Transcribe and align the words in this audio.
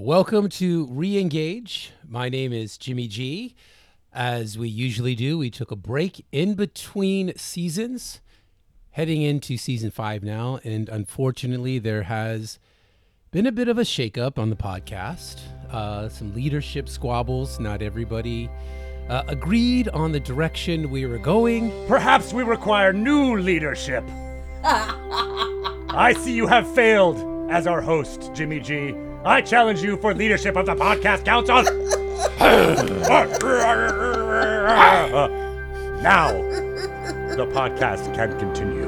Welcome 0.00 0.48
to 0.50 0.86
Reengage. 0.86 1.88
My 2.08 2.28
name 2.28 2.52
is 2.52 2.78
Jimmie 2.78 3.08
G. 3.08 3.56
As 4.12 4.56
we 4.56 4.68
usually 4.68 5.16
do, 5.16 5.36
we 5.38 5.50
took 5.50 5.72
a 5.72 5.76
break 5.76 6.24
in 6.30 6.54
between 6.54 7.36
seasons, 7.36 8.20
heading 8.92 9.22
into 9.22 9.56
season 9.56 9.90
five 9.90 10.22
now. 10.22 10.60
And 10.62 10.88
unfortunately, 10.88 11.80
there 11.80 12.04
has 12.04 12.60
been 13.32 13.44
a 13.44 13.50
bit 13.50 13.66
of 13.66 13.76
a 13.76 13.82
shakeup 13.82 14.38
on 14.38 14.50
the 14.50 14.56
podcast, 14.56 15.40
uh, 15.72 16.08
some 16.08 16.32
leadership 16.32 16.88
squabbles. 16.88 17.58
Not 17.58 17.82
everybody 17.82 18.48
uh, 19.08 19.24
agreed 19.26 19.88
on 19.88 20.12
the 20.12 20.20
direction 20.20 20.90
we 20.90 21.06
were 21.06 21.18
going. 21.18 21.72
Perhaps 21.88 22.32
we 22.32 22.44
require 22.44 22.92
new 22.92 23.36
leadership. 23.36 24.04
I 24.62 26.14
see 26.20 26.34
you 26.34 26.46
have 26.46 26.72
failed 26.72 27.50
as 27.50 27.66
our 27.66 27.80
host, 27.80 28.30
Jimmie 28.32 28.60
G. 28.60 28.94
I 29.24 29.42
challenge 29.42 29.82
you 29.82 29.96
for 29.96 30.14
leadership 30.14 30.56
of 30.56 30.66
the 30.66 30.74
podcast 30.74 31.24
council. 31.24 31.62
now, 36.02 36.32
the 37.36 37.46
podcast 37.52 38.14
can 38.14 38.38
continue. 38.38 38.86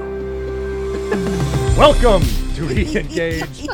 Welcome 1.76 2.22
to 2.54 2.62
Reengage, 2.66 3.66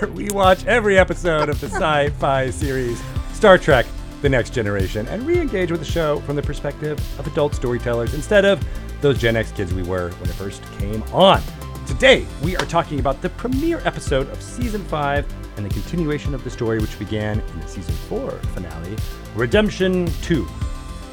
where 0.00 0.10
we 0.10 0.28
watch 0.30 0.64
every 0.66 0.98
episode 0.98 1.48
of 1.48 1.58
the 1.60 1.68
sci 1.68 2.10
fi 2.10 2.50
series 2.50 3.02
Star 3.32 3.56
Trek 3.56 3.86
The 4.20 4.28
Next 4.28 4.50
Generation 4.52 5.06
and 5.08 5.26
re 5.26 5.40
engage 5.40 5.70
with 5.70 5.80
the 5.80 5.86
show 5.86 6.20
from 6.20 6.36
the 6.36 6.42
perspective 6.42 6.98
of 7.18 7.26
adult 7.26 7.54
storytellers 7.54 8.12
instead 8.12 8.44
of 8.44 8.62
those 9.00 9.18
Gen 9.18 9.36
X 9.36 9.52
kids 9.52 9.72
we 9.72 9.82
were 9.82 10.10
when 10.10 10.28
it 10.28 10.34
first 10.34 10.62
came 10.78 11.02
on. 11.04 11.40
Today, 11.86 12.26
we 12.42 12.56
are 12.56 12.64
talking 12.64 12.98
about 12.98 13.20
the 13.20 13.28
premiere 13.28 13.78
episode 13.84 14.30
of 14.30 14.40
season 14.40 14.82
5 14.84 15.26
and 15.58 15.66
the 15.66 15.70
continuation 15.70 16.34
of 16.34 16.42
the 16.42 16.48
story 16.48 16.78
which 16.78 16.98
began 16.98 17.40
in 17.40 17.60
the 17.60 17.68
season 17.68 17.94
4 18.08 18.30
finale, 18.30 18.96
Redemption 19.34 20.06
2. 20.22 20.48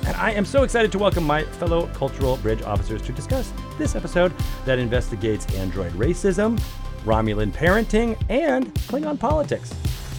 And 0.05 0.15
I 0.15 0.31
am 0.31 0.45
so 0.45 0.63
excited 0.63 0.89
to 0.93 0.97
welcome 0.97 1.25
my 1.25 1.43
fellow 1.43 1.87
cultural 1.87 2.37
bridge 2.37 2.61
officers 2.61 3.01
to 3.01 3.11
discuss 3.11 3.51
this 3.77 3.95
episode 3.95 4.33
that 4.65 4.79
investigates 4.79 5.45
android 5.55 5.91
racism, 5.91 6.57
Romulan 7.03 7.51
parenting, 7.51 8.17
and 8.29 8.73
Klingon 8.75 9.19
politics. 9.19 9.73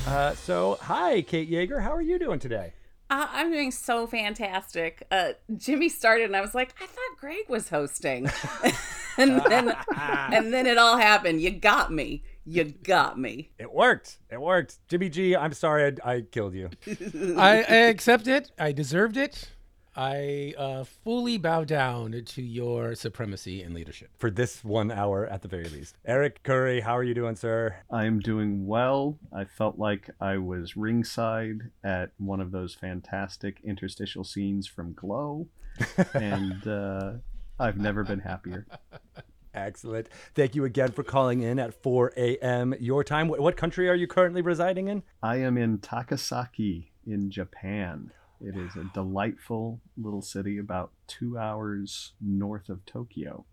Uh, 0.06 0.34
so, 0.34 0.76
hi, 0.82 1.22
Kate 1.22 1.48
Jaeger. 1.48 1.80
How 1.80 1.92
are 1.92 2.02
you 2.02 2.18
doing 2.18 2.38
today? 2.38 2.74
I'm 3.12 3.50
doing 3.50 3.70
so 3.70 4.06
fantastic. 4.06 5.06
Uh, 5.10 5.32
Jimmie 5.56 5.88
started, 5.88 6.24
and 6.24 6.36
I 6.36 6.40
was 6.40 6.54
like, 6.54 6.74
I 6.80 6.86
thought 6.86 7.18
Greg 7.18 7.44
was 7.48 7.68
hosting, 7.68 8.30
and 9.18 9.42
then 9.48 9.74
and 9.96 10.52
then 10.52 10.66
it 10.66 10.78
all 10.78 10.96
happened. 10.96 11.40
You 11.40 11.50
got 11.50 11.92
me. 11.92 12.24
You 12.44 12.64
got 12.64 13.18
me. 13.18 13.50
It 13.58 13.72
worked. 13.72 14.18
It 14.30 14.40
worked. 14.40 14.78
Jimmie 14.88 15.10
G, 15.10 15.36
I'm 15.36 15.52
sorry 15.52 15.96
I, 16.04 16.12
I 16.14 16.20
killed 16.22 16.54
you. 16.54 16.70
I, 17.36 17.64
I 17.68 17.76
accept 17.88 18.26
it. 18.26 18.50
I 18.58 18.72
deserved 18.72 19.16
it. 19.16 19.50
I 19.94 20.54
uh, 20.56 20.84
fully 20.84 21.36
bow 21.36 21.64
down 21.64 22.22
to 22.24 22.42
your 22.42 22.94
supremacy 22.94 23.62
and 23.62 23.74
leadership. 23.74 24.10
For 24.18 24.30
this 24.30 24.64
one 24.64 24.90
hour 24.90 25.26
at 25.26 25.42
the 25.42 25.48
very 25.48 25.68
least. 25.68 25.96
Erik 26.06 26.42
Curry, 26.42 26.80
how 26.80 26.96
are 26.96 27.02
you 27.02 27.14
doing, 27.14 27.36
sir? 27.36 27.76
I'm 27.90 28.18
doing 28.18 28.66
well. 28.66 29.18
I 29.34 29.44
felt 29.44 29.78
like 29.78 30.08
I 30.20 30.38
was 30.38 30.76
ringside 30.76 31.70
at 31.84 32.12
one 32.18 32.40
of 32.40 32.52
those 32.52 32.74
fantastic 32.74 33.60
interstitial 33.62 34.24
scenes 34.24 34.66
from 34.66 34.94
Glow, 34.94 35.48
and 36.14 36.66
uh, 36.66 37.12
I've 37.58 37.76
never 37.76 38.02
been 38.02 38.20
happier. 38.20 38.66
Excellent. 39.54 40.08
Thank 40.34 40.54
you 40.54 40.64
again 40.64 40.92
for 40.92 41.02
calling 41.02 41.42
in 41.42 41.58
at 41.58 41.82
4 41.82 42.14
a.m. 42.16 42.74
your 42.80 43.04
time. 43.04 43.28
What, 43.28 43.40
what 43.40 43.56
country 43.58 43.90
are 43.90 43.94
you 43.94 44.06
currently 44.06 44.40
residing 44.40 44.88
in? 44.88 45.02
I 45.22 45.36
am 45.36 45.58
in 45.58 45.78
Takasaki 45.78 46.86
in 47.06 47.30
Japan. 47.30 48.12
It 48.44 48.56
is 48.56 48.74
a 48.76 48.90
delightful 48.92 49.80
little 49.96 50.22
city 50.22 50.58
about 50.58 50.90
two 51.06 51.38
hours 51.38 52.12
north 52.20 52.68
of 52.68 52.84
Tokyo 52.84 53.46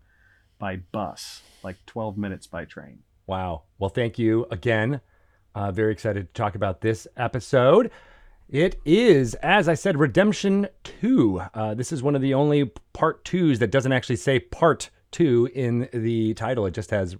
by 0.58 0.76
bus, 0.76 1.42
like 1.62 1.76
12 1.86 2.18
minutes 2.18 2.46
by 2.46 2.64
train. 2.64 3.00
Wow. 3.26 3.62
Well, 3.78 3.90
thank 3.90 4.18
you 4.18 4.46
again. 4.50 5.00
Uh, 5.54 5.70
very 5.70 5.92
excited 5.92 6.26
to 6.26 6.32
talk 6.32 6.54
about 6.54 6.80
this 6.80 7.06
episode. 7.16 7.90
It 8.48 8.80
is, 8.84 9.34
as 9.36 9.68
I 9.68 9.74
said, 9.74 9.96
Redemption 9.96 10.66
2. 10.82 11.40
Uh, 11.54 11.74
this 11.74 11.92
is 11.92 12.02
one 12.02 12.16
of 12.16 12.22
the 12.22 12.34
only 12.34 12.72
part 12.92 13.24
twos 13.24 13.60
that 13.60 13.70
doesn't 13.70 13.92
actually 13.92 14.16
say 14.16 14.40
part 14.40 14.90
two 15.12 15.48
in 15.54 15.88
the 15.92 16.34
title. 16.34 16.66
It 16.66 16.74
just 16.74 16.90
has 16.90 17.16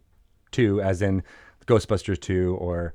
two, 0.50 0.80
as 0.80 1.02
in 1.02 1.22
Ghostbusters 1.66 2.20
2 2.20 2.56
or 2.56 2.94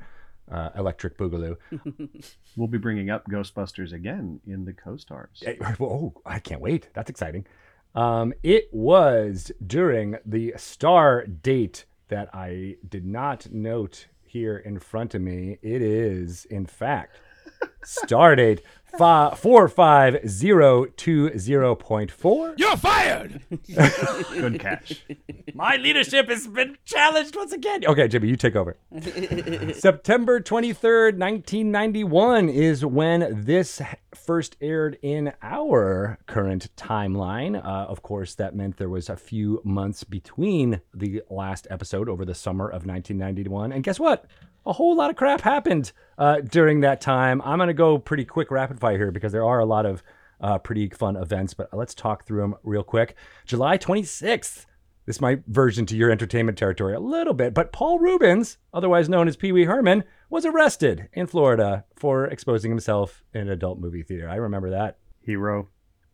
uh, 0.52 0.70
Electric 0.78 1.18
Boogaloo. 1.18 1.58
we'll 2.56 2.68
be 2.68 2.78
bringing 2.78 3.10
up 3.10 3.28
Ghostbusters 3.30 3.94
again 3.94 4.40
in 4.46 4.66
the 4.66 4.74
co-stars. 4.74 5.44
Oh, 5.80 6.14
I 6.26 6.40
can't 6.40 6.62
wait. 6.62 6.90
That's 6.94 7.10
exciting. 7.10 7.46
Um, 7.94 8.34
it 8.44 8.70
was 8.72 9.52
during 9.66 10.18
the 10.26 10.54
star 10.58 11.26
date 11.26 11.86
that 12.10 12.30
I 12.34 12.76
did 12.88 13.06
not 13.06 13.52
note 13.52 14.08
here 14.26 14.58
in 14.58 14.80
front 14.80 15.16
of 15.16 15.22
me. 15.22 15.58
It 15.62 15.82
is, 15.82 16.46
in 16.46 16.66
fact, 16.66 17.18
star 17.84 18.36
date 18.36 18.62
four 18.98 19.68
five 19.68 20.28
zero 20.28 20.86
two 20.86 21.38
zero 21.38 21.76
point 21.76 22.12
four. 22.12 22.54
You're 22.58 22.78
fired. 22.78 23.42
Good 23.68 24.60
catch. 24.60 25.06
My 25.54 25.76
leadership 25.78 26.30
has 26.30 26.48
been 26.48 26.78
challenged 26.86 27.36
once 27.36 27.54
again. 27.54 27.86
Okay, 27.86 28.08
Jimmie, 28.08 28.28
you 28.30 28.36
take 28.36 28.56
over. 28.56 28.78
September 29.74 30.40
twenty 30.40 30.74
third, 30.74 31.18
nineteen 31.18 31.72
ninety 31.72 32.04
one, 32.04 32.50
is 32.50 32.86
when 32.86 33.44
this 33.44 33.82
first 34.14 34.56
aired 34.62 34.98
in 35.02 35.34
our 35.42 36.18
current 36.26 36.70
timeline. 36.76 37.58
Uh, 37.58 37.86
of 37.86 38.02
course, 38.02 38.36
that 38.36 38.56
meant 38.56 38.78
there 38.78 38.90
was 38.90 39.10
a 39.10 39.16
few 39.18 39.62
months 39.64 40.04
between 40.04 40.82
the 40.94 41.22
last 41.30 41.68
episode 41.70 42.10
over 42.10 42.26
the 42.26 42.36
summer 42.36 42.68
of 42.70 42.86
nineteen 42.86 43.18
ninety 43.18 43.48
one. 43.48 43.72
And 43.72 43.84
guess 43.84 44.00
what? 44.00 44.26
A 44.68 44.74
whole 44.74 44.96
lot 44.96 45.12
of 45.12 45.16
crap 45.16 45.42
happened 45.42 45.92
uh, 46.18 46.42
during 46.42 46.82
that 46.82 47.00
time. 47.00 47.42
I'm 47.44 47.60
going 47.60 47.68
to 47.68 47.74
go 47.74 48.00
pretty 48.00 48.26
quick 48.26 48.50
rapid 48.50 48.80
fire 48.80 48.98
here 48.98 49.12
because 49.12 49.32
there 49.32 49.46
are 49.46 49.60
a 49.60 49.66
lot 49.66 49.86
of 49.86 50.02
uh, 50.42 50.58
pretty 50.58 50.90
fun 50.90 51.16
events, 51.16 51.54
but 51.54 51.70
let's 51.72 51.94
talk 51.94 52.26
through 52.26 52.42
them 52.42 52.56
real 52.64 52.84
quick. 52.84 53.16
July 53.46 53.78
26th. 53.78 54.66
This 55.06 55.18
is 55.18 55.22
my 55.22 55.40
version 55.46 55.86
to 55.86 55.96
your 55.96 56.10
entertainment 56.10 56.58
territory 56.58 56.96
a 56.96 57.00
little 57.00 57.36
bit, 57.36 57.54
but 57.54 57.72
Paul 57.72 58.00
Reubens, 58.00 58.58
otherwise 58.74 59.08
known 59.08 59.28
as 59.28 59.36
Pee 59.36 59.52
Wee 59.52 59.66
Herman, 59.66 60.04
was 60.32 60.48
arrested 60.48 61.10
in 61.14 61.28
Florida 61.28 61.86
for 61.96 62.26
exposing 62.26 62.72
himself 62.72 63.24
in 63.32 63.42
an 63.42 63.50
adult 63.50 63.78
movie 63.78 64.02
theater. 64.02 64.28
I 64.28 64.36
remember 64.36 64.72
that. 64.72 64.98
Hero. 65.22 65.70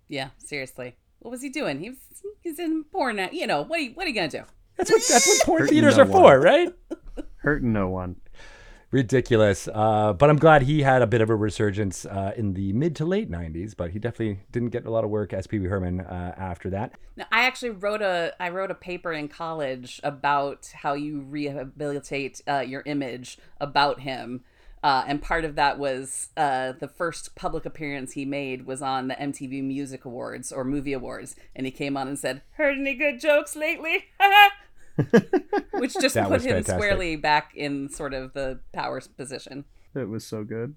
Yeah, 0.09 0.31
seriously. 0.37 0.97
What 1.19 1.31
was 1.31 1.41
he 1.41 1.47
doing? 1.47 1.79
He 1.79 1.91
was, 1.91 1.99
he's 2.41 2.59
in 2.59 2.83
porn. 2.83 3.29
You 3.31 3.47
know, 3.47 3.61
what 3.61 3.79
are 3.79 3.83
you, 3.83 3.91
what 3.93 4.05
are 4.05 4.09
you 4.09 4.15
going 4.15 4.29
to 4.29 4.39
do? 4.39 4.43
That's 4.75 4.91
what, 4.91 5.01
that's 5.07 5.27
what 5.27 5.45
porn 5.45 5.67
theaters 5.67 5.95
no 5.95 6.03
are 6.03 6.07
one. 6.07 6.21
for, 6.21 6.39
right? 6.41 6.73
Hurting 7.37 7.71
no 7.71 7.87
one 7.87 8.17
ridiculous. 8.91 9.67
Uh, 9.73 10.13
but 10.13 10.29
I'm 10.29 10.37
glad 10.37 10.63
he 10.63 10.81
had 10.81 11.01
a 11.01 11.07
bit 11.07 11.21
of 11.21 11.29
a 11.29 11.35
resurgence 11.35 12.05
uh, 12.05 12.33
in 12.35 12.53
the 12.53 12.73
mid 12.73 12.95
to 12.97 13.05
late 13.05 13.31
90s. 13.31 13.75
But 13.75 13.91
he 13.91 13.99
definitely 13.99 14.41
didn't 14.51 14.69
get 14.69 14.85
a 14.85 14.91
lot 14.91 15.03
of 15.03 15.09
work 15.09 15.33
as 15.33 15.47
Pee 15.47 15.59
Wee 15.59 15.67
Herman 15.67 16.01
uh, 16.01 16.35
after 16.37 16.69
that. 16.71 16.93
Now, 17.15 17.25
I 17.31 17.43
actually 17.43 17.71
wrote 17.71 18.01
a 18.01 18.33
I 18.39 18.49
wrote 18.49 18.71
a 18.71 18.75
paper 18.75 19.11
in 19.11 19.27
college 19.27 19.99
about 20.03 20.71
how 20.73 20.93
you 20.93 21.21
rehabilitate 21.21 22.41
uh, 22.47 22.59
your 22.59 22.83
image 22.85 23.37
about 23.59 24.01
him. 24.01 24.43
Uh, 24.83 25.03
and 25.05 25.21
part 25.21 25.45
of 25.45 25.53
that 25.55 25.77
was 25.77 26.29
uh, 26.35 26.71
the 26.71 26.87
first 26.87 27.35
public 27.35 27.67
appearance 27.67 28.13
he 28.13 28.25
made 28.25 28.65
was 28.65 28.81
on 28.81 29.09
the 29.09 29.13
MTV 29.13 29.63
Music 29.63 30.05
Awards 30.05 30.51
or 30.51 30.63
Movie 30.63 30.93
Awards, 30.93 31.35
and 31.55 31.67
he 31.67 31.71
came 31.71 31.95
on 31.95 32.07
and 32.07 32.17
said, 32.17 32.41
"Heard 32.53 32.79
any 32.79 32.95
good 32.95 33.19
jokes 33.19 33.55
lately?" 33.55 34.05
which 35.71 35.93
just 35.93 36.15
put 36.15 36.23
him 36.23 36.39
fantastic. 36.39 36.75
squarely 36.75 37.15
back 37.15 37.53
in 37.55 37.89
sort 37.89 38.13
of 38.13 38.33
the 38.33 38.59
power 38.73 39.01
position. 39.17 39.65
It 39.95 40.09
was 40.09 40.25
so 40.25 40.43
good. 40.43 40.75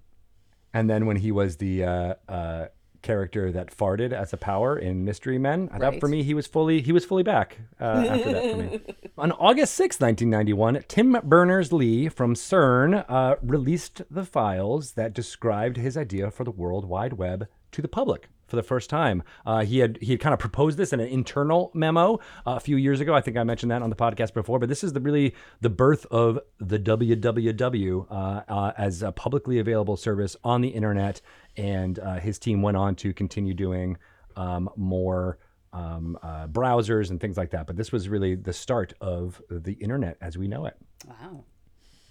And 0.73 0.91
then 0.91 1.07
when 1.07 1.17
he 1.17 1.31
was 1.31 1.59
the 1.59 1.85
uh, 1.85 2.15
uh, 2.29 2.67
character 3.03 3.53
that 3.53 3.71
farted 3.77 4.13
as 4.13 4.33
a 4.33 4.37
power 4.37 4.77
in 4.77 5.05
Mystery 5.05 5.39
Men, 5.39 5.69
I 5.73 5.79
right. 5.79 5.93
thought 5.93 6.01
for 6.01 6.09
me 6.09 6.25
he 6.25 6.35
was 6.35 6.49
fully 6.49 6.81
he 6.81 6.91
was 6.91 7.05
fully 7.05 7.23
back 7.23 7.59
uh, 7.81 7.85
after 7.85 8.33
that 8.33 8.51
for 8.51 8.57
me. 8.57 8.81
On 9.19 9.31
August 9.33 9.75
6, 9.75 10.01
1991, 10.01 10.85
Tim 10.89 11.17
Berners-Lee 11.23 12.09
from 12.09 12.35
CERN 12.35 13.05
uh, 13.09 13.37
released 13.43 14.03
the 14.11 14.25
files 14.25 14.93
that 14.93 15.13
described 15.13 15.77
his 15.77 15.97
idea 15.97 16.33
for 16.33 16.43
the 16.43 16.51
World 16.51 16.87
Wide 16.87 17.13
Web 17.13 17.47
to 17.71 17.81
the 17.81 17.87
public 17.87 18.29
for 18.55 18.63
the 18.63 18.67
first 18.67 18.89
time. 18.89 19.23
Uh, 19.45 19.65
he 19.65 19.79
had 19.81 19.99
he 20.01 20.13
had 20.13 20.21
kind 20.21 20.33
of 20.33 20.39
proposed 20.39 20.79
this 20.79 20.93
in 20.93 21.01
an 21.01 21.09
internal 21.09 21.71
memo 21.75 22.15
uh, 22.47 22.53
a 22.53 22.61
few 22.61 22.77
years 22.77 23.01
ago. 23.01 23.15
I 23.15 23.21
think 23.21 23.37
I 23.37 23.43
mentioned 23.43 23.73
that 23.73 23.83
on 23.83 23.91
the 23.91 23.97
podcast 23.97 24.33
before. 24.33 24.59
But 24.59 24.69
this 24.69 24.85
is 24.85 24.93
the 24.93 25.01
really 25.01 25.35
the 25.61 25.71
birth 25.71 26.07
of 26.11 26.39
the 26.59 26.79
WWW 26.79 28.07
uh, 28.11 28.15
uh, 28.49 28.73
as 28.79 29.03
a 29.03 29.13
publicly 29.13 29.59
available 29.59 29.97
service 29.97 30.37
on 30.45 30.61
the 30.61 30.69
internet, 30.69 31.21
and 31.57 31.99
uh, 31.99 32.21
his 32.21 32.39
team 32.39 32.63
went 32.63 32.77
on 32.77 32.95
to 32.97 33.13
continue 33.13 33.55
doing 33.55 33.99
um, 34.37 34.71
more. 34.77 35.39
Um, 35.73 36.17
uh, 36.23 36.47
browsers 36.47 37.11
and 37.11 37.21
things 37.21 37.37
like 37.37 37.51
that, 37.51 37.67
but 37.67 37.75
this 37.75 37.91
was 37.91 38.09
really 38.09 38.37
the 38.37 38.53
start 38.53 38.95
of 39.01 39.43
the 39.51 39.73
internet 39.73 40.17
as 40.21 40.39
we 40.39 40.47
know 40.47 40.67
it. 40.67 40.77
Wow! 41.05 41.43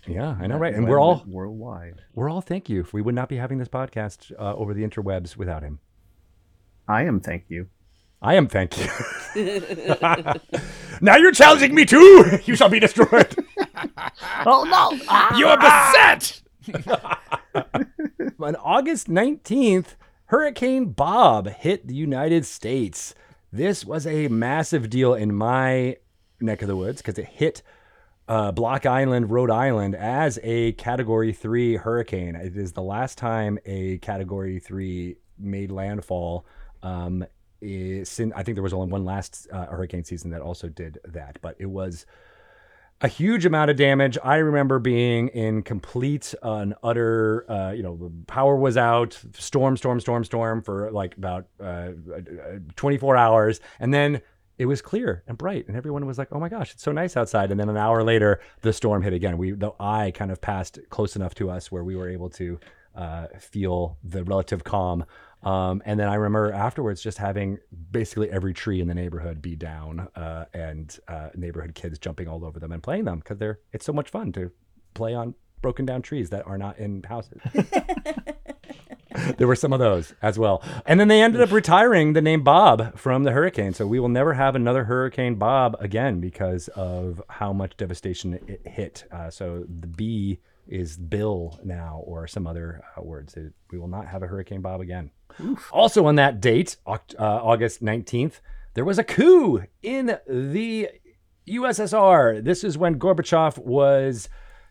Yeah, 0.06 0.36
I 0.38 0.48
know, 0.48 0.58
right? 0.58 0.74
And 0.74 0.86
we're 0.86 1.00
all 1.00 1.24
worldwide. 1.26 2.02
we're 2.14 2.30
all 2.30 2.42
thank 2.42 2.68
you. 2.68 2.86
We 2.92 3.02
would 3.02 3.16
not 3.16 3.30
be 3.30 3.38
having 3.38 3.60
this 3.60 3.70
podcast 3.70 4.34
uh, 4.38 4.54
over 4.56 4.74
the 4.74 4.84
interwebs 4.84 5.38
without 5.38 5.64
him. 5.64 5.80
I 6.88 7.04
am 7.04 7.20
thank 7.20 7.46
you. 7.50 7.68
I 8.22 8.36
am 8.36 8.48
thank 8.48 8.78
you. 8.78 8.88
now 11.02 11.18
you're 11.18 11.32
challenging 11.32 11.76
me 11.76 11.86
too. 11.86 12.40
You 12.46 12.56
shall 12.56 12.70
be 12.70 12.80
destroyed. 12.80 13.36
Oh 14.46 14.64
no! 14.66 14.92
You're 15.38 15.58
beset. 15.58 16.42
On 18.40 18.56
August 18.58 19.10
19th, 19.10 19.96
Hurricane 20.26 20.86
Bob 20.92 21.48
hit 21.48 21.88
the 21.88 21.96
United 21.96 22.46
States. 22.46 23.16
This 23.52 23.86
was 23.86 24.06
a 24.06 24.28
massive 24.28 24.90
deal 24.90 25.14
in 25.14 25.34
my 25.34 25.98
neck 26.42 26.62
of 26.62 26.68
the 26.68 26.76
woods 26.76 27.02
because 27.02 27.18
it 27.18 27.26
hit 27.26 27.62
uh, 28.28 28.52
Block 28.52 28.86
Island, 28.86 29.30
Rhode 29.32 29.52
Island, 29.52 29.96
as 29.96 30.40
a 30.44 30.74
Category 30.74 31.34
3 31.34 31.78
hurricane. 31.78 32.36
It 32.36 32.58
is 32.58 32.74
the 32.74 32.82
last 32.82 33.18
time 33.18 33.60
a 33.66 33.98
Category 34.00 34.60
3 34.60 35.16
made 35.40 35.72
landfall. 35.72 36.46
Um, 36.84 37.26
is, 37.62 38.10
sin- 38.10 38.34
I 38.36 38.44
think 38.44 38.56
there 38.56 38.64
was 38.64 38.74
only 38.74 38.92
one 38.92 39.06
last 39.06 39.48
uh, 39.52 39.66
hurricane 39.68 40.04
season 40.04 40.32
that 40.32 40.42
also 40.42 40.68
did 40.68 41.00
that, 41.06 41.40
but 41.42 41.56
it 41.58 41.68
was 41.68 42.06
a 43.02 43.08
huge 43.08 43.46
amount 43.46 43.72
of 43.72 43.78
damage. 43.78 44.18
I 44.24 44.36
remember 44.38 44.80
being 44.80 45.30
in 45.30 45.64
complete 45.64 46.36
uh, 46.44 46.56
and 46.56 46.74
utter, 46.84 47.50
uh, 47.50 47.72
you 47.72 47.84
know, 47.84 48.12
power 48.28 48.56
was 48.56 48.78
out, 48.78 49.20
storm, 49.38 49.78
storm, 49.78 50.00
storm, 50.00 50.24
storm 50.24 50.62
for 50.62 50.92
like 50.92 51.18
about 51.18 51.48
uh, 51.60 51.92
24 52.76 53.18
hours. 53.18 53.60
And 53.80 53.94
then 53.94 54.22
it 54.58 54.66
was 54.66 54.82
clear 54.82 55.24
and 55.28 55.38
bright, 55.38 55.68
and 55.68 55.76
everyone 55.76 56.06
was 56.06 56.18
like, 56.18 56.28
"Oh 56.32 56.40
my 56.40 56.48
gosh, 56.48 56.74
it's 56.74 56.84
so 56.84 56.92
nice 56.92 57.18
outside!" 57.18 57.50
And 57.50 57.60
then 57.60 57.70
an 57.70 57.78
hour 57.78 58.04
later, 58.04 58.40
the 58.62 58.72
storm 58.72 59.02
hit 59.02 59.12
again. 59.12 59.38
We 59.38 59.52
the 59.52 59.72
eye 59.80 60.12
kind 60.14 60.32
of 60.32 60.42
passed 60.42 60.80
close 60.90 61.16
enough 61.16 61.34
to 61.36 61.50
us 61.50 61.72
where 61.72 61.84
we 61.84 61.96
were 61.96 62.08
able 62.08 62.30
to 62.32 62.60
uh, 62.96 63.28
feel 63.40 63.98
the 64.04 64.24
relative 64.24 64.64
calm. 64.64 65.06
Um, 65.46 65.82
and 65.86 66.00
then 66.00 66.10
I 66.10 66.16
remember 66.16 66.52
afterwards 66.52 67.02
just 67.02 67.18
having 67.18 67.60
basically 67.92 68.30
every 68.30 68.54
tree 68.54 68.82
in 68.82 68.88
the 68.88 68.94
neighborhood 68.94 69.42
be 69.42 69.56
down, 69.56 70.08
uh, 70.16 70.46
and 70.54 70.98
uh, 71.08 71.30
neighborhood 71.36 71.76
kids 71.76 72.00
jumping 72.00 72.28
all 72.28 72.46
over 72.46 72.60
them 72.60 72.72
and 72.72 72.82
playing 72.82 73.06
them 73.06 73.20
because 73.20 73.38
they're 73.38 73.60
it's 73.72 73.86
so 73.86 73.94
much 73.94 74.10
fun 74.10 74.32
to 74.34 74.52
play 74.94 75.14
on 75.14 75.36
broken 75.62 75.86
down 75.86 76.02
trees 76.02 76.30
that 76.30 76.46
are 76.46 76.58
not 76.58 76.78
in 76.78 77.04
houses. 77.04 77.40
there 79.38 79.48
were 79.48 79.56
some 79.56 79.74
of 79.74 79.80
those 79.80 80.14
as 80.22 80.38
well. 80.38 80.64
And 80.86 81.00
then 81.00 81.08
they 81.08 81.22
ended 81.22 81.42
up 81.42 81.52
retiring 81.52 82.14
the 82.14 82.22
name 82.22 82.44
Bob 82.44 82.98
from 82.98 83.24
the 83.24 83.32
hurricane. 83.32 83.74
So 83.74 83.86
we 83.86 84.00
will 84.00 84.10
never 84.10 84.34
have 84.34 84.56
another 84.56 84.86
Hurricane 84.86 85.36
Bob 85.36 85.76
again 85.80 86.20
because 86.20 86.68
of 86.70 87.22
how 87.30 87.54
much 87.54 87.78
devastation 87.78 88.34
it 88.34 88.68
hit. 88.68 89.06
Uh, 89.12 89.30
so 89.30 89.66
the 89.68 89.88
B 89.88 90.40
is 90.68 90.98
Bill 90.98 91.60
now, 91.64 92.02
or 92.06 92.28
some 92.28 92.48
other 92.48 92.84
uh, 92.98 93.02
words. 93.02 93.36
It, 93.36 93.54
we 93.72 93.78
will 93.78 93.88
not 93.88 94.08
have 94.08 94.24
a 94.24 94.28
Hurricane 94.28 94.62
Bob 94.62 94.82
again. 94.82 95.12
Also 95.72 96.06
on 96.06 96.16
that 96.16 96.42
date, 96.42 96.78
Oct- 96.86 97.20
uh, 97.20 97.24
August 97.44 97.84
19th, 97.84 98.40
there 98.76 98.86
was 98.86 98.98
a 98.98 99.04
coup 99.04 99.64
in 99.82 100.18
the 100.28 100.90
USSR. 101.48 102.44
This 102.44 102.64
is 102.64 102.78
when 102.78 103.00
Gorbachev 103.00 103.58
was 103.58 104.30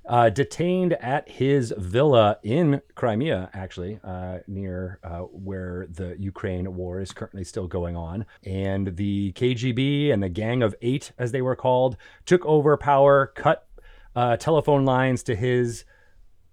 uh, 0.09 0.31
detained 0.31 0.95
at 0.95 1.29
his 1.29 1.73
villa 1.77 2.39
in 2.43 2.81
Crimea, 2.95 3.51
actually, 3.53 4.01
uh, 4.03 4.39
near 4.47 4.99
uh, 5.05 5.21
where 5.21 5.87
the 5.91 6.17
Ukraine 6.19 6.75
war 6.75 7.01
is 7.01 7.13
currently 7.13 7.45
still 7.45 7.69
going 7.69 7.97
on. 7.97 8.27
And 8.45 8.97
the 8.97 9.33
KGB 9.33 10.13
and 10.13 10.23
the 10.23 10.29
Gang 10.29 10.63
of 10.63 10.75
Eight, 10.83 11.13
as 11.19 11.33
they 11.33 11.43
were 11.43 11.57
called, 11.57 11.97
took 12.27 12.45
over 12.45 12.77
power, 12.77 13.33
cut 13.37 13.69
uh, 14.15 14.37
telephone 14.37 14.85
lines 14.85 15.23
to 15.25 15.35
his 15.35 15.85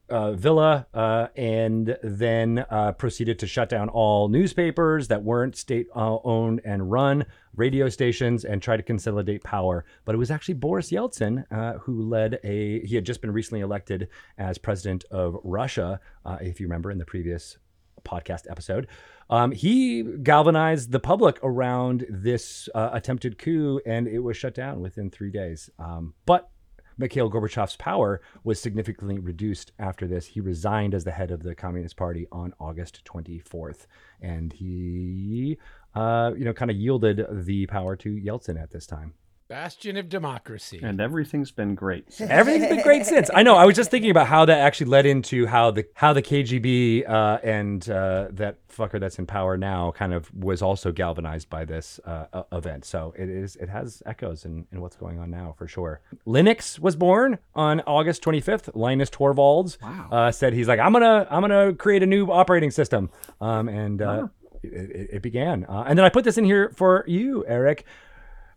uh, 0.09 0.33
villa 0.33 0.87
uh, 0.93 1.27
and 1.35 1.97
then 2.03 2.65
uh, 2.69 2.91
proceeded 2.93 3.39
to 3.39 3.47
shut 3.47 3.69
down 3.69 3.89
all 3.89 4.27
newspapers 4.27 5.07
that 5.07 5.23
weren't 5.23 5.55
state 5.55 5.87
owned 5.95 6.61
and 6.65 6.91
run, 6.91 7.25
radio 7.55 7.89
stations, 7.89 8.45
and 8.45 8.61
try 8.61 8.75
to 8.75 8.83
consolidate 8.83 9.43
power. 9.43 9.85
But 10.05 10.15
it 10.15 10.17
was 10.17 10.31
actually 10.31 10.55
Boris 10.55 10.91
Yeltsin 10.91 11.45
uh, 11.51 11.79
who 11.79 12.01
led 12.01 12.39
a, 12.43 12.85
he 12.85 12.95
had 12.95 13.05
just 13.05 13.21
been 13.21 13.31
recently 13.31 13.61
elected 13.61 14.09
as 14.37 14.57
president 14.57 15.05
of 15.11 15.37
Russia, 15.43 15.99
uh, 16.25 16.37
if 16.41 16.59
you 16.59 16.65
remember 16.65 16.91
in 16.91 16.97
the 16.97 17.05
previous 17.05 17.57
podcast 18.03 18.49
episode. 18.49 18.87
Um, 19.29 19.51
he 19.51 20.01
galvanized 20.23 20.91
the 20.91 20.99
public 20.99 21.37
around 21.43 22.05
this 22.09 22.67
uh, 22.73 22.89
attempted 22.93 23.37
coup, 23.37 23.79
and 23.85 24.07
it 24.07 24.19
was 24.19 24.37
shut 24.37 24.55
down 24.55 24.79
within 24.79 25.11
three 25.11 25.29
days. 25.29 25.69
Um, 25.77 26.15
but 26.25 26.49
Mikhail 26.99 27.31
Gorbachev's 27.31 27.77
power 27.77 28.21
was 28.43 28.59
significantly 28.59 29.19
reduced 29.19 29.71
after 29.79 30.05
this. 30.05 30.25
He 30.25 30.41
resigned 30.41 30.93
as 30.93 31.05
the 31.05 31.11
head 31.11 31.31
of 31.31 31.43
the 31.43 31.55
Communist 31.55 31.95
Party 31.95 32.27
on 32.29 32.53
August 32.59 33.05
24th, 33.05 33.87
and 34.21 34.51
he, 34.51 35.57
uh, 35.95 36.33
you 36.37 36.43
know, 36.43 36.51
kind 36.51 36.69
of 36.69 36.75
yielded 36.75 37.25
the 37.31 37.65
power 37.67 37.95
to 37.95 38.09
Yeltsin 38.09 38.61
at 38.61 38.71
this 38.71 38.85
time. 38.85 39.13
Bastion 39.49 39.97
of 39.97 40.09
democracy. 40.09 40.79
And 40.83 41.01
everything's 41.01 41.49
been 41.49 41.73
great. 41.73 42.05
Everything's 42.21 42.67
been 42.69 42.83
great 42.83 43.07
since. 43.07 43.31
I 43.33 43.41
know. 43.41 43.55
I 43.55 43.65
was 43.65 43.75
just 43.75 43.89
thinking 43.89 44.11
about 44.11 44.27
how 44.27 44.45
that 44.45 44.59
actually 44.59 44.91
led 44.91 45.07
into 45.07 45.47
how 45.47 45.71
the 45.71 45.87
how 45.95 46.13
the 46.13 46.21
KGB 46.21 47.09
uh, 47.09 47.39
and 47.43 47.89
uh, 47.89 48.27
that 48.29 48.57
fucker 48.67 48.99
that's 48.99 49.17
in 49.17 49.25
power 49.25 49.57
now 49.57 49.89
kind 49.91 50.13
of 50.13 50.31
was 50.35 50.61
also 50.61 50.91
galvanized 50.91 51.49
by 51.49 51.65
this 51.65 51.99
uh, 52.05 52.43
event. 52.51 52.85
So 52.85 53.11
it 53.17 53.27
is 53.27 53.55
it 53.55 53.69
has 53.69 54.03
echoes 54.05 54.45
in, 54.45 54.67
in 54.71 54.81
what's 54.81 54.95
going 54.95 55.17
on 55.17 55.31
now 55.31 55.55
for 55.57 55.67
sure. 55.67 55.99
Linux 56.27 56.77
was 56.77 56.95
born 56.95 57.39
on 57.55 57.81
August 57.87 58.21
25th. 58.23 58.69
Linus 58.75 59.09
Torvalds 59.09 59.81
Wow. 59.81 60.09
uh, 60.11 60.31
said 60.31 60.53
he's 60.53 60.67
like 60.67 60.79
I'm 60.79 60.93
gonna 60.93 61.25
I'm 61.27 61.41
gonna 61.41 61.73
create 61.73 62.03
a 62.03 62.05
new 62.07 62.27
operating 62.27 62.69
system, 62.69 63.09
um, 63.41 63.67
and 63.67 63.99
uh, 63.99 64.27
it, 64.61 64.67
it, 64.73 65.09
it 65.13 65.21
began. 65.23 65.65
Uh, 65.65 65.85
and 65.87 65.97
then 65.97 66.05
I 66.05 66.09
put 66.09 66.23
this 66.23 66.37
in 66.37 66.45
here 66.45 66.71
for 66.75 67.03
you, 67.07 67.43
Erik. 67.47 67.83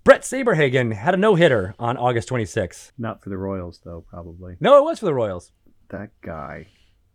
Bret 0.04 0.22
Saberhagen 0.22 0.92
had 0.92 1.14
a 1.14 1.16
no 1.16 1.36
hitter 1.36 1.74
on 1.78 1.96
August 1.96 2.28
26th. 2.28 2.90
Not 2.98 3.22
for 3.22 3.30
the 3.30 3.38
Royals, 3.38 3.80
though, 3.84 4.04
probably. 4.08 4.56
No, 4.60 4.76
it 4.78 4.84
was 4.84 4.98
for 4.98 5.06
the 5.06 5.14
Royals. 5.14 5.52
That 5.90 6.10
guy. 6.22 6.66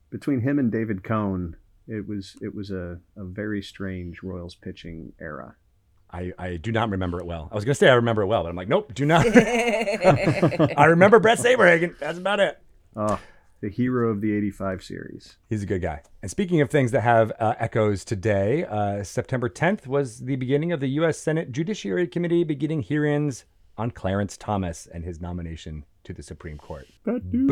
Between 0.10 0.42
him 0.42 0.58
and 0.58 0.72
David 0.72 1.04
Cone, 1.04 1.58
it 1.88 2.08
was 2.08 2.38
it 2.42 2.56
was 2.56 2.72
a, 2.72 3.00
a 3.18 3.24
very 3.26 3.62
strange 3.62 4.24
Royals 4.24 4.56
pitching 4.56 5.12
era. 5.20 5.56
I, 6.10 6.32
I 6.40 6.56
do 6.56 6.72
not 6.72 6.90
remember 6.90 7.20
it 7.20 7.26
well. 7.26 7.50
I 7.52 7.56
was 7.56 7.66
going 7.66 7.74
to 7.74 7.78
say 7.78 7.90
I 7.90 7.96
remember 7.96 8.22
it 8.22 8.28
well, 8.28 8.44
but 8.44 8.50
I'm 8.50 8.56
like, 8.56 8.70
nope, 8.70 8.94
do 8.94 9.06
not. 9.06 9.26
I 9.36 10.86
remember 10.86 11.20
Bret 11.20 11.38
Saberhagen. 11.38 11.98
That's 12.00 12.18
about 12.18 12.40
it. 12.40 12.58
Oh, 12.96 13.20
the 13.62 13.70
hero 13.70 14.10
of 14.10 14.22
the 14.22 14.34
85 14.34 14.84
series. 14.84 15.38
He's 15.50 15.64
a 15.64 15.66
good 15.66 15.82
guy. 15.82 16.04
And 16.22 16.30
speaking 16.30 16.62
of 16.62 16.70
things 16.70 16.92
that 16.92 17.02
have 17.02 17.32
uh, 17.40 17.56
echoes 17.60 18.06
today, 18.06 18.66
uh, 18.66 19.04
September 19.04 19.50
10th 19.50 19.88
was 19.88 20.20
the 20.20 20.36
beginning 20.36 20.72
of 20.72 20.80
the 20.80 20.90
U.S. 20.90 21.18
Senate 21.18 21.52
Judiciary 21.52 22.08
Committee 22.08 22.44
beginning 22.44 22.82
hearings 22.82 23.46
on 23.78 23.92
Clarence 23.92 24.38
Thomas 24.38 24.88
and 24.92 25.04
his 25.04 25.22
nomination 25.22 25.86
to 26.04 26.14
the 26.14 26.24
Supreme 26.24 26.58
Court. 26.58 26.88
Boo. 27.06 27.48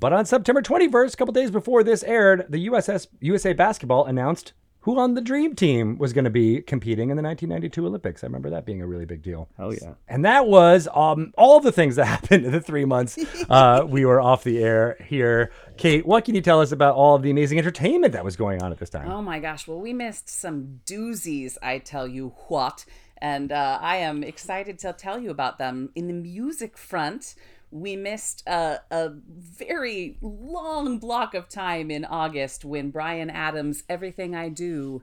But 0.00 0.12
on 0.12 0.26
September 0.26 0.62
21st, 0.62 1.14
a 1.14 1.16
couple 1.16 1.32
days 1.32 1.50
before 1.50 1.82
this 1.82 2.02
aired, 2.02 2.46
the 2.48 2.68
USS 2.68 3.06
USA 3.20 3.52
Basketball 3.52 4.04
announced 4.06 4.52
who 4.82 4.98
on 4.98 5.14
the 5.14 5.20
Dream 5.20 5.54
Team 5.54 5.98
was 5.98 6.12
going 6.12 6.24
to 6.24 6.30
be 6.30 6.62
competing 6.62 7.10
in 7.10 7.16
the 7.16 7.22
1992 7.22 7.86
Olympics. 7.86 8.24
I 8.24 8.26
remember 8.26 8.50
that 8.50 8.64
being 8.64 8.80
a 8.80 8.86
really 8.86 9.04
big 9.04 9.22
deal. 9.22 9.48
Hell 9.56 9.74
yeah. 9.74 9.94
And 10.08 10.24
that 10.24 10.46
was 10.46 10.88
um, 10.94 11.32
all 11.36 11.60
the 11.60 11.72
things 11.72 11.96
that 11.96 12.04
happened 12.06 12.46
in 12.46 12.52
the 12.52 12.60
three 12.60 12.84
months 12.84 13.18
uh, 13.50 13.84
we 13.86 14.04
were 14.04 14.20
off 14.20 14.42
the 14.42 14.62
air 14.62 14.96
here. 15.04 15.52
Kate, 15.76 16.06
what 16.06 16.24
can 16.24 16.34
you 16.34 16.40
tell 16.40 16.60
us 16.60 16.72
about 16.72 16.94
all 16.94 17.14
of 17.14 17.22
the 17.22 17.30
amazing 17.30 17.58
entertainment 17.58 18.12
that 18.14 18.24
was 18.24 18.36
going 18.36 18.62
on 18.62 18.72
at 18.72 18.78
this 18.78 18.90
time? 18.90 19.10
Oh 19.10 19.22
my 19.22 19.38
gosh. 19.38 19.68
Well, 19.68 19.80
we 19.80 19.92
missed 19.92 20.28
some 20.28 20.80
doozies, 20.86 21.58
I 21.62 21.78
tell 21.78 22.08
you 22.08 22.34
what. 22.48 22.84
And 23.18 23.52
uh, 23.52 23.78
I 23.82 23.96
am 23.96 24.22
excited 24.22 24.78
to 24.80 24.94
tell 24.94 25.18
you 25.18 25.30
about 25.30 25.58
them. 25.58 25.90
In 25.94 26.06
the 26.06 26.14
music 26.14 26.78
front, 26.78 27.34
we 27.70 27.96
missed 27.96 28.42
a, 28.46 28.80
a 28.90 29.10
very 29.10 30.18
long 30.20 30.98
block 30.98 31.34
of 31.34 31.48
time 31.48 31.90
in 31.90 32.04
August 32.04 32.64
when 32.64 32.90
Bryan 32.90 33.30
Adams' 33.30 33.84
Everything 33.88 34.34
I 34.34 34.48
Do, 34.48 35.02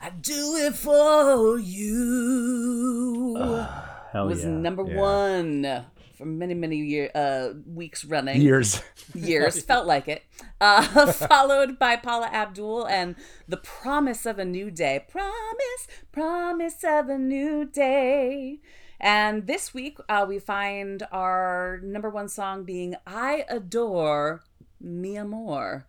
I 0.00 0.10
Do 0.10 0.56
It 0.56 0.74
For 0.74 1.58
You, 1.58 3.64
Hell 4.12 4.26
was 4.26 4.44
yeah. 4.44 4.50
number 4.50 4.84
yeah. 4.86 4.96
one 4.96 5.84
for 6.14 6.26
many, 6.26 6.54
many 6.54 6.76
year, 6.76 7.10
uh, 7.14 7.50
weeks 7.66 8.04
running 8.04 8.40
Years. 8.40 8.82
years 9.14 9.62
felt 9.62 9.86
like 9.86 10.08
it 10.08 10.22
uh, 10.60 11.12
followed 11.12 11.78
by 11.78 11.96
paula 11.96 12.26
abdul 12.26 12.86
and 12.86 13.16
the 13.48 13.56
promise 13.56 14.24
of 14.24 14.38
a 14.38 14.44
new 14.44 14.70
day 14.70 15.04
promise 15.08 15.88
promise 16.12 16.84
of 16.84 17.08
a 17.08 17.18
new 17.18 17.64
day 17.64 18.60
and 19.00 19.46
this 19.46 19.72
week 19.74 19.98
uh, 20.08 20.24
we 20.28 20.38
find 20.38 21.06
our 21.12 21.80
number 21.82 22.10
one 22.10 22.28
song 22.28 22.64
being 22.64 22.94
i 23.06 23.44
adore 23.48 24.42
mi 24.80 25.16
amor 25.16 25.86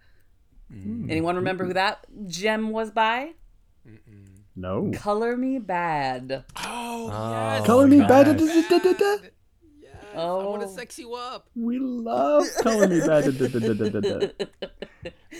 anyone 1.09 1.35
remember 1.35 1.65
who 1.65 1.73
that 1.73 2.05
gem 2.27 2.69
was 2.71 2.91
by 2.91 3.31
Mm-mm. 3.87 4.25
No. 4.55 4.91
color 4.95 5.37
me 5.37 5.59
badd 5.59 6.43
oh, 6.57 7.09
Oh, 7.13 7.31
yes. 7.31 7.65
Color 7.67 7.87
me 7.87 7.97
yes. 7.97 8.07
bad. 8.07 9.31
Da. 10.15 10.39
I 10.39 10.43
want 10.43 10.61
to 10.61 10.67
Oh. 10.67 10.71
sex 10.75 10.97
you 10.99 11.13
up. 11.15 11.47
We 11.55 11.79
love 11.79 12.45
da. 12.63 14.27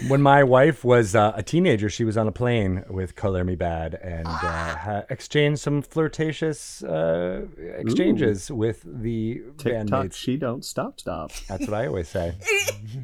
When 0.10 0.22
my 0.22 0.44
wife 0.44 0.84
was 0.84 1.16
uh, 1.16 1.32
a 1.36 1.42
teenager, 1.42 1.90
she 1.90 2.04
was 2.04 2.18
on 2.18 2.28
a 2.28 2.32
plane 2.32 2.84
with 2.90 3.16
Color 3.16 3.46
Me 3.46 3.56
Badd 3.56 3.98
and 4.06 4.28
uh, 4.28 5.04
exchanged 5.10 5.62
some 5.62 5.82
flirtatious 5.82 6.84
uh, 6.84 7.46
exchanges 7.78 8.52
with 8.52 8.84
the 8.86 9.42
TikTok, 9.58 10.08
bandmates. 10.08 10.14
she 10.16 10.36
don't 10.36 10.66
stop, 10.66 11.00
stop. 11.00 11.32
That's 11.48 11.66
what 11.68 11.74
I 11.76 11.88
always 11.88 12.10
say. 12.10 12.34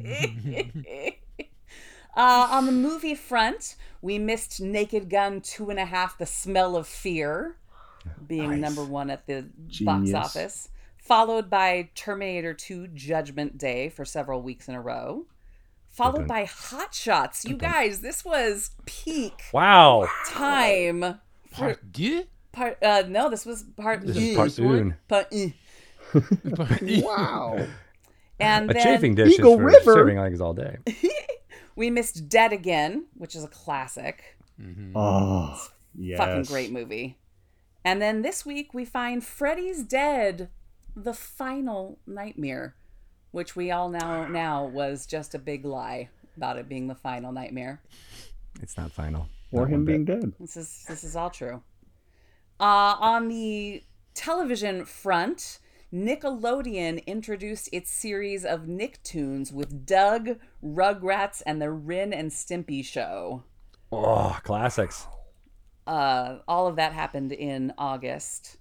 Uh, 2.14 2.46
on 2.50 2.66
the 2.66 2.72
movie 2.72 3.14
front, 3.14 3.74
we 4.02 4.18
missed 4.18 4.60
Naked 4.60 5.08
Gun 5.08 5.40
two 5.40 5.70
and 5.70 5.78
a 5.78 5.86
half, 5.86 6.18
The 6.18 6.26
Smell 6.26 6.76
of 6.76 6.86
Fear, 6.86 7.56
being 8.28 8.50
Nice. 8.50 8.60
number 8.60 8.84
one 8.84 9.08
at 9.08 9.26
the 9.26 9.48
Genius. 9.66 10.12
box 10.12 10.36
office, 10.36 10.68
followed 11.02 11.50
by 11.50 11.90
Terminator 11.94 12.54
2 12.54 12.86
Judgment 12.88 13.58
Day 13.58 13.88
for 13.88 14.04
several 14.04 14.40
weeks 14.40 14.68
in 14.68 14.74
a 14.74 14.80
row, 14.80 15.26
followed 15.88 16.26
by 16.28 16.44
Hot 16.44 16.94
Shots. 16.94 17.44
You 17.44 17.56
guys, 17.56 18.00
this 18.00 18.24
was 18.24 18.70
peak 18.86 19.42
Wow. 19.52 20.08
time. 20.28 21.20
Part 21.50 21.92
deux? 21.92 22.24
part, 22.52 22.78
uh, 22.82 23.02
no, 23.08 23.28
this 23.28 23.44
was 23.44 23.64
part. 23.76 24.06
This 24.06 24.16
is 24.16 24.36
part 24.36 24.58
une. 24.58 24.94
part, 25.08 25.26
uh. 25.34 27.02
Wow. 27.04 27.66
And 28.40 28.70
A 28.70 28.74
then 28.74 28.82
chafing 28.82 29.14
dish 29.14 29.34
Eagle 29.38 29.52
is 29.54 29.58
for 29.58 29.64
River. 29.64 29.92
serving 29.94 30.18
eggs 30.18 30.40
all 30.40 30.54
day. 30.54 30.76
we 31.76 31.90
missed 31.90 32.28
Dead 32.28 32.52
Again, 32.52 33.06
which 33.16 33.34
is 33.36 33.44
a 33.44 33.48
classic. 33.48 34.36
Oh, 34.94 35.60
yes. 35.94 36.18
Fucking 36.18 36.44
great 36.44 36.70
movie. 36.72 37.18
And 37.84 38.00
then 38.00 38.22
this 38.22 38.46
week 38.46 38.72
we 38.74 38.84
find 38.84 39.24
Freddy's 39.24 39.82
Dead, 39.82 40.48
the 40.96 41.14
final 41.14 41.98
nightmare, 42.06 42.74
which 43.30 43.56
we 43.56 43.70
all 43.70 43.88
now 43.88 44.26
now 44.26 44.64
was 44.66 45.06
just 45.06 45.34
a 45.34 45.38
big 45.38 45.64
lie 45.64 46.08
about 46.36 46.56
it 46.58 46.68
being 46.68 46.86
the 46.88 46.94
final 46.94 47.32
nightmare. 47.32 47.82
It's 48.60 48.76
not 48.76 48.92
final. 48.92 49.28
Or 49.50 49.62
Not 49.62 49.68
him 49.70 49.72
one 49.80 49.84
bit. 49.84 49.92
being 49.92 50.04
dead. 50.20 50.32
This 50.40 50.56
is 50.56 50.84
this 50.88 51.04
is 51.04 51.16
all 51.16 51.30
true. 51.30 51.62
Uh, 52.60 52.96
on 53.00 53.28
the 53.28 53.82
television 54.14 54.84
front, 54.84 55.58
Nickelodeon 55.92 57.04
introduced 57.06 57.68
its 57.72 57.90
series 57.90 58.44
of 58.44 58.62
Nicktoons 58.62 59.52
with 59.52 59.84
Doug, 59.84 60.38
Rugrats, 60.64 61.42
and 61.44 61.60
the 61.60 61.70
Ren 61.70 62.12
and 62.12 62.30
Stimpy 62.30 62.84
show. 62.84 63.42
Oh, 63.90 64.38
classics. 64.42 65.06
uh, 65.86 66.38
all 66.48 66.66
of 66.66 66.76
that 66.76 66.92
happened 66.92 67.32
in 67.32 67.72
August. 67.76 68.56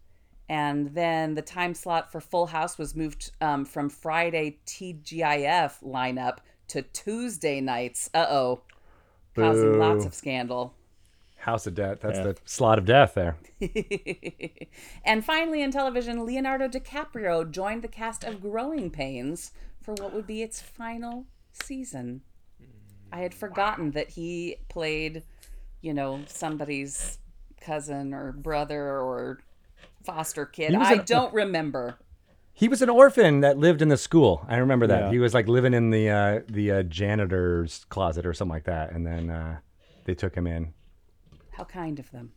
And 0.51 0.93
then 0.93 1.35
the 1.35 1.41
time 1.41 1.73
slot 1.73 2.11
for 2.11 2.19
Full 2.19 2.47
House 2.47 2.77
was 2.77 2.93
moved 2.93 3.31
um, 3.39 3.63
from 3.63 3.87
Friday 3.87 4.59
TGIF 4.65 5.81
lineup 5.81 6.39
to 6.67 6.81
Tuesday 6.81 7.61
nights. 7.61 8.09
Uh 8.13 8.25
oh. 8.29 8.61
Causing 9.33 9.79
lots 9.79 10.03
of 10.03 10.13
scandal. 10.13 10.73
House 11.37 11.67
of 11.67 11.75
Death. 11.75 12.01
That's 12.01 12.17
Yeah. 12.17 12.23
the 12.25 12.37
slot 12.43 12.77
of 12.79 12.83
death 12.83 13.13
there. 13.13 13.37
and 15.05 15.23
finally, 15.23 15.61
in 15.61 15.71
television, 15.71 16.25
Leonardo 16.25 16.67
DiCaprio 16.67 17.49
joined 17.49 17.81
the 17.81 17.87
cast 17.87 18.25
of 18.25 18.41
Growing 18.41 18.89
Pains 18.91 19.53
for 19.81 19.93
what 19.93 20.13
would 20.13 20.27
be 20.27 20.41
its 20.41 20.59
final 20.59 21.27
season. 21.63 22.23
I 23.09 23.19
had 23.19 23.33
forgotten 23.33 23.91
that 23.91 24.09
he 24.09 24.57
played, 24.67 25.23
you 25.79 25.93
know, 25.93 26.23
somebody's 26.27 27.19
cousin 27.61 28.13
or 28.13 28.33
brother 28.33 28.99
or 28.99 29.39
foster 30.03 30.45
kid. 30.45 30.71
He 30.71 30.75
I 30.75 30.93
an- 30.93 31.03
don't 31.05 31.33
remember. 31.33 31.97
He 32.53 32.67
was 32.67 32.81
an 32.81 32.89
orphan 32.89 33.39
that 33.39 33.57
lived 33.57 33.81
in 33.81 33.87
the 33.87 33.97
school. 33.97 34.45
I 34.47 34.57
remember 34.57 34.85
that. 34.87 35.03
Yeah. 35.05 35.11
He 35.11 35.19
was 35.19 35.33
like 35.33 35.47
living 35.47 35.73
in 35.73 35.89
the 35.89 36.09
uh, 36.09 36.39
the 36.47 36.71
uh, 36.71 36.83
janitor's 36.83 37.85
closet 37.89 38.25
or 38.25 38.33
something 38.33 38.53
like 38.53 38.65
that, 38.65 38.91
and 38.91 39.05
then 39.07 39.29
uh, 39.29 39.59
they 40.05 40.13
took 40.13 40.35
him 40.35 40.45
in. 40.47 40.73
How 41.51 41.63
kind 41.63 41.97
of 41.99 42.11
them. 42.11 42.33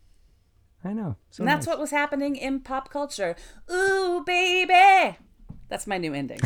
I 0.84 0.92
know. 0.92 1.16
So 1.30 1.42
And 1.42 1.48
that's 1.48 1.66
nice. 1.66 1.72
what 1.72 1.80
was 1.80 1.90
happening 1.90 2.36
in 2.36 2.60
pop 2.60 2.90
culture. 2.90 3.34
Ooh, 3.72 4.22
baby. 4.26 5.16
That's 5.68 5.86
my 5.86 5.96
new 5.98 6.12
ending. 6.12 6.40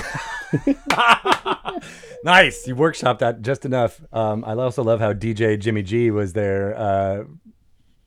nice. 2.25 2.67
You 2.67 2.75
workshopped 2.77 3.19
that 3.19 3.43
just 3.43 3.65
enough. 3.65 4.01
Um, 4.13 4.45
I 4.45 4.53
also 4.55 4.83
love 4.83 5.01
how 5.01 5.13
DJ 5.13 5.59
Jimmie 5.59 5.83
G 5.83 6.11
was 6.11 6.33
there, 6.33 6.77
uh, 6.79 7.25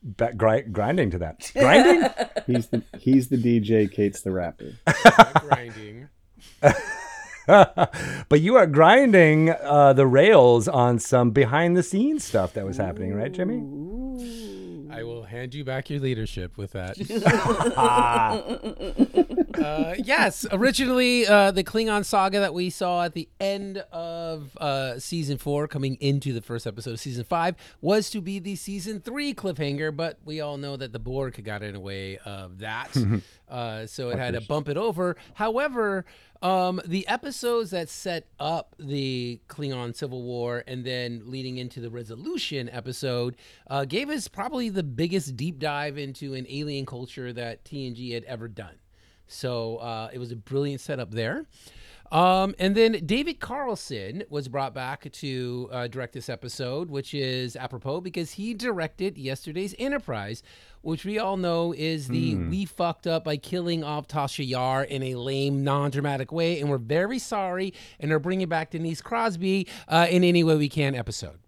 ba- 0.02 0.32
gri- 0.36 0.62
grinding 0.62 1.10
to 1.10 1.18
that. 1.18 1.50
Grinding. 1.58 2.10
He's 2.46 2.68
the 2.68 2.82
he's 2.98 3.28
the 3.28 3.36
DJ. 3.36 3.90
Kate's 3.90 4.22
the 4.22 4.32
rapper. 4.32 4.72
grinding. 5.40 6.08
but 7.46 8.40
you 8.40 8.56
are 8.56 8.66
grinding 8.66 9.50
uh, 9.50 9.92
the 9.92 10.06
rails 10.06 10.68
on 10.68 10.98
some 10.98 11.30
behind 11.30 11.76
the 11.76 11.82
scenes 11.82 12.24
stuff 12.24 12.52
that 12.54 12.64
was 12.64 12.76
happening, 12.76 13.14
right, 13.14 13.32
Jimmie? 13.32 14.61
I 14.92 15.04
will 15.04 15.22
hand 15.22 15.54
you 15.54 15.64
back 15.64 15.88
your 15.88 16.00
leadership 16.00 16.58
with 16.58 16.72
that. 16.72 17.00
uh, 19.58 19.94
yes, 19.98 20.44
originally 20.52 21.26
uh, 21.26 21.50
the 21.50 21.64
Klingon 21.64 22.04
saga 22.04 22.40
that 22.40 22.52
we 22.52 22.68
saw 22.68 23.04
at 23.04 23.14
the 23.14 23.26
end 23.40 23.78
of 23.90 24.54
uh, 24.58 24.98
season 24.98 25.38
four, 25.38 25.66
coming 25.66 25.96
into 26.00 26.34
the 26.34 26.42
first 26.42 26.66
episode 26.66 26.92
of 26.92 27.00
season 27.00 27.24
five, 27.24 27.56
was 27.80 28.10
to 28.10 28.20
be 28.20 28.38
the 28.38 28.54
season 28.54 29.00
three 29.00 29.32
cliffhanger. 29.32 29.96
But 29.96 30.18
we 30.26 30.42
all 30.42 30.58
know 30.58 30.76
that 30.76 30.92
the 30.92 30.98
Borg 30.98 31.42
got 31.42 31.62
in 31.62 31.72
the 31.72 31.80
way 31.80 32.18
of 32.18 32.58
that, 32.58 32.94
uh, 33.48 33.86
so 33.86 34.10
it 34.10 34.18
had 34.18 34.34
to 34.34 34.42
bump 34.42 34.68
it 34.68 34.76
over. 34.76 35.16
However, 35.34 36.04
um, 36.42 36.80
the 36.84 37.06
episodes 37.06 37.70
that 37.70 37.88
set 37.88 38.26
up 38.40 38.74
the 38.78 39.40
Klingon 39.48 39.94
Civil 39.94 40.22
War 40.22 40.64
and 40.66 40.84
then 40.84 41.22
leading 41.26 41.56
into 41.56 41.80
the 41.80 41.88
Resolution 41.88 42.68
episode 42.68 43.36
uh, 43.68 43.84
gave 43.84 44.10
us 44.10 44.26
probably 44.26 44.68
the 44.68 44.81
biggest 44.82 45.36
deep 45.36 45.58
dive 45.58 45.98
into 45.98 46.34
an 46.34 46.46
alien 46.48 46.86
culture 46.86 47.32
that 47.32 47.64
TNG 47.64 48.12
had 48.12 48.24
ever 48.24 48.48
done. 48.48 48.74
So 49.26 49.76
uh, 49.78 50.10
it 50.12 50.18
was 50.18 50.30
a 50.32 50.36
brilliant 50.36 50.80
setup 50.80 51.10
there. 51.10 51.46
Um, 52.12 52.54
and 52.58 52.76
then 52.76 53.06
David 53.06 53.40
Carson 53.40 54.24
was 54.28 54.46
brought 54.46 54.74
back 54.74 55.10
to 55.10 55.68
uh, 55.72 55.86
direct 55.86 56.12
this 56.12 56.28
episode, 56.28 56.90
which 56.90 57.14
is 57.14 57.56
apropos 57.56 58.02
because 58.02 58.32
he 58.32 58.52
directed 58.52 59.16
yesterday's 59.16 59.74
Enterprise, 59.78 60.42
which 60.82 61.06
we 61.06 61.18
all 61.18 61.38
know 61.38 61.72
is 61.72 62.08
the 62.08 62.34
we 62.34 62.66
fucked 62.66 63.06
up 63.06 63.24
by 63.24 63.38
killing 63.38 63.82
off 63.82 64.08
Tasha 64.08 64.46
Yar 64.46 64.84
in 64.84 65.02
a 65.02 65.14
lame, 65.14 65.64
non-dramatic 65.64 66.30
way, 66.32 66.60
and 66.60 66.68
we're 66.68 66.76
very 66.76 67.18
sorry, 67.18 67.72
and 67.98 68.12
are 68.12 68.18
bringing 68.18 68.48
back 68.48 68.72
Denise 68.72 69.00
Crosby 69.00 69.66
uh, 69.88 70.06
in 70.10 70.22
any 70.22 70.44
way 70.44 70.56
we 70.56 70.68
can 70.68 70.94
episode. 70.94 71.38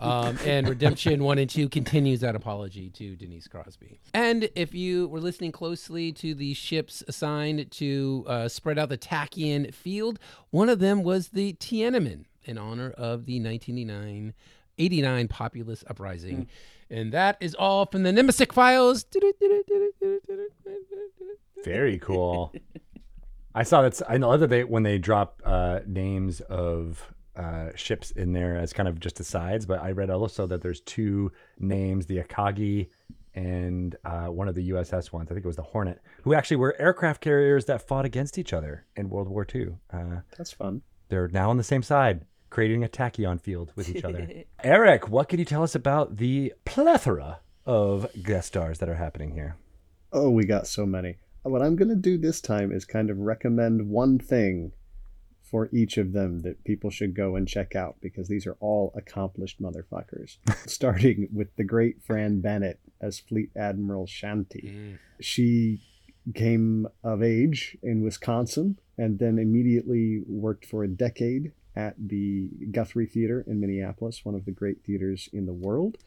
Um, 0.00 0.38
and 0.44 0.68
Redemption 0.68 1.22
1 1.24 1.38
and 1.38 1.50
2 1.50 1.68
continues 1.68 2.20
that 2.20 2.34
apology 2.34 2.90
to 2.90 3.16
Denise 3.16 3.48
Crosby. 3.48 4.00
And 4.14 4.48
if 4.54 4.74
you 4.74 5.08
were 5.08 5.20
listening 5.20 5.52
closely 5.52 6.12
to 6.12 6.34
the 6.34 6.54
ships 6.54 7.02
assigned 7.08 7.70
to 7.72 8.24
uh, 8.26 8.48
spread 8.48 8.78
out 8.78 8.88
the 8.88 8.98
Tachyon 8.98 9.72
field, 9.72 10.18
one 10.50 10.68
of 10.68 10.78
them 10.78 11.02
was 11.02 11.28
the 11.28 11.54
Tiananmen 11.54 12.24
in 12.44 12.58
honor 12.58 12.90
of 12.90 13.26
the 13.26 13.40
1989 13.40 14.34
89 14.78 15.28
populist 15.28 15.84
uprising. 15.88 16.48
And 16.90 17.12
that 17.12 17.36
is 17.40 17.54
all 17.54 17.86
from 17.86 18.02
the 18.02 18.10
Nemesic 18.10 18.52
files. 18.52 19.06
Very 21.64 21.98
cool. 21.98 22.52
I 23.54 23.62
saw 23.62 23.82
that. 23.82 24.00
I 24.08 24.18
know 24.18 24.36
that 24.36 24.48
they 24.48 24.64
when 24.64 24.82
they 24.82 24.98
drop 24.98 25.40
uh, 25.44 25.80
names 25.86 26.40
of 26.40 27.11
uh, 27.36 27.70
ships 27.74 28.10
in 28.12 28.32
there 28.32 28.56
as 28.56 28.72
kind 28.72 28.88
of 28.88 29.00
just 29.00 29.20
asides, 29.20 29.66
but 29.66 29.82
I 29.82 29.92
read 29.92 30.10
also 30.10 30.46
that 30.46 30.62
there's 30.62 30.80
two 30.80 31.32
names: 31.58 32.06
the 32.06 32.18
Akagi 32.18 32.88
and 33.34 33.96
uh, 34.04 34.26
one 34.26 34.48
of 34.48 34.54
the 34.54 34.70
USS 34.70 35.12
ones. 35.12 35.30
I 35.30 35.34
think 35.34 35.44
it 35.44 35.48
was 35.48 35.56
the 35.56 35.62
Hornet, 35.62 36.00
who 36.22 36.34
actually 36.34 36.58
were 36.58 36.76
aircraft 36.80 37.22
carriers 37.22 37.64
that 37.66 37.86
fought 37.86 38.04
against 38.04 38.36
each 38.38 38.52
other 38.52 38.86
in 38.96 39.08
World 39.08 39.28
War 39.28 39.46
II. 39.54 39.68
Uh, 39.92 40.20
That's 40.36 40.52
fun. 40.52 40.82
they're 41.08 41.28
now 41.28 41.48
on 41.50 41.56
the 41.56 41.64
same 41.64 41.82
side, 41.82 42.26
creating 42.50 42.84
a 42.84 42.88
tachyon 42.88 43.40
field 43.40 43.72
with 43.74 43.88
each 43.88 44.04
other. 44.04 44.28
Erik, 44.62 45.08
what 45.08 45.28
could 45.28 45.38
you 45.38 45.44
tell 45.46 45.62
us 45.62 45.74
about 45.74 46.18
the 46.18 46.52
plethora 46.66 47.40
of 47.64 48.06
guest 48.22 48.48
stars 48.48 48.78
that 48.80 48.88
are 48.88 48.96
happening 48.96 49.32
here? 49.32 49.56
Oh, 50.12 50.28
we 50.28 50.44
got 50.44 50.66
so 50.66 50.84
many. 50.84 51.16
What 51.44 51.62
I'm 51.62 51.74
going 51.76 51.88
to 51.88 51.96
do 51.96 52.18
this 52.18 52.40
time 52.40 52.70
is 52.70 52.84
kind 52.84 53.08
of 53.10 53.18
recommend 53.18 53.88
one 53.88 54.18
thing 54.18 54.72
for 55.52 55.68
each 55.70 55.98
of 55.98 56.14
them 56.14 56.40
that 56.40 56.64
people 56.64 56.88
should 56.88 57.14
go 57.14 57.36
and 57.36 57.46
check 57.46 57.76
out 57.76 57.96
because 58.00 58.26
these 58.26 58.46
are 58.46 58.56
all 58.58 58.90
accomplished 58.96 59.60
motherfuckers. 59.60 60.38
Starting 60.66 61.28
with 61.30 61.54
the 61.56 61.62
great 61.62 62.02
Fran 62.02 62.40
Bennett 62.40 62.80
as 63.02 63.20
Fleet 63.20 63.50
Admiral 63.54 64.06
Shanthi. 64.06 64.64
Mm. 64.64 64.98
She 65.20 65.82
came 66.34 66.88
of 67.04 67.22
age 67.22 67.76
in 67.82 68.02
Wisconsin 68.02 68.78
and 68.96 69.18
then 69.18 69.38
immediately 69.38 70.22
worked 70.26 70.64
for 70.64 70.84
a 70.84 70.88
decade 70.88 71.52
at 71.76 71.96
the 71.98 72.48
Guthrie 72.70 73.06
Theater 73.06 73.44
in 73.46 73.60
Minneapolis, 73.60 74.24
one 74.24 74.34
of 74.34 74.46
the 74.46 74.52
great 74.52 74.82
theaters 74.84 75.28
in 75.34 75.44
the 75.44 75.52
world, 75.52 75.98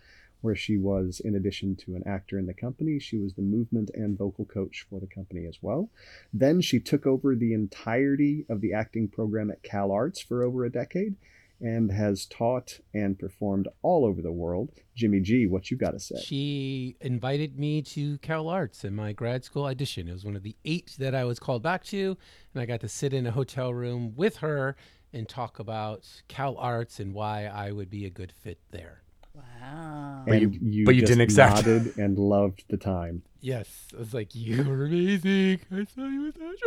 where 0.46 0.56
she 0.56 0.78
was, 0.78 1.20
in 1.25 1.36
addition 1.36 1.75
to 1.75 1.96
an 1.96 2.04
actor 2.06 2.38
in 2.38 2.46
the 2.46 2.54
company, 2.54 3.00
she 3.00 3.18
was 3.18 3.34
the 3.34 3.42
movement 3.42 3.90
and 3.96 4.16
vocal 4.16 4.46
coach 4.46 4.86
for 4.88 5.00
the 5.00 5.08
company 5.08 5.48
as 5.48 5.58
well. 5.60 5.90
Then 6.32 6.62
she 6.62 6.80
took 6.80 7.08
over 7.08 7.36
the 7.36 7.54
entirety 7.54 8.46
of 8.48 8.62
the 8.62 8.72
acting 8.72 9.08
program 9.08 9.50
at 9.50 9.64
Cal 9.64 9.92
Arts 9.92 10.22
for 10.22 10.44
over 10.44 10.64
a 10.64 10.72
decade 10.72 11.16
and 11.60 11.92
has 11.92 12.28
taught 12.28 12.80
and 12.94 13.18
performed 13.18 13.68
all 13.82 14.06
over 14.06 14.22
the 14.22 14.32
world. 14.32 14.70
Jimmie 14.96 15.22
G, 15.22 15.48
what 15.48 15.72
you 15.72 15.78
got 15.78 15.92
to 15.92 16.00
say? 16.00 16.22
She 16.22 16.96
invited 17.02 17.58
me 17.58 17.82
to 17.82 18.20
Cal 18.20 18.48
Arts 18.48 18.84
in 18.84 18.94
my 18.94 19.14
grad 19.14 19.44
school 19.44 19.66
audition. 19.66 20.08
It 20.08 20.14
was 20.14 20.25
one 20.25 20.36
of 20.36 20.44
the 20.44 20.56
eight 20.64 20.96
that 21.00 21.16
I 21.16 21.24
was 21.24 21.40
called 21.40 21.64
back 21.64 21.84
to, 21.86 22.18
and 22.54 22.62
I 22.62 22.68
got 22.68 22.82
to 22.82 22.88
sit 22.88 23.14
in 23.14 23.25
a 23.25 23.32
hotel 23.32 23.74
room 23.74 24.14
with 24.16 24.38
her 24.38 24.75
and 25.12 25.28
talk 25.28 25.58
about 25.58 26.06
Cal 26.28 26.56
Arts 26.58 27.00
and 27.00 27.16
why 27.16 27.46
I 27.46 27.72
would 27.72 27.90
be 27.90 28.06
a 28.06 28.12
good 28.12 28.32
fit 28.32 28.60
there. 28.70 29.02
Wow. 29.36 30.24
But 30.27 30.42
you- 30.42 30.48
and 30.48 30.74
you, 30.74 30.86
but 30.86 30.96
you 30.96 31.01
just 31.01 31.10
didn't 31.12 31.22
accept. 31.24 31.56
nodded 31.68 31.98
and 31.98 32.18
loved 32.18 32.63
the 32.70 32.77
time. 32.77 33.22
Yes, 33.42 33.88
I 33.94 34.00
was 34.00 34.13
like, 34.13 34.34
"You 34.34 34.63
were 34.63 34.86
amazing. 34.86 35.60
I 35.72 35.84
saw 35.86 36.08
you 36.08 36.24
with 36.24 36.36
that 36.36 36.58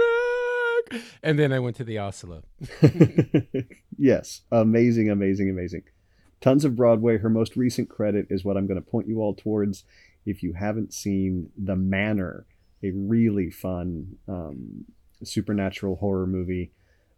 track." 0.90 1.02
And 1.22 1.38
then 1.38 1.52
I 1.52 1.58
went 1.58 1.76
to 1.76 1.84
the 1.84 1.98
Oslo. 1.98 2.42
yes, 3.98 4.42
amazing, 4.52 5.10
amazing, 5.10 5.50
amazing. 5.50 5.82
Tons 6.40 6.64
of 6.64 6.76
Broadway. 6.76 7.18
Her 7.18 7.28
most 7.30 7.56
recent 7.56 7.88
credit 7.88 8.26
is 8.30 8.44
what 8.44 8.56
I'm 8.56 8.66
going 8.66 8.80
to 8.82 8.90
point 8.90 9.08
you 9.08 9.20
all 9.20 9.34
towards. 9.34 9.84
If 10.24 10.42
you 10.42 10.52
haven't 10.52 10.92
seen 10.92 11.50
The 11.56 11.74
Manor, 11.76 12.46
a 12.82 12.90
really 12.92 13.50
fun 13.50 14.18
um, 14.28 14.84
supernatural 15.24 15.96
horror 15.96 16.26
movie 16.26 16.70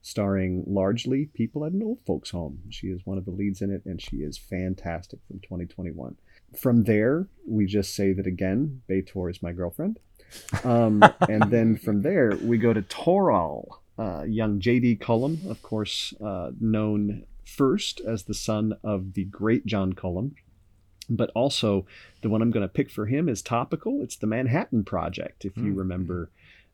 starring 0.02 0.64
largely 0.66 1.26
people 1.26 1.64
at 1.64 1.72
an 1.72 1.82
old 1.82 2.00
folks' 2.06 2.30
home. 2.30 2.60
She 2.70 2.88
is 2.88 3.00
one 3.04 3.18
of 3.18 3.24
the 3.24 3.30
leads 3.30 3.60
in 3.60 3.70
it, 3.70 3.82
and 3.84 4.00
she 4.00 4.18
is 4.18 4.38
fantastic 4.38 5.20
from 5.26 5.40
2021. 5.40 6.16
From 6.58 6.84
there, 6.84 7.28
we 7.46 7.66
just 7.66 7.94
say 7.94 8.12
that 8.12 8.26
again, 8.26 8.82
Beator 8.88 9.30
is 9.30 9.42
my 9.42 9.52
girlfriend. 9.52 9.98
Um, 10.64 11.02
and 11.28 11.50
then 11.50 11.76
from 11.76 12.02
there, 12.02 12.36
we 12.42 12.56
go 12.58 12.72
to 12.72 12.82
Toral, 12.82 13.82
uh, 13.98 14.22
young 14.26 14.58
J.D. 14.60 14.96
Cullum, 14.96 15.38
of 15.48 15.62
course, 15.62 16.14
uh, 16.24 16.52
known 16.60 17.24
first 17.44 18.00
as 18.00 18.22
the 18.24 18.34
son 18.34 18.74
of 18.82 19.14
the 19.14 19.24
great 19.24 19.66
John 19.66 19.92
Cullum, 19.92 20.34
but 21.10 21.30
also 21.34 21.84
the 22.22 22.28
one 22.28 22.40
I'm 22.40 22.52
going 22.52 22.62
to 22.66 22.72
pick 22.72 22.90
for 22.90 23.06
him 23.06 23.28
is 23.28 23.42
topical. 23.42 24.00
It's 24.02 24.16
the 24.16 24.28
Manhattan 24.28 24.84
Project, 24.84 25.44
if 25.44 25.56
you 25.56 25.72
Mm. 25.74 25.78
remember 25.78 26.30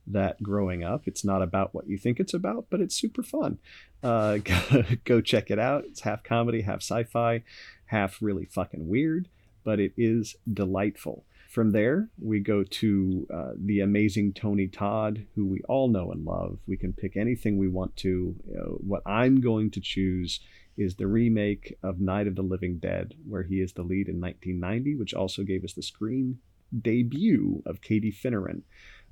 that 0.07 0.43
growing 0.43 0.85
up. 0.85 1.03
It's 1.07 1.25
not 1.25 1.43
about 1.43 1.75
what 1.75 1.89
you 1.89 1.99
think 1.99 2.21
it's 2.21 2.35
about, 2.35 2.67
but 2.71 2.81
it's 2.81 2.95
super 2.95 3.23
fun. 3.23 3.59
Uh, 4.03 4.39
go, 4.45 4.85
go 5.05 5.21
check 5.21 5.51
it 5.51 5.59
out. 5.59 5.85
It's 5.85 6.01
half 6.01 6.23
comedy, 6.23 6.63
half 6.63 6.83
sci 6.83 7.05
fi, 7.05 7.43
half 7.87 8.21
really 8.21 8.45
fucking 8.45 8.89
weird, 8.89 9.29
but 9.65 9.81
it 9.81 9.93
is 9.97 10.37
delightful. 10.53 11.25
From 11.49 11.71
there, 11.71 12.11
we 12.21 12.41
go 12.41 12.65
to 12.65 13.27
uh, 13.33 13.53
the 13.57 13.81
amazing 13.81 14.35
Tony 14.35 14.67
Todd, 14.67 15.27
who 15.35 15.47
we 15.47 15.61
all 15.69 15.89
know 15.89 16.13
and 16.13 16.25
love. 16.25 16.59
We 16.67 16.77
can 16.77 16.93
pick 16.93 17.17
anything 17.17 17.57
we 17.57 17.69
want 17.69 17.97
to. 17.99 18.37
Know, 18.47 18.79
what 18.87 19.03
I'm 19.07 19.41
going 19.41 19.71
to 19.71 19.81
choose 19.81 20.41
is 20.77 20.97
the 20.97 21.07
remake 21.07 21.75
of 21.83 22.01
Night 22.01 22.27
of 22.27 22.35
the 22.35 22.43
Living 22.43 22.79
Dead, 22.79 23.15
where 23.27 23.45
he 23.45 23.63
is 23.63 23.73
the 23.73 23.83
lead 23.83 24.09
in 24.09 24.21
1990, 24.21 24.97
which 24.97 25.15
also 25.15 25.43
gave 25.43 25.65
us 25.65 25.73
the 25.73 25.83
screen 25.83 26.39
debut 26.83 27.63
of 27.65 27.81
Katie 27.81 28.13
Finneran, 28.13 28.63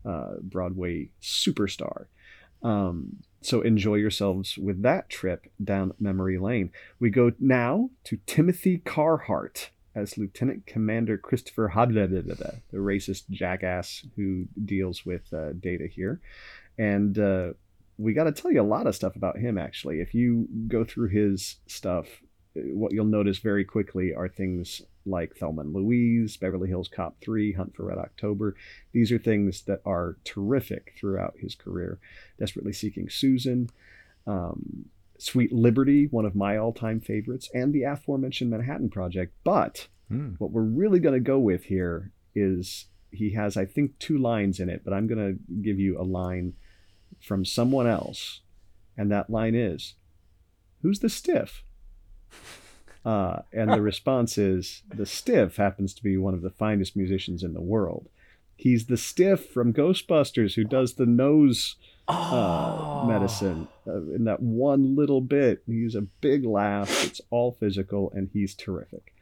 uh, 0.05 0.35
Broadway 0.41 1.11
superstar. 1.23 2.07
Um, 2.63 3.19
so 3.43 3.61
enjoy 3.61 3.97
yourselves 3.97 4.57
with 4.57 4.83
that 4.83 5.11
trip 5.11 5.47
down 5.63 5.93
memory 6.01 6.39
lane. 6.39 6.71
We 6.99 7.11
go 7.11 7.33
now 7.39 7.91
to 8.05 8.19
Timothy 8.27 8.79
Carhart 8.79 9.71
as 9.95 10.19
Lieutenant 10.19 10.67
Commander 10.67 11.19
Christopher 11.19 11.73
Habladadada, 11.75 12.61
the 12.71 12.79
racist 12.79 13.29
jackass 13.31 14.05
who 14.17 14.47
deals 14.65 15.05
with 15.07 15.33
uh, 15.33 15.53
data 15.53 15.87
here. 15.87 16.21
And 16.79 17.19
uh, 17.19 17.53
we 17.99 18.13
got 18.13 18.25
to 18.25 18.33
tell 18.33 18.51
you 18.51 18.61
a 18.61 18.63
lot 18.63 18.87
of 18.87 18.97
stuff 18.97 19.15
about 19.15 19.39
him, 19.39 19.57
actually. 19.57 20.01
If 20.01 20.15
you 20.15 20.49
go 20.67 20.85
through 20.85 21.11
his 21.11 21.57
stuff, 21.67 22.07
uh, 22.57 22.61
what 22.73 22.93
you'll 22.93 23.05
notice 23.05 23.39
very 23.39 23.65
quickly 23.65 24.13
are 24.15 24.29
things 24.29 24.83
like 25.07 25.37
Thelma 25.37 25.63
and 25.63 25.75
Louise, 25.75 26.37
Beverly 26.37 26.69
Hills 26.69 26.89
Cop 26.89 27.21
3, 27.21 27.53
Hunt 27.53 27.75
for 27.77 27.85
Red 27.87 27.99
October. 27.99 28.57
These 28.93 29.13
are 29.13 29.19
things 29.19 29.63
that 29.63 29.81
are 29.85 30.17
terrific 30.25 30.95
throughout 30.99 31.35
his 31.39 31.55
career. 31.55 31.99
Desperately 32.39 32.73
Seeking 32.73 33.09
Susan, 33.11 33.69
um, 34.27 34.87
Sweet 35.19 35.53
Liberty, 35.53 36.07
one 36.11 36.25
of 36.25 36.35
my 36.35 36.57
all 36.57 36.73
time 36.73 37.01
favorites, 37.01 37.49
and 37.55 37.73
the 37.73 37.83
aforementioned 37.85 38.51
Manhattan 38.51 38.91
Project. 38.91 39.33
But 39.45 39.89
Hmm. 40.09 40.33
what 40.39 40.51
we're 40.51 40.63
really 40.63 41.01
going 41.01 41.15
to 41.15 41.21
go 41.21 41.39
with 41.39 41.65
here 41.65 42.13
is 42.35 42.87
he 43.11 43.31
has, 43.35 43.57
I 43.57 43.65
think, 43.65 43.99
two 43.99 44.19
lines 44.19 44.61
in 44.61 44.69
it, 44.69 44.83
but 44.85 44.93
I'm 44.93 45.07
going 45.07 45.19
to 45.35 45.39
give 45.63 45.79
you 45.79 45.99
a 45.99 46.03
line 46.03 46.55
from 47.21 47.45
someone 47.45 47.87
else. 47.87 48.41
And 48.99 49.11
that 49.11 49.31
line 49.31 49.55
is, 49.55 49.95
Who's 50.83 50.99
the 50.99 51.09
stiff? 51.09 51.63
Uh, 53.05 53.43
and 53.53 53.71
the 53.71 53.83
response 53.93 54.39
is, 54.39 54.83
The 54.95 55.07
stiff 55.07 55.57
happens 55.57 55.95
to 55.95 56.03
be 56.03 56.17
one 56.17 56.35
of 56.35 56.43
the 56.43 56.51
finest 56.51 56.97
musicians 56.97 57.43
in 57.43 57.55
the 57.55 57.61
world. 57.61 58.09
He's 58.57 58.87
the 58.87 58.97
stiff 58.97 59.51
from 59.51 59.73
Ghostbusters 59.73 60.55
who 60.55 60.65
does 60.65 60.95
the 60.95 61.07
nose 61.07 61.75
uh, 62.07 63.05
medicine 63.07 63.69
uh, 63.87 63.97
in 64.15 64.25
that 64.25 64.41
one 64.41 64.95
little 64.95 65.21
bit. 65.21 65.63
He's 65.67 65.95
a 65.95 66.03
big 66.03 66.45
laugh. 66.45 67.05
It's 67.05 67.21
all 67.31 67.53
physical, 67.53 68.13
and 68.15 68.31
he's 68.33 68.55
terrific. 68.55 69.13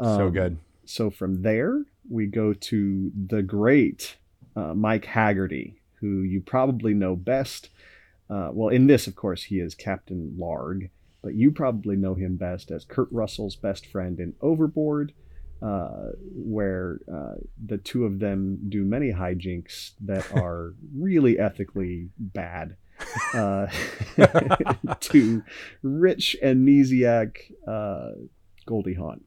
so 0.00 0.26
Um, 0.26 0.32
good. 0.32 0.58
So 0.84 1.10
from 1.10 1.42
there, 1.42 1.84
we 2.08 2.26
go 2.26 2.54
to 2.54 3.12
the 3.14 3.42
great 3.42 4.16
uh, 4.56 4.74
Mike 4.74 5.06
Hagerty, 5.06 5.74
who 6.00 6.22
you 6.22 6.40
probably 6.40 6.94
know 6.94 7.16
best. 7.16 7.68
Uh, 8.30 8.50
well, 8.52 8.68
in 8.68 8.86
this, 8.86 9.06
of 9.06 9.14
course, 9.16 9.44
he 9.44 9.58
is 9.58 9.74
Captain 9.74 10.36
Larg, 10.38 10.90
but 11.22 11.34
you 11.34 11.50
probably 11.50 11.96
know 11.96 12.14
him 12.14 12.36
best 12.36 12.70
as 12.70 12.84
Kurt 12.84 13.08
Russell's 13.10 13.56
best 13.56 13.86
friend 13.86 14.20
in 14.20 14.34
Overboard, 14.40 15.12
uh, 15.60 16.10
where 16.34 17.00
uh, 17.12 17.34
the 17.64 17.78
two 17.78 18.04
of 18.04 18.18
them 18.20 18.58
do 18.68 18.84
many 18.84 19.12
hijinks 19.12 19.92
that 20.00 20.32
are 20.36 20.74
really 20.96 21.38
ethically 21.38 22.08
bad. 22.18 22.76
Uh, 23.32 23.68
to 25.00 25.42
rich 25.82 26.36
amnesiac 26.42 27.36
uh, 27.66 28.10
Goldie 28.66 28.94
Hawn. 28.94 29.20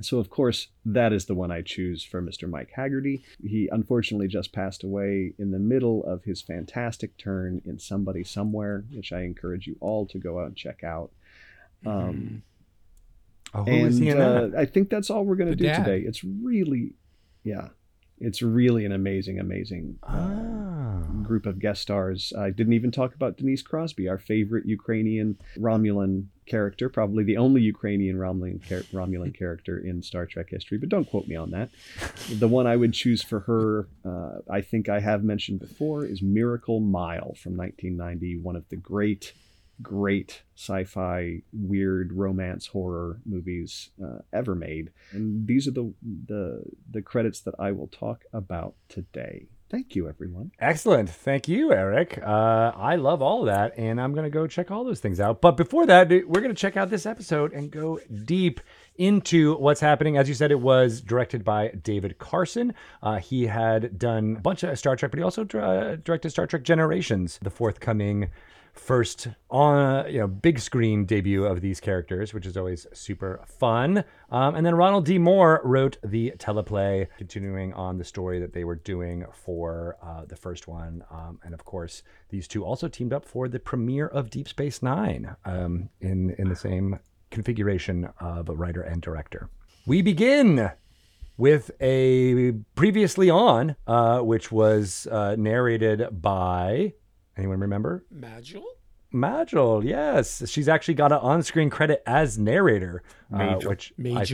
So, 0.00 0.18
of 0.18 0.30
course, 0.30 0.68
that 0.84 1.12
is 1.12 1.24
the 1.26 1.34
one 1.34 1.50
I 1.50 1.62
choose 1.62 2.04
for 2.04 2.22
Mr. 2.22 2.48
Mike 2.48 2.70
Hagerty. 2.76 3.22
He 3.42 3.68
unfortunately 3.72 4.28
just 4.28 4.52
passed 4.52 4.84
away 4.84 5.34
in 5.38 5.50
the 5.50 5.58
middle 5.58 6.04
of 6.04 6.22
his 6.24 6.40
fantastic 6.40 7.16
turn 7.18 7.62
in 7.64 7.78
Somebody 7.80 8.22
Somewhere, 8.22 8.84
which 8.92 9.12
I 9.12 9.22
encourage 9.22 9.66
you 9.66 9.76
all 9.80 10.06
to 10.06 10.18
go 10.18 10.38
out 10.40 10.46
and 10.46 10.56
check 10.56 10.84
out. 10.84 11.10
Um, 11.84 12.42
Oh, 13.54 13.64
who 13.64 13.70
and 13.70 13.86
is 13.86 13.96
he 13.98 14.12
uh. 14.12 14.50
I 14.58 14.66
think 14.66 14.90
that's 14.90 15.08
all 15.08 15.24
we're 15.24 15.34
going 15.36 15.48
to 15.48 15.56
do 15.56 15.64
dad. 15.64 15.82
today. 15.82 16.04
It's 16.06 16.22
really, 16.22 16.92
yeah, 17.44 17.68
it's 18.18 18.42
really 18.42 18.84
an 18.84 18.92
amazing, 18.92 19.40
amazing 19.40 19.98
uh, 20.02 20.08
Ah. 20.10 20.67
Group 21.22 21.46
of 21.46 21.58
guest 21.58 21.82
stars. 21.82 22.32
I 22.36 22.50
didn't 22.50 22.72
even 22.72 22.90
talk 22.90 23.14
about 23.14 23.36
Denise 23.36 23.62
Crosby, 23.62 24.08
our 24.08 24.18
favorite 24.18 24.66
Ukrainian 24.66 25.36
Romulan 25.58 26.26
character, 26.46 26.88
probably 26.88 27.22
the 27.22 27.36
only 27.36 27.60
Ukrainian 27.60 28.16
Romulan, 28.16 28.62
char- 28.62 28.86
Romulan 28.92 29.36
character 29.36 29.78
in 29.78 30.02
Star 30.02 30.24
Trek 30.26 30.48
history, 30.50 30.78
but 30.78 30.88
don't 30.88 31.08
quote 31.08 31.28
me 31.28 31.36
on 31.36 31.50
that. 31.50 31.68
The 32.30 32.48
one 32.48 32.66
I 32.66 32.76
would 32.76 32.94
choose 32.94 33.22
for 33.22 33.40
her, 33.40 33.88
uh, 34.04 34.38
I 34.50 34.62
think 34.62 34.88
I 34.88 35.00
have 35.00 35.22
mentioned 35.22 35.60
before, 35.60 36.04
is 36.06 36.22
Miracle 36.22 36.80
Mile 36.80 37.34
from 37.34 37.56
1990, 37.56 38.38
one 38.38 38.56
of 38.56 38.68
the 38.70 38.76
great, 38.76 39.34
great 39.82 40.42
sci-fi, 40.56 41.42
weird 41.52 42.12
romance 42.12 42.68
horror 42.68 43.20
movies 43.26 43.90
uh, 44.02 44.20
ever 44.32 44.54
made. 44.54 44.90
And 45.12 45.46
these 45.46 45.68
are 45.68 45.72
the, 45.72 45.92
the 46.02 46.62
the 46.90 47.02
credits 47.02 47.40
that 47.40 47.54
I 47.58 47.72
will 47.72 47.88
talk 47.88 48.24
about 48.32 48.74
today. 48.88 49.48
Thank 49.70 49.94
you, 49.94 50.08
everyone. 50.08 50.52
Excellent. 50.58 51.10
Thank 51.10 51.46
you, 51.46 51.72
Erik. 51.72 52.18
Uh, 52.22 52.72
I 52.74 52.96
love 52.96 53.20
all 53.20 53.40
of 53.40 53.46
that, 53.46 53.74
and 53.76 54.00
I'm 54.00 54.14
going 54.14 54.24
to 54.24 54.30
go 54.30 54.46
check 54.46 54.70
all 54.70 54.82
those 54.82 55.00
things 55.00 55.20
out. 55.20 55.42
But 55.42 55.58
before 55.58 55.84
that, 55.86 56.08
we're 56.08 56.40
going 56.40 56.48
to 56.48 56.54
check 56.54 56.78
out 56.78 56.88
this 56.88 57.04
episode 57.04 57.52
and 57.52 57.70
go 57.70 58.00
deep 58.24 58.60
into 58.96 59.56
what's 59.56 59.80
happening. 59.80 60.16
As 60.16 60.26
you 60.26 60.34
said, 60.34 60.50
it 60.50 60.60
was 60.60 61.02
directed 61.02 61.44
by 61.44 61.68
David 61.68 62.18
Carson. 62.18 62.72
Uh, 63.02 63.18
he 63.18 63.46
had 63.46 63.98
done 63.98 64.36
a 64.38 64.40
bunch 64.40 64.62
of 64.62 64.78
Star 64.78 64.96
Trek, 64.96 65.10
but 65.10 65.18
he 65.18 65.24
also 65.24 65.42
uh, 65.42 65.96
directed 66.02 66.30
Star 66.30 66.46
Trek 66.46 66.62
Generations, 66.62 67.38
the 67.42 67.50
forthcoming 67.50 68.30
first 68.78 69.28
on 69.50 70.10
you 70.10 70.20
know 70.20 70.26
big 70.26 70.58
screen 70.58 71.04
debut 71.04 71.44
of 71.44 71.60
these 71.60 71.80
characters, 71.80 72.32
which 72.32 72.46
is 72.46 72.56
always 72.56 72.86
super 72.92 73.40
fun. 73.46 74.04
Um, 74.30 74.54
and 74.54 74.64
then 74.64 74.74
Ronald 74.74 75.04
D. 75.04 75.18
Moore 75.18 75.60
wrote 75.64 75.98
the 76.02 76.32
teleplay, 76.38 77.08
continuing 77.18 77.72
on 77.74 77.98
the 77.98 78.04
story 78.04 78.38
that 78.40 78.52
they 78.52 78.64
were 78.64 78.76
doing 78.76 79.24
for 79.32 79.96
uh, 80.02 80.24
the 80.26 80.36
first 80.36 80.68
one. 80.68 81.04
Um, 81.10 81.40
and 81.44 81.54
of 81.54 81.64
course, 81.64 82.02
these 82.30 82.48
two 82.48 82.64
also 82.64 82.88
teamed 82.88 83.12
up 83.12 83.24
for 83.24 83.48
the 83.48 83.58
premiere 83.58 84.06
of 84.06 84.30
Deep 84.30 84.48
Space 84.48 84.82
Nine 84.82 85.36
um, 85.44 85.90
in 86.00 86.30
in 86.38 86.48
the 86.48 86.56
same 86.56 86.98
configuration 87.30 88.08
of 88.20 88.48
a 88.48 88.54
writer 88.54 88.82
and 88.82 89.02
director. 89.02 89.50
We 89.86 90.02
begin 90.02 90.70
with 91.36 91.70
a 91.80 92.52
previously 92.74 93.30
on, 93.30 93.76
uh, 93.86 94.20
which 94.20 94.50
was 94.50 95.06
uh, 95.10 95.36
narrated 95.38 96.20
by 96.20 96.94
anyone 97.38 97.60
remember? 97.60 98.04
Magil? 98.14 98.62
Majel, 99.10 99.82
yes, 99.84 100.48
she's 100.50 100.68
actually 100.68 100.94
got 100.94 101.12
an 101.12 101.18
on-screen 101.18 101.70
credit 101.70 102.02
as 102.06 102.36
narrator, 102.36 103.02
uh, 103.32 103.54
which 103.70 103.94
I 104.16 104.24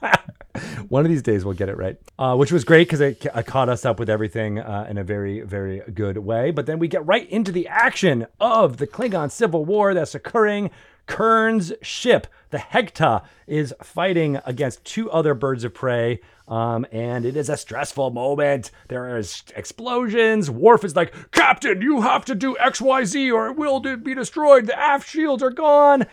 One 0.88 1.04
of 1.04 1.10
these 1.10 1.22
days 1.22 1.44
we'll 1.44 1.54
get 1.54 1.68
it 1.68 1.76
right, 1.76 1.98
uh, 2.18 2.34
which 2.34 2.50
was 2.50 2.64
great 2.64 2.88
because 2.88 3.00
it 3.00 3.20
ca- 3.20 3.42
caught 3.42 3.68
us 3.68 3.84
up 3.84 4.00
with 4.00 4.08
everything 4.08 4.58
uh, 4.58 4.86
in 4.88 4.98
a 4.98 5.04
very, 5.04 5.42
very 5.42 5.82
good 5.92 6.18
way. 6.18 6.50
But 6.50 6.66
then 6.66 6.78
we 6.78 6.88
get 6.88 7.06
right 7.06 7.28
into 7.28 7.52
the 7.52 7.68
action 7.68 8.26
of 8.40 8.78
the 8.78 8.86
Klingon 8.86 9.30
Civil 9.30 9.64
War 9.64 9.94
that's 9.94 10.14
occurring. 10.14 10.70
Kurn's 11.06 11.72
ship, 11.82 12.26
the 12.50 12.58
Hegh'ta, 12.58 13.24
is 13.46 13.72
fighting 13.82 14.40
against 14.44 14.84
two 14.84 15.10
other 15.10 15.34
birds 15.34 15.62
of 15.62 15.72
prey. 15.74 16.20
Um, 16.48 16.86
and 16.92 17.24
it 17.24 17.36
is 17.36 17.48
a 17.48 17.56
stressful 17.56 18.10
moment. 18.10 18.70
There 18.88 19.16
is 19.18 19.42
explosions. 19.56 20.48
Worf 20.50 20.84
is 20.84 20.94
like, 20.94 21.12
Captain, 21.32 21.82
you 21.82 22.02
have 22.02 22.24
to 22.26 22.34
do 22.34 22.56
X, 22.58 22.80
Y, 22.80 23.04
Z, 23.04 23.30
or 23.32 23.48
it 23.48 23.56
will 23.56 23.80
be 23.80 24.14
destroyed. 24.14 24.66
The 24.66 24.78
aft 24.78 25.08
shields 25.08 25.42
are 25.42 25.50
gone 25.50 26.06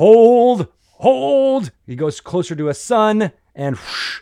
hold, 0.00 0.68
hold. 0.92 1.70
He 1.86 1.94
goes 1.94 2.20
closer 2.20 2.54
to 2.56 2.68
a 2.68 2.74
sun 2.74 3.32
and 3.54 3.76
whoosh, 3.76 4.20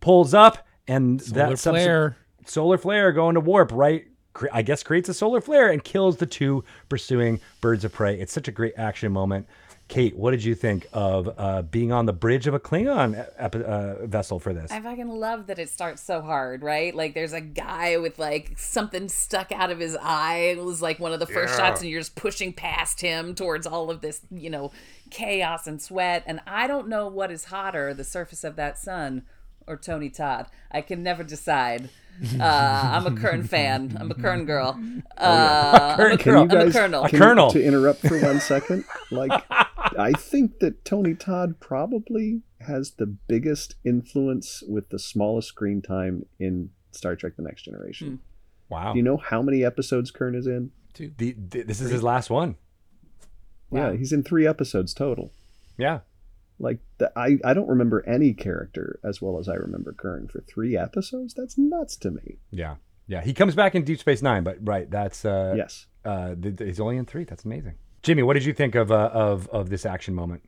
pulls 0.00 0.34
up, 0.34 0.66
and 0.86 1.20
Solar 1.20 1.48
that 1.48 1.58
flare. 1.58 2.16
solar 2.46 2.78
flare 2.78 3.10
going 3.12 3.34
to 3.34 3.40
warp 3.40 3.72
right. 3.72 4.06
I 4.52 4.62
guess 4.62 4.82
creates 4.82 5.08
a 5.08 5.14
solar 5.14 5.40
flare 5.40 5.70
and 5.70 5.82
kills 5.82 6.16
the 6.16 6.26
two 6.26 6.64
pursuing 6.88 7.40
birds 7.60 7.84
of 7.84 7.92
prey. 7.92 8.18
It's 8.20 8.32
such 8.32 8.48
a 8.48 8.52
great 8.52 8.74
action 8.76 9.12
moment. 9.12 9.46
Kate, 9.86 10.16
what 10.16 10.30
did 10.30 10.42
you 10.42 10.54
think 10.54 10.86
of 10.94 11.32
uh, 11.36 11.62
being 11.62 11.92
on 11.92 12.06
the 12.06 12.12
bridge 12.12 12.46
of 12.46 12.54
a 12.54 12.60
Klingon 12.60 13.28
ep- 13.36 13.54
uh, 13.54 14.06
vessel 14.06 14.40
for 14.40 14.54
this? 14.54 14.72
I 14.72 14.80
fucking 14.80 15.08
love 15.08 15.46
that 15.48 15.58
it 15.58 15.68
starts 15.68 16.02
so 16.02 16.22
hard, 16.22 16.62
right? 16.62 16.94
Like 16.94 17.12
there's 17.14 17.34
a 17.34 17.40
guy 17.40 17.98
with 17.98 18.18
like 18.18 18.58
something 18.58 19.08
stuck 19.08 19.52
out 19.52 19.70
of 19.70 19.78
his 19.78 19.96
eye. 20.00 20.54
It 20.56 20.64
was 20.64 20.80
like 20.80 20.98
one 20.98 21.12
of 21.12 21.20
the 21.20 21.26
first 21.26 21.56
shots, 21.56 21.82
and 21.82 21.90
you're 21.90 22.00
just 22.00 22.14
pushing 22.16 22.52
past 22.52 23.02
him 23.02 23.34
towards 23.34 23.66
all 23.66 23.90
of 23.90 24.00
this, 24.00 24.22
you 24.30 24.48
know, 24.48 24.72
chaos 25.10 25.66
and 25.66 25.80
sweat. 25.80 26.22
And 26.26 26.40
I 26.46 26.66
don't 26.66 26.88
know 26.88 27.06
what 27.08 27.30
is 27.30 27.44
hotter, 27.44 27.92
the 27.92 28.04
surface 28.04 28.42
of 28.42 28.56
that 28.56 28.78
sun 28.78 29.22
or 29.66 29.76
Tony 29.76 30.10
Todd. 30.10 30.46
I 30.70 30.80
can 30.80 31.02
never 31.02 31.22
decide. 31.22 31.88
Uh, 32.38 32.44
I'm 32.44 33.06
a 33.06 33.12
Kurn 33.20 33.42
fan. 33.42 33.96
I'm 33.98 34.10
a 34.10 34.14
Kurn 34.14 34.44
girl. 34.44 34.78
Uh, 35.18 35.96
I'm 35.98 36.12
a, 36.12 36.16
Can 36.18 36.32
you 36.34 36.40
I'm 36.42 36.68
a 36.68 36.72
colonel. 36.72 37.04
A 37.04 37.08
colonel. 37.10 37.50
to 37.50 37.62
interrupt 37.64 38.06
for 38.06 38.18
one 38.20 38.40
second? 38.40 38.84
Like, 39.10 39.44
I 39.98 40.12
think 40.12 40.58
that 40.60 40.84
Tony 40.84 41.14
Todd 41.14 41.60
probably 41.60 42.42
has 42.60 42.92
the 42.92 43.06
biggest 43.06 43.74
influence 43.84 44.62
with 44.66 44.88
the 44.90 44.98
smallest 44.98 45.48
screen 45.48 45.82
time 45.82 46.26
in 46.38 46.70
Star 46.92 47.14
Trek: 47.16 47.34
The 47.36 47.42
Next 47.42 47.62
Generation. 47.62 48.20
wow. 48.68 48.92
Do 48.92 48.98
you 48.98 49.02
know 49.04 49.16
how 49.16 49.42
many 49.42 49.64
episodes 49.64 50.10
Kurn 50.10 50.34
is 50.34 50.46
in? 50.46 50.70
the, 50.96 51.10
the- 51.36 51.62
this 51.62 51.80
is 51.80 51.90
his 51.90 52.02
last 52.04 52.30
one. 52.30 52.54
Wow. 53.70 53.90
Yeah, 53.90 53.96
he's 53.96 54.12
in 54.12 54.22
three 54.22 54.46
episodes 54.46 54.94
total. 54.94 55.32
Yeah. 55.76 56.00
Like, 56.64 56.80
the, 56.98 57.12
I 57.16 57.38
I 57.44 57.54
don't 57.54 57.68
remember 57.68 58.04
any 58.08 58.32
character 58.32 58.98
as 59.04 59.22
well 59.22 59.38
as 59.38 59.48
I 59.48 59.54
remember 59.54 59.92
Kurn 59.92 60.26
for 60.26 60.40
three 60.40 60.76
episodes. 60.76 61.34
That's 61.34 61.56
nuts 61.56 61.96
to 61.98 62.10
me. 62.10 62.38
Yeah. 62.50 62.76
Yeah. 63.06 63.22
He 63.22 63.34
comes 63.34 63.54
back 63.54 63.74
in 63.74 63.84
Deep 63.84 64.00
Space 64.00 64.22
Nine, 64.22 64.42
but 64.42 64.56
right. 64.60 64.90
That's 64.90 65.24
uh, 65.24 65.54
yes. 65.56 65.86
uh, 66.04 66.34
th- 66.34 66.56
th- 66.56 66.66
he's 66.66 66.80
only 66.80 66.96
in 66.96 67.04
three. 67.04 67.24
That's 67.24 67.44
amazing. 67.44 67.74
Jimmie, 68.02 68.22
what 68.22 68.34
did 68.34 68.44
you 68.44 68.52
think 68.52 68.74
of 68.74 68.90
uh, 68.90 69.10
of 69.12 69.48
of 69.48 69.70
this 69.70 69.86
action 69.86 70.14
moment? 70.14 70.42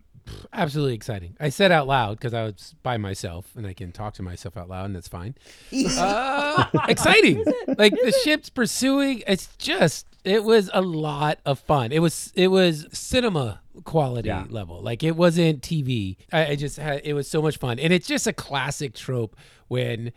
Absolutely 0.52 0.94
exciting. 0.94 1.36
I 1.38 1.50
said 1.50 1.70
out 1.70 1.86
loud 1.86 2.18
because 2.18 2.34
I 2.34 2.42
was 2.44 2.74
by 2.82 2.96
myself 2.96 3.52
and 3.54 3.66
I 3.66 3.72
can 3.72 3.92
talk 3.92 4.14
to 4.14 4.22
myself 4.22 4.56
out 4.56 4.68
loud 4.68 4.86
and 4.86 4.96
that's 4.96 5.08
fine. 5.08 5.34
Uh, 5.98 6.64
exciting. 6.88 7.44
Like 7.78 7.92
the 7.92 8.12
ship's 8.24 8.50
pursuing. 8.50 9.22
It's 9.26 9.48
just. 9.58 10.06
It 10.24 10.42
was 10.42 10.70
a 10.74 10.80
lot 10.80 11.38
of 11.44 11.60
fun. 11.60 11.92
It 11.92 12.00
was. 12.00 12.32
It 12.34 12.48
was 12.48 12.86
cinema 12.92 13.60
quality 13.84 14.28
Yeah. 14.28 14.44
level. 14.48 14.80
Like 14.82 15.02
it 15.02 15.16
wasn't 15.16 15.62
TV. 15.62 16.16
I, 16.32 16.46
I 16.48 16.56
just 16.56 16.76
had. 16.78 17.02
It 17.04 17.14
was 17.14 17.28
so 17.28 17.40
much 17.42 17.58
fun, 17.58 17.78
and 17.78 17.92
it's 17.92 18.06
just 18.06 18.26
a 18.26 18.32
classic 18.32 18.94
trope 18.94 19.36
when 19.68 20.12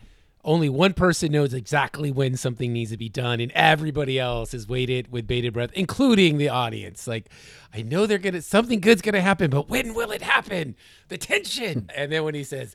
only 0.45 0.69
one 0.69 0.93
person 0.93 1.33
knows 1.33 1.53
exactly 1.53 2.11
when 2.11 2.37
something 2.37 2.71
needs 2.71 2.91
to 2.91 2.97
be 2.97 3.09
done 3.09 3.41
and 3.41 3.51
everybody 3.51 4.17
else 4.17 4.53
is 4.53 4.69
waited 4.69 5.11
with 5.11 5.27
bated 5.27 5.51
breath 5.53 5.69
including 5.73 6.37
the 6.37 6.47
audience 6.47 7.07
like 7.07 7.29
i 7.73 7.81
know 7.81 8.05
they're 8.05 8.17
gonna 8.17 8.41
something 8.41 8.79
good's 8.79 9.01
gonna 9.01 9.19
happen 9.19 9.49
but 9.49 9.67
when 9.67 9.93
will 9.93 10.11
it 10.11 10.21
happen 10.21 10.77
the 11.09 11.17
tension 11.17 11.89
and 11.95 12.09
then 12.09 12.23
when 12.23 12.33
he 12.33 12.45
says 12.45 12.73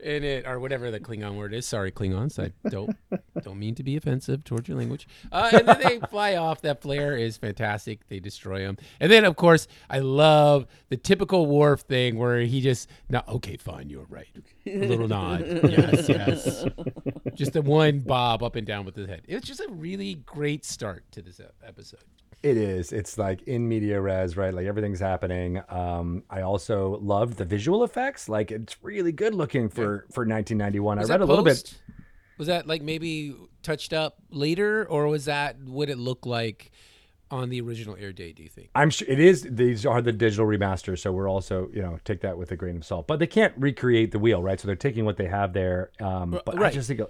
In 0.00 0.24
it 0.24 0.46
or 0.46 0.58
whatever 0.60 0.90
the 0.90 1.00
Klingon 1.00 1.36
word 1.36 1.54
is. 1.54 1.66
Sorry, 1.66 1.90
Klingons. 1.90 2.38
I 2.38 2.52
don't 2.68 2.96
don't 3.42 3.58
mean 3.58 3.74
to 3.76 3.82
be 3.82 3.96
offensive 3.96 4.44
towards 4.44 4.68
your 4.68 4.76
language. 4.78 5.08
Uh, 5.32 5.50
and 5.52 5.66
then 5.68 5.80
they 5.80 6.00
fly 6.10 6.36
off. 6.36 6.62
That 6.62 6.82
flare 6.82 7.16
is 7.16 7.36
fantastic. 7.36 8.06
They 8.08 8.20
destroy 8.20 8.60
them. 8.60 8.76
And 9.00 9.10
then 9.10 9.24
of 9.24 9.36
course 9.36 9.68
I 9.90 10.00
love 10.00 10.66
the 10.88 10.96
typical 10.96 11.46
Worf 11.46 11.80
thing 11.80 12.18
where 12.18 12.40
he 12.40 12.60
just 12.60 12.88
no 13.08 13.22
okay 13.28 13.56
fine 13.56 13.88
you're 13.90 14.06
right. 14.08 14.28
A 14.66 14.86
little 14.86 15.08
nod. 15.08 15.44
Yes 15.64 16.08
yes. 16.08 16.64
Just 17.34 17.52
the 17.52 17.62
one 17.62 18.00
bob 18.00 18.42
up 18.42 18.56
and 18.56 18.66
down 18.66 18.84
with 18.84 18.96
his 18.96 19.08
head. 19.08 19.22
It 19.26 19.34
was 19.34 19.44
just 19.44 19.60
a 19.60 19.68
really 19.70 20.14
great 20.14 20.64
start 20.64 21.04
to 21.12 21.22
this 21.22 21.40
episode. 21.64 22.00
It 22.42 22.56
is. 22.56 22.92
It's 22.92 23.18
like 23.18 23.42
in 23.42 23.68
media 23.68 24.00
res, 24.00 24.36
right? 24.36 24.52
Like 24.52 24.66
everything's 24.66 25.00
happening. 25.00 25.62
Um, 25.68 26.22
I 26.30 26.42
also 26.42 26.98
loved 26.98 27.38
the 27.38 27.44
visual 27.44 27.82
effects. 27.82 28.28
Like 28.28 28.50
it's 28.50 28.76
really 28.82 29.12
good 29.12 29.34
looking 29.34 29.68
for 29.68 30.06
for 30.12 30.20
1991. 30.24 30.98
Was 30.98 31.10
I 31.10 31.14
read 31.14 31.22
a 31.22 31.24
little 31.24 31.44
bit. 31.44 31.74
Was 32.38 32.48
that 32.48 32.66
like 32.66 32.82
maybe 32.82 33.34
touched 33.62 33.92
up 33.92 34.18
later, 34.30 34.86
or 34.88 35.06
was 35.08 35.24
that 35.24 35.58
what 35.62 35.88
it 35.88 35.98
looked 35.98 36.26
like 36.26 36.70
on 37.30 37.48
the 37.48 37.60
original 37.62 37.96
air 37.98 38.12
date? 38.12 38.36
Do 38.36 38.42
you 38.42 38.48
think? 38.48 38.68
I'm 38.74 38.90
sure 38.90 39.08
it 39.08 39.18
is. 39.18 39.42
These 39.50 39.86
are 39.86 40.02
the 40.02 40.12
digital 40.12 40.46
remasters, 40.46 40.98
so 40.98 41.12
we're 41.12 41.30
also 41.30 41.70
you 41.72 41.80
know 41.80 41.98
take 42.04 42.20
that 42.20 42.36
with 42.36 42.52
a 42.52 42.56
grain 42.56 42.76
of 42.76 42.84
salt. 42.84 43.06
But 43.06 43.18
they 43.18 43.26
can't 43.26 43.54
recreate 43.56 44.12
the 44.12 44.18
wheel, 44.18 44.42
right? 44.42 44.60
So 44.60 44.66
they're 44.66 44.76
taking 44.76 45.04
what 45.06 45.16
they 45.16 45.26
have 45.26 45.54
there. 45.54 45.90
Um, 46.00 46.38
but 46.44 46.56
I 46.56 46.60
right. 46.60 46.72
just 46.72 46.88
think. 46.88 47.00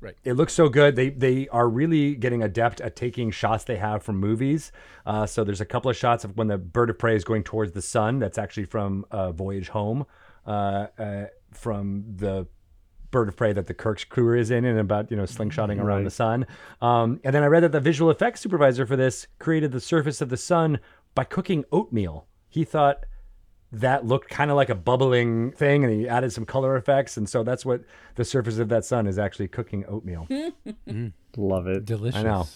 Right. 0.00 0.14
It 0.22 0.34
looks 0.34 0.52
so 0.52 0.68
good. 0.68 0.94
They 0.94 1.10
they 1.10 1.48
are 1.48 1.68
really 1.68 2.14
getting 2.14 2.42
adept 2.42 2.80
at 2.80 2.94
taking 2.94 3.30
shots 3.32 3.64
they 3.64 3.76
have 3.76 4.02
from 4.02 4.16
movies. 4.18 4.70
Uh, 5.04 5.26
so 5.26 5.42
there's 5.42 5.60
a 5.60 5.64
couple 5.64 5.90
of 5.90 5.96
shots 5.96 6.24
of 6.24 6.36
when 6.36 6.46
the 6.46 6.56
bird 6.58 6.88
of 6.90 6.98
prey 6.98 7.16
is 7.16 7.24
going 7.24 7.42
towards 7.42 7.72
the 7.72 7.82
sun. 7.82 8.20
That's 8.20 8.38
actually 8.38 8.66
from 8.66 9.04
uh, 9.10 9.32
Voyage 9.32 9.68
Home, 9.70 10.06
uh, 10.46 10.86
uh, 10.98 11.26
from 11.52 12.04
the 12.16 12.46
bird 13.10 13.28
of 13.28 13.36
prey 13.36 13.52
that 13.54 13.66
the 13.66 13.74
Kirk's 13.74 14.04
crew 14.04 14.38
is 14.38 14.50
in, 14.52 14.64
and 14.64 14.78
about 14.78 15.10
you 15.10 15.16
know 15.16 15.24
slingshotting 15.24 15.78
around 15.78 15.86
Right. 15.98 16.04
the 16.04 16.10
sun. 16.10 16.46
Um, 16.80 17.18
and 17.24 17.34
then 17.34 17.42
I 17.42 17.46
read 17.46 17.64
that 17.64 17.72
the 17.72 17.80
visual 17.80 18.10
effects 18.10 18.40
supervisor 18.40 18.86
for 18.86 18.94
this 18.96 19.26
created 19.40 19.72
the 19.72 19.80
surface 19.80 20.20
of 20.20 20.28
the 20.28 20.36
sun 20.36 20.78
by 21.16 21.24
cooking 21.24 21.64
oatmeal. 21.72 22.26
He 22.48 22.62
thought 22.64 23.04
that 23.72 24.06
looked 24.06 24.30
kind 24.30 24.50
of 24.50 24.56
like 24.56 24.70
a 24.70 24.74
bubbling 24.74 25.52
thing, 25.52 25.84
and 25.84 25.92
he 25.92 26.08
added 26.08 26.32
some 26.32 26.46
color 26.46 26.76
effects, 26.76 27.16
and 27.16 27.28
so 27.28 27.42
that's 27.42 27.64
what 27.64 27.82
the 28.14 28.24
surface 28.24 28.58
of 28.58 28.68
that 28.70 28.84
sun 28.84 29.06
is 29.06 29.18
actually 29.18 29.48
cooking 29.48 29.84
oatmeal. 29.86 30.26
Love 31.36 31.66
it. 31.66 31.84
Delicious. 31.84 32.18
I 32.18 32.22
know. 32.22 32.46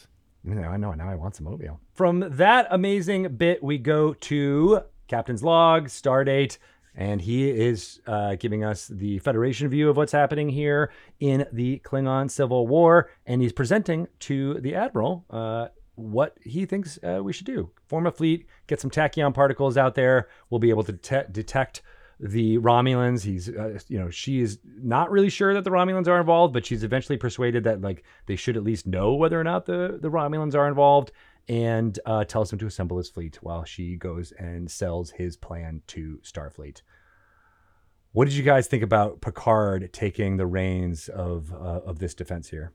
You 0.45 0.55
know, 0.55 0.69
I 0.69 0.77
know. 0.77 0.93
Now 0.93 1.09
I 1.09 1.15
want 1.15 1.37
some 1.37 1.47
oatmeal. 1.47 1.81
From 1.95 2.25
that 2.37 2.67
amazing 2.71 3.37
bit, 3.37 3.63
we 3.63 3.79
go 3.79 4.15
to 4.15 4.81
Captain's 5.07 5.43
log, 5.43 5.87
Stardate, 5.89 6.59
and 6.95 7.21
he 7.21 7.49
is 7.49 8.01
uh, 8.07 8.35
giving 8.37 8.65
us 8.65 8.89
the 8.89 9.19
Federation 9.21 9.69
view 9.69 9.89
of 9.89 9.97
what's 9.97 10.13
happening 10.13 10.49
here 10.49 10.91
in 11.21 11.47
the 11.53 11.81
Klingon 11.85 12.31
Civil 12.31 12.67
War, 12.67 13.11
and 13.27 13.41
he's 13.41 13.53
presenting 13.53 14.09
to 14.21 14.55
the 14.61 14.75
Admiral 14.75 15.25
uh, 15.31 15.69
what 15.95 16.39
he 16.43 16.67
thinks 16.67 16.99
uh, 17.03 17.21
we 17.23 17.33
should 17.33 17.47
do: 17.47 17.71
form 17.87 18.07
a 18.07 18.11
fleet, 18.11 18.47
get 18.67 18.81
some 18.81 18.91
tachyon 18.91 19.35
particles 19.35 19.77
out 19.77 19.95
there. 19.95 20.29
We'll 20.51 20.59
be 20.59 20.71
able 20.71 20.85
to 20.85 20.93
te- 20.93 21.31
detect 21.31 21.83
the 22.21 22.59
Romulans. 22.59 23.25
He's, 23.25 23.49
uh, 23.49 23.79
you 23.89 23.99
know, 23.99 24.09
she 24.09 24.41
is 24.41 24.59
not 24.65 25.11
really 25.11 25.29
sure 25.29 25.55
that 25.55 25.65
the 25.65 25.71
Romulans 25.71 26.07
are 26.07 26.21
involved, 26.21 26.55
but 26.55 26.65
she's 26.65 26.85
eventually 26.85 27.19
persuaded 27.19 27.65
that 27.65 27.81
like 27.81 28.05
they 28.27 28.37
should 28.37 28.57
at 28.57 28.63
least 28.63 28.87
know 28.87 29.15
whether 29.15 29.39
or 29.39 29.45
not 29.45 29.67
the 29.67 29.99
the 30.01 30.11
Romulans 30.11 30.55
are 30.55 30.69
involved, 30.69 31.11
and 31.49 31.99
uh, 32.07 32.25
tells 32.25 32.53
him 32.53 32.59
to 32.61 32.67
assemble 32.67 32.99
his 32.99 33.11
fleet 33.11 33.43
while 33.43 33.65
she 33.65 33.97
goes 33.97 34.33
and 34.33 34.71
sells 34.71 35.11
his 35.11 35.37
plan 35.37 35.83
to 35.89 36.21
Starfleet. 36.23 36.83
What 38.13 38.27
did 38.27 38.35
you 38.35 38.43
guys 38.43 38.67
think 38.67 38.83
about 38.83 39.21
Picard 39.21 39.93
taking 39.93 40.37
the 40.37 40.47
reins 40.47 41.09
of 41.09 41.53
uh, 41.53 41.81
of 41.85 41.99
this 41.99 42.15
defense 42.15 42.51
here? 42.51 42.73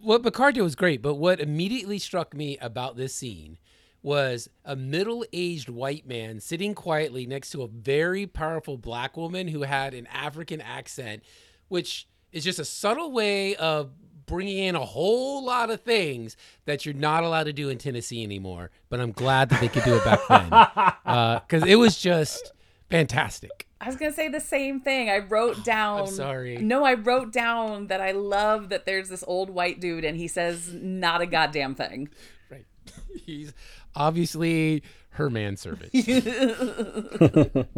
What 0.00 0.22
Picard 0.22 0.54
did 0.54 0.62
was 0.62 0.74
great, 0.74 1.02
but 1.02 1.14
what 1.14 1.40
immediately 1.40 1.98
struck 1.98 2.34
me 2.34 2.58
about 2.58 2.96
this 2.96 3.14
scene 3.14 3.58
was 4.02 4.50
a 4.64 4.76
middle-aged 4.76 5.70
white 5.70 6.06
man 6.06 6.38
sitting 6.38 6.74
quietly 6.74 7.26
next 7.26 7.50
to 7.50 7.62
a 7.62 7.66
very 7.66 8.26
powerful 8.26 8.76
black 8.76 9.16
woman 9.16 9.48
who 9.48 9.62
had 9.62 9.94
an 9.94 10.06
African 10.08 10.60
accent, 10.60 11.22
which 11.68 12.06
is 12.30 12.44
just 12.44 12.58
a 12.58 12.64
subtle 12.64 13.10
way 13.12 13.56
of 13.56 13.92
bringing 14.26 14.58
in 14.58 14.74
a 14.74 14.84
whole 14.84 15.44
lot 15.44 15.70
of 15.70 15.80
things 15.80 16.36
that 16.66 16.84
you're 16.84 16.94
not 16.94 17.24
allowed 17.24 17.44
to 17.44 17.52
do 17.52 17.68
in 17.68 17.78
Tennessee 17.78 18.22
anymore. 18.22 18.70
But 18.88 19.00
I'm 19.00 19.12
glad 19.12 19.48
that 19.50 19.60
they 19.60 19.68
could 19.68 19.84
do 19.84 19.96
it 19.96 20.04
back 20.04 20.20
then 20.28 20.52
uh, 21.06 21.40
because 21.40 21.68
it 21.68 21.76
was 21.76 21.98
just 21.98 22.52
fantastic. 22.90 23.66
I 23.80 23.86
was 23.86 23.96
gonna 23.96 24.12
say 24.12 24.28
the 24.28 24.40
same 24.40 24.80
thing. 24.80 25.10
I 25.10 25.18
wrote 25.18 25.64
down. 25.64 26.06
sorry. 26.08 26.56
No, 26.58 26.84
I 26.84 26.94
wrote 26.94 27.32
down 27.32 27.88
that 27.88 28.00
I 28.00 28.12
love 28.12 28.68
that 28.70 28.86
there's 28.86 29.08
this 29.08 29.24
old 29.26 29.50
white 29.50 29.80
dude 29.80 30.04
and 30.04 30.16
he 30.16 30.28
says 30.28 30.72
not 30.74 31.20
a 31.20 31.26
goddamn 31.26 31.74
thing. 31.74 32.08
Right. 32.50 32.64
He's 33.24 33.52
obviously 33.94 34.82
her 35.10 35.28
manservant. 35.30 35.92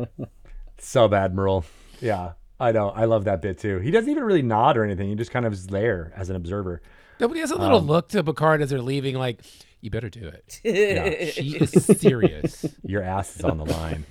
Sub 0.79 1.15
Admiral. 1.15 1.65
Yeah, 2.01 2.33
I 2.61 2.73
know. 2.73 2.91
I 2.91 3.07
love 3.07 3.25
that 3.25 3.43
bit 3.43 3.59
too. 3.59 3.79
He 3.81 3.91
doesn't 3.91 4.11
even 4.11 4.25
really 4.25 4.43
nod 4.43 4.77
or 4.77 4.85
anything. 4.85 5.09
He 5.09 5.15
just 5.15 5.31
kind 5.31 5.47
of 5.47 5.53
is 5.53 5.67
there 5.67 6.13
as 6.17 6.31
an 6.31 6.37
observer. 6.37 6.83
Nobody 7.19 7.41
has 7.41 7.51
a 7.51 7.57
little 7.57 7.79
Um, 7.79 7.87
look 7.87 8.09
to 8.11 8.23
Picard 8.23 8.61
as 8.61 8.69
they're 8.71 8.83
leaving, 8.83 9.15
like, 9.17 9.41
you 9.81 9.91
better 9.91 10.11
do 10.11 10.29
it. 10.29 10.61
Yeah. 10.65 11.31
She 11.31 11.57
is 11.57 11.71
serious. 11.99 12.67
Your 12.85 13.03
ass 13.03 13.37
is 13.37 13.45
on 13.45 13.57
the 13.57 13.65
line. 13.65 14.05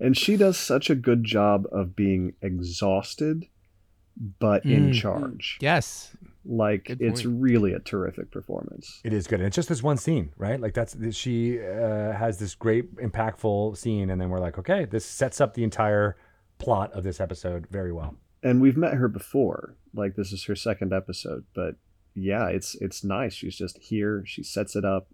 And 0.00 0.16
she 0.16 0.36
does 0.36 0.56
such 0.56 0.90
a 0.90 0.94
good 0.94 1.24
job 1.24 1.66
of 1.72 1.96
being 1.96 2.34
exhausted, 2.40 3.46
but 4.38 4.64
in 4.64 4.90
Mm. 4.90 4.94
charge. 4.94 5.58
Yes. 5.60 6.16
Like 6.44 6.84
Good 6.86 7.02
it's 7.02 7.22
point. 7.22 7.40
really 7.40 7.72
a 7.72 7.78
terrific 7.80 8.30
performance. 8.30 9.00
It 9.04 9.12
is 9.12 9.26
good. 9.26 9.40
And 9.40 9.46
it's 9.48 9.56
just 9.56 9.68
this 9.68 9.82
one 9.82 9.96
scene, 9.96 10.30
right? 10.36 10.60
Like 10.60 10.72
that's 10.74 10.96
she 11.14 11.60
uh, 11.60 12.12
has 12.12 12.38
this 12.38 12.54
great 12.54 12.94
impactful 12.96 13.76
scene, 13.76 14.08
and 14.10 14.20
then 14.20 14.30
we're 14.30 14.38
like, 14.40 14.56
okay, 14.58 14.84
this 14.84 15.04
sets 15.04 15.40
up 15.40 15.54
the 15.54 15.64
entire 15.64 16.16
plot 16.58 16.92
of 16.92 17.04
this 17.04 17.20
episode 17.20 17.66
very 17.70 17.92
well. 17.92 18.14
And 18.42 18.60
we've 18.60 18.76
met 18.76 18.94
her 18.94 19.08
before. 19.08 19.76
Like 19.94 20.14
this 20.16 20.32
is 20.32 20.44
her 20.44 20.54
second 20.56 20.92
episode, 20.92 21.44
but 21.54 21.74
yeah, 22.14 22.48
it's 22.48 22.74
it's 22.76 23.02
nice. 23.04 23.34
She's 23.34 23.56
just 23.56 23.78
here. 23.78 24.22
She 24.26 24.42
sets 24.42 24.74
it 24.76 24.84
up, 24.84 25.08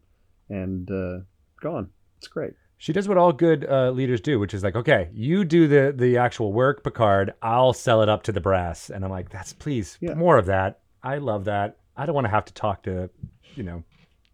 and 0.49 0.91
uh, 0.91 1.21
gone. 1.61 1.91
It's 2.19 2.29
great. 2.29 2.53
She 2.77 2.93
does 2.93 3.09
what 3.09 3.17
all 3.17 3.33
good 3.33 3.65
uh, 3.69 3.91
leaders 3.91 4.21
do, 4.21 4.39
which 4.39 4.53
is 4.53 4.63
like, 4.63 4.77
okay, 4.77 5.09
you 5.13 5.45
do 5.45 5.67
the 5.69 5.93
the 5.97 6.19
actual 6.19 6.53
work, 6.53 6.83
Picard. 6.85 7.33
I'll 7.41 7.73
sell 7.73 8.03
it 8.03 8.09
up 8.09 8.23
to 8.25 8.33
the 8.33 8.41
brass, 8.41 8.91
and 8.91 9.05
I'm 9.05 9.11
like, 9.11 9.31
that's 9.31 9.53
please 9.53 9.97
Yeah. 10.01 10.15
more 10.15 10.37
of 10.37 10.47
that. 10.47 10.81
I 11.03 11.19
love 11.19 11.45
that. 11.45 11.79
I 11.97 12.07
don't 12.07 12.15
want 12.15 12.27
to 12.27 12.31
have 12.31 12.45
to 12.47 12.53
talk 12.55 12.83
to, 12.85 13.09
you 13.55 13.63
know, 13.63 13.85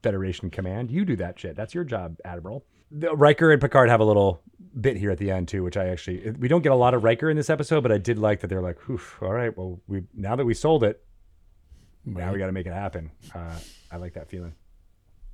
Federation 0.03 0.51
Command. 0.51 0.91
You 0.91 1.05
do 1.05 1.17
that 1.17 1.39
shit. 1.39 1.55
That's 1.57 1.75
your 1.75 1.85
job, 1.85 2.17
Admiral. 2.25 2.65
The, 2.91 3.15
Riker 3.15 3.53
and 3.53 3.61
Picard 3.61 3.89
have 3.91 4.01
a 4.01 4.05
little 4.05 4.43
bit 4.81 4.97
here 4.97 5.11
at 5.11 5.19
the 5.19 5.31
end 5.31 5.47
too, 5.49 5.63
which 5.63 5.77
I 5.77 5.89
actually 5.89 6.31
we 6.39 6.49
don't 6.49 6.63
get 6.63 6.73
a 6.73 6.77
lot 6.77 6.95
of 6.95 7.05
Riker 7.05 7.31
in 7.31 7.37
this 7.37 7.51
episode, 7.51 7.83
but 7.83 7.93
I 7.93 7.99
did 7.99 8.19
like 8.19 8.41
that 8.41 8.49
they're 8.49 8.63
like, 8.63 8.89
Oof, 8.91 9.19
all 9.23 9.33
right, 9.33 9.57
well, 9.57 9.81
we 9.87 10.03
now 10.15 10.35
that 10.35 10.45
we 10.45 10.55
sold 10.55 10.83
it, 10.83 11.05
now 12.05 12.33
we 12.33 12.39
got 12.39 12.47
to 12.47 12.53
make 12.53 12.67
it 12.67 12.73
happen. 12.73 13.11
Uh, 13.35 13.59
I 13.93 13.97
like 13.99 14.15
that 14.15 14.29
feeling. 14.29 14.55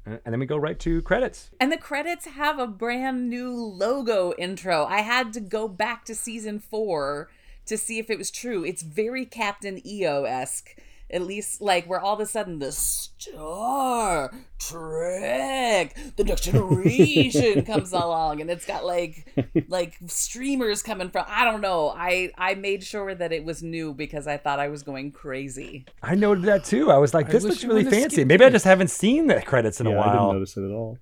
And 0.06 0.20
then 0.24 0.38
we 0.38 0.46
go 0.46 0.56
right 0.56 0.78
to 0.80 1.02
credits. 1.02 1.50
And 1.58 1.72
the 1.72 1.76
credits 1.76 2.26
have 2.26 2.58
a 2.60 2.66
brand 2.66 3.28
new 3.28 3.52
logo 3.52 4.32
intro. 4.38 4.84
I 4.84 5.00
had 5.00 5.32
to 5.32 5.40
go 5.40 5.66
back 5.66 6.04
to 6.04 6.14
season 6.14 6.60
four 6.60 7.28
to 7.66 7.76
see 7.76 7.98
if 7.98 8.08
it 8.08 8.16
was 8.16 8.30
true. 8.30 8.64
It's 8.64 8.82
very 8.82 9.26
Captain 9.26 9.84
EO 9.84 10.22
esque. 10.22 10.76
At 11.10 11.22
least, 11.22 11.60
like, 11.60 11.86
where 11.86 12.00
all 12.00 12.14
of 12.14 12.20
a 12.20 12.26
sudden 12.26 12.58
the 12.58 12.72
Star 12.72 14.32
Trek, 14.58 15.96
the 16.16 16.24
next 16.24 16.42
generation 16.42 17.64
comes 17.66 17.92
along, 17.92 18.40
and 18.40 18.50
it's 18.50 18.66
got 18.66 18.84
like, 18.84 19.32
like 19.68 19.96
streamers 20.06 20.82
coming 20.82 21.10
from. 21.10 21.24
I 21.28 21.44
don't 21.44 21.60
know. 21.60 21.90
I 21.96 22.32
I 22.36 22.54
made 22.54 22.82
sure 22.82 23.14
that 23.14 23.32
it 23.32 23.44
was 23.44 23.62
new 23.62 23.94
because 23.94 24.26
I 24.26 24.36
thought 24.36 24.58
I 24.58 24.68
was 24.68 24.82
going 24.82 25.12
crazy. 25.12 25.84
I 26.02 26.14
noted 26.14 26.44
that 26.44 26.64
too. 26.64 26.90
I 26.90 26.98
was 26.98 27.14
like, 27.14 27.28
this 27.28 27.44
wish 27.44 27.50
looks 27.52 27.64
really 27.64 27.84
fancy. 27.84 28.24
Maybe 28.24 28.44
I 28.44 28.50
just 28.50 28.64
haven't 28.64 28.90
seen 28.90 29.26
the 29.26 29.40
credits 29.42 29.80
in 29.80 29.86
yeah, 29.86 29.96
a 29.96 30.00
I 30.00 30.12
didn't 30.12 30.32
notice 30.32 30.56
it 30.56 30.64
at 30.64 30.72
all. 30.72 30.98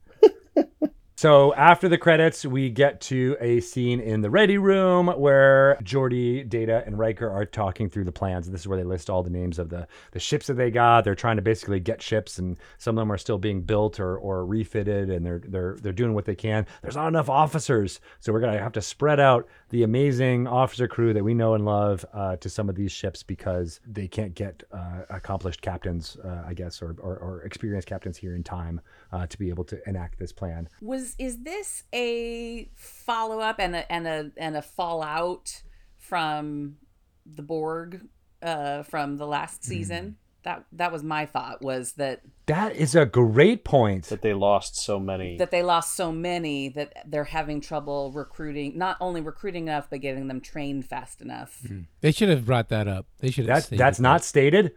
So 1.17 1.55
after 1.55 1.89
the 1.89 1.97
credits, 1.97 2.45
we 2.45 2.71
get 2.71 3.01
to 3.03 3.37
a 3.41 3.61
scene 3.61 4.01
in 4.01 4.21
the 4.21 4.31
ready 4.31 4.59
room 4.59 5.07
where 5.07 5.79
Geordi, 5.81 6.47
Data, 6.49 6.83
and 6.87 6.99
Riker 6.99 7.31
are 7.31 7.45
talking 7.45 7.89
through 7.89 8.05
the 8.05 8.13
plans. 8.13 8.51
This 8.51 8.63
is 8.63 8.69
where 8.69 8.77
they 8.77 8.85
list 8.85 9.09
all 9.09 9.23
the 9.23 9.31
names 9.31 9.61
of 9.61 9.69
the, 9.69 9.87
the 10.11 10.19
ships 10.19 10.49
that 10.49 10.55
they 10.55 10.73
got. 10.73 11.05
They're 11.05 11.15
trying 11.15 11.37
to 11.37 11.43
basically 11.43 11.79
get 11.79 12.03
ships, 12.03 12.39
and 12.39 12.59
some 12.79 12.99
of 12.99 13.03
them 13.03 13.13
are 13.13 13.19
still 13.19 13.39
being 13.39 13.63
built 13.63 14.01
or, 14.01 14.19
or 14.19 14.45
refitted, 14.45 15.09
and 15.09 15.25
they're 15.25 15.41
they're 15.47 15.77
they're 15.81 15.93
doing 15.93 16.15
what 16.15 16.25
they 16.25 16.35
can. 16.35 16.67
There's 16.83 16.97
not 16.97 17.07
enough 17.07 17.31
officers, 17.31 18.01
so 18.19 18.33
we're 18.33 18.41
gonna 18.41 18.59
have 18.59 18.73
to 18.73 18.83
spread 18.83 19.21
out 19.21 19.47
the 19.69 19.85
amazing 19.85 20.49
officer 20.49 20.89
crew 20.89 21.13
that 21.13 21.23
we 21.23 21.33
know 21.33 21.55
and 21.55 21.65
love 21.65 22.05
uh, 22.13 22.37
to 22.37 22.51
some 22.51 22.69
of 22.69 22.75
these 22.75 22.91
ships 22.91 23.23
because 23.23 23.79
they 23.87 24.09
can't 24.09 24.35
get 24.35 24.65
uh, 24.73 25.03
accomplished 25.11 25.63
captains, 25.63 26.17
uh, 26.25 26.43
I 26.45 26.55
guess, 26.55 26.83
or, 26.83 26.97
or 26.99 27.17
or 27.19 27.43
experienced 27.43 27.87
captains 27.87 28.17
here 28.17 28.35
in 28.35 28.43
time 28.43 28.81
uh, 29.15 29.27
to 29.27 29.39
be 29.39 29.49
able 29.49 29.65
to 29.65 29.79
enact 29.89 30.19
this 30.19 30.33
plan. 30.33 30.69
was 30.81 31.15
is 31.19 31.35
this 31.45 31.85
a 31.95 32.69
follow 32.75 33.39
up 33.41 33.57
and 33.61 33.77
a 33.77 33.83
and 33.93 34.07
a 34.07 34.31
and 34.37 34.57
a 34.57 34.63
fallout 34.63 35.63
from 35.97 36.77
the 37.25 37.43
Borg 37.43 38.03
uh 38.43 38.83
from 38.83 39.17
the 39.17 39.27
last 39.27 39.65
season? 39.65 40.17
That 40.43 40.67
that 40.73 40.93
was 40.93 41.03
my 41.03 41.25
thought 41.25 41.63
was 41.63 41.93
that 41.93 42.21
That 42.47 42.77
is 42.77 42.95
a 42.95 43.07
great 43.07 43.65
point. 43.65 44.05
That 44.09 44.21
they 44.21 44.35
lost 44.35 44.77
so 44.77 45.01
many. 45.01 45.39
that 45.39 45.51
they 45.51 45.63
lost 45.63 45.97
so 45.97 46.13
many 46.13 46.69
that 46.71 46.89
they're 47.07 47.25
having 47.25 47.63
trouble 47.63 48.13
recruiting 48.13 48.77
not 48.77 48.99
only 49.01 49.23
recruiting 49.23 49.69
enough 49.69 49.87
but 49.89 50.01
getting 50.03 50.29
them 50.29 50.43
trained 50.43 50.85
fast 50.87 51.23
enough. 51.23 51.67
They 52.03 52.13
should 52.13 52.29
have 52.29 52.45
brought 52.45 52.69
that 52.69 52.87
up. 52.89 53.07
They 53.21 53.31
should 53.31 53.47
have 53.47 53.55
That's 53.57 53.67
stated 53.67 53.81
that's 53.81 53.99
that. 53.99 54.03
not 54.03 54.25
stated. 54.25 54.73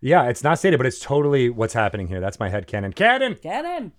Yeah, 0.00 0.28
it's 0.28 0.42
not 0.42 0.58
stated, 0.58 0.78
but 0.78 0.86
it's 0.86 0.98
totally 0.98 1.50
what's 1.50 1.74
happening 1.74 2.08
here. 2.08 2.20
That's 2.20 2.40
my 2.40 2.48
head 2.48 2.66
canon. 2.66 2.92
Canon. 2.92 3.36
Get 3.42 3.64
in. 3.64 3.92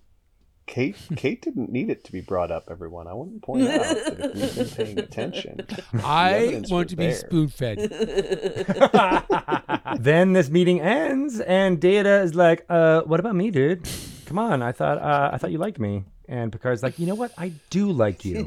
Kate 0.66 0.96
Kate 1.16 1.42
didn't 1.42 1.70
need 1.72 1.90
it 1.90 2.04
to 2.04 2.12
be 2.12 2.20
brought 2.20 2.52
up, 2.52 2.68
everyone. 2.70 3.08
I 3.08 3.14
want 3.14 3.34
to 3.34 3.40
point 3.40 3.66
out 3.68 3.80
that 3.80 4.30
if 4.36 4.56
you've 4.56 4.76
been 4.76 4.78
paying 4.86 4.98
attention, 5.00 5.66
I 6.04 6.60
want 6.68 6.70
was 6.70 6.86
to 6.90 6.96
be 6.96 7.06
there. 7.06 7.14
spoon 7.16 7.48
fed. 7.48 7.78
then 9.98 10.34
this 10.34 10.50
meeting 10.50 10.80
ends, 10.80 11.40
and 11.40 11.80
Data 11.80 12.20
is 12.22 12.34
like, 12.36 12.64
"Uh, 12.68 13.02
what 13.02 13.18
about 13.18 13.34
me, 13.34 13.50
dude? 13.50 13.88
Come 14.26 14.38
on, 14.38 14.62
I 14.62 14.70
thought 14.72 14.98
uh, 14.98 15.30
I 15.32 15.38
thought 15.38 15.50
you 15.50 15.58
liked 15.58 15.80
me." 15.80 16.04
And 16.32 16.50
Picard's 16.50 16.82
like, 16.82 16.98
"You 16.98 17.06
know 17.06 17.14
what? 17.14 17.30
I 17.36 17.52
do 17.68 17.92
like 17.92 18.24
you. 18.24 18.46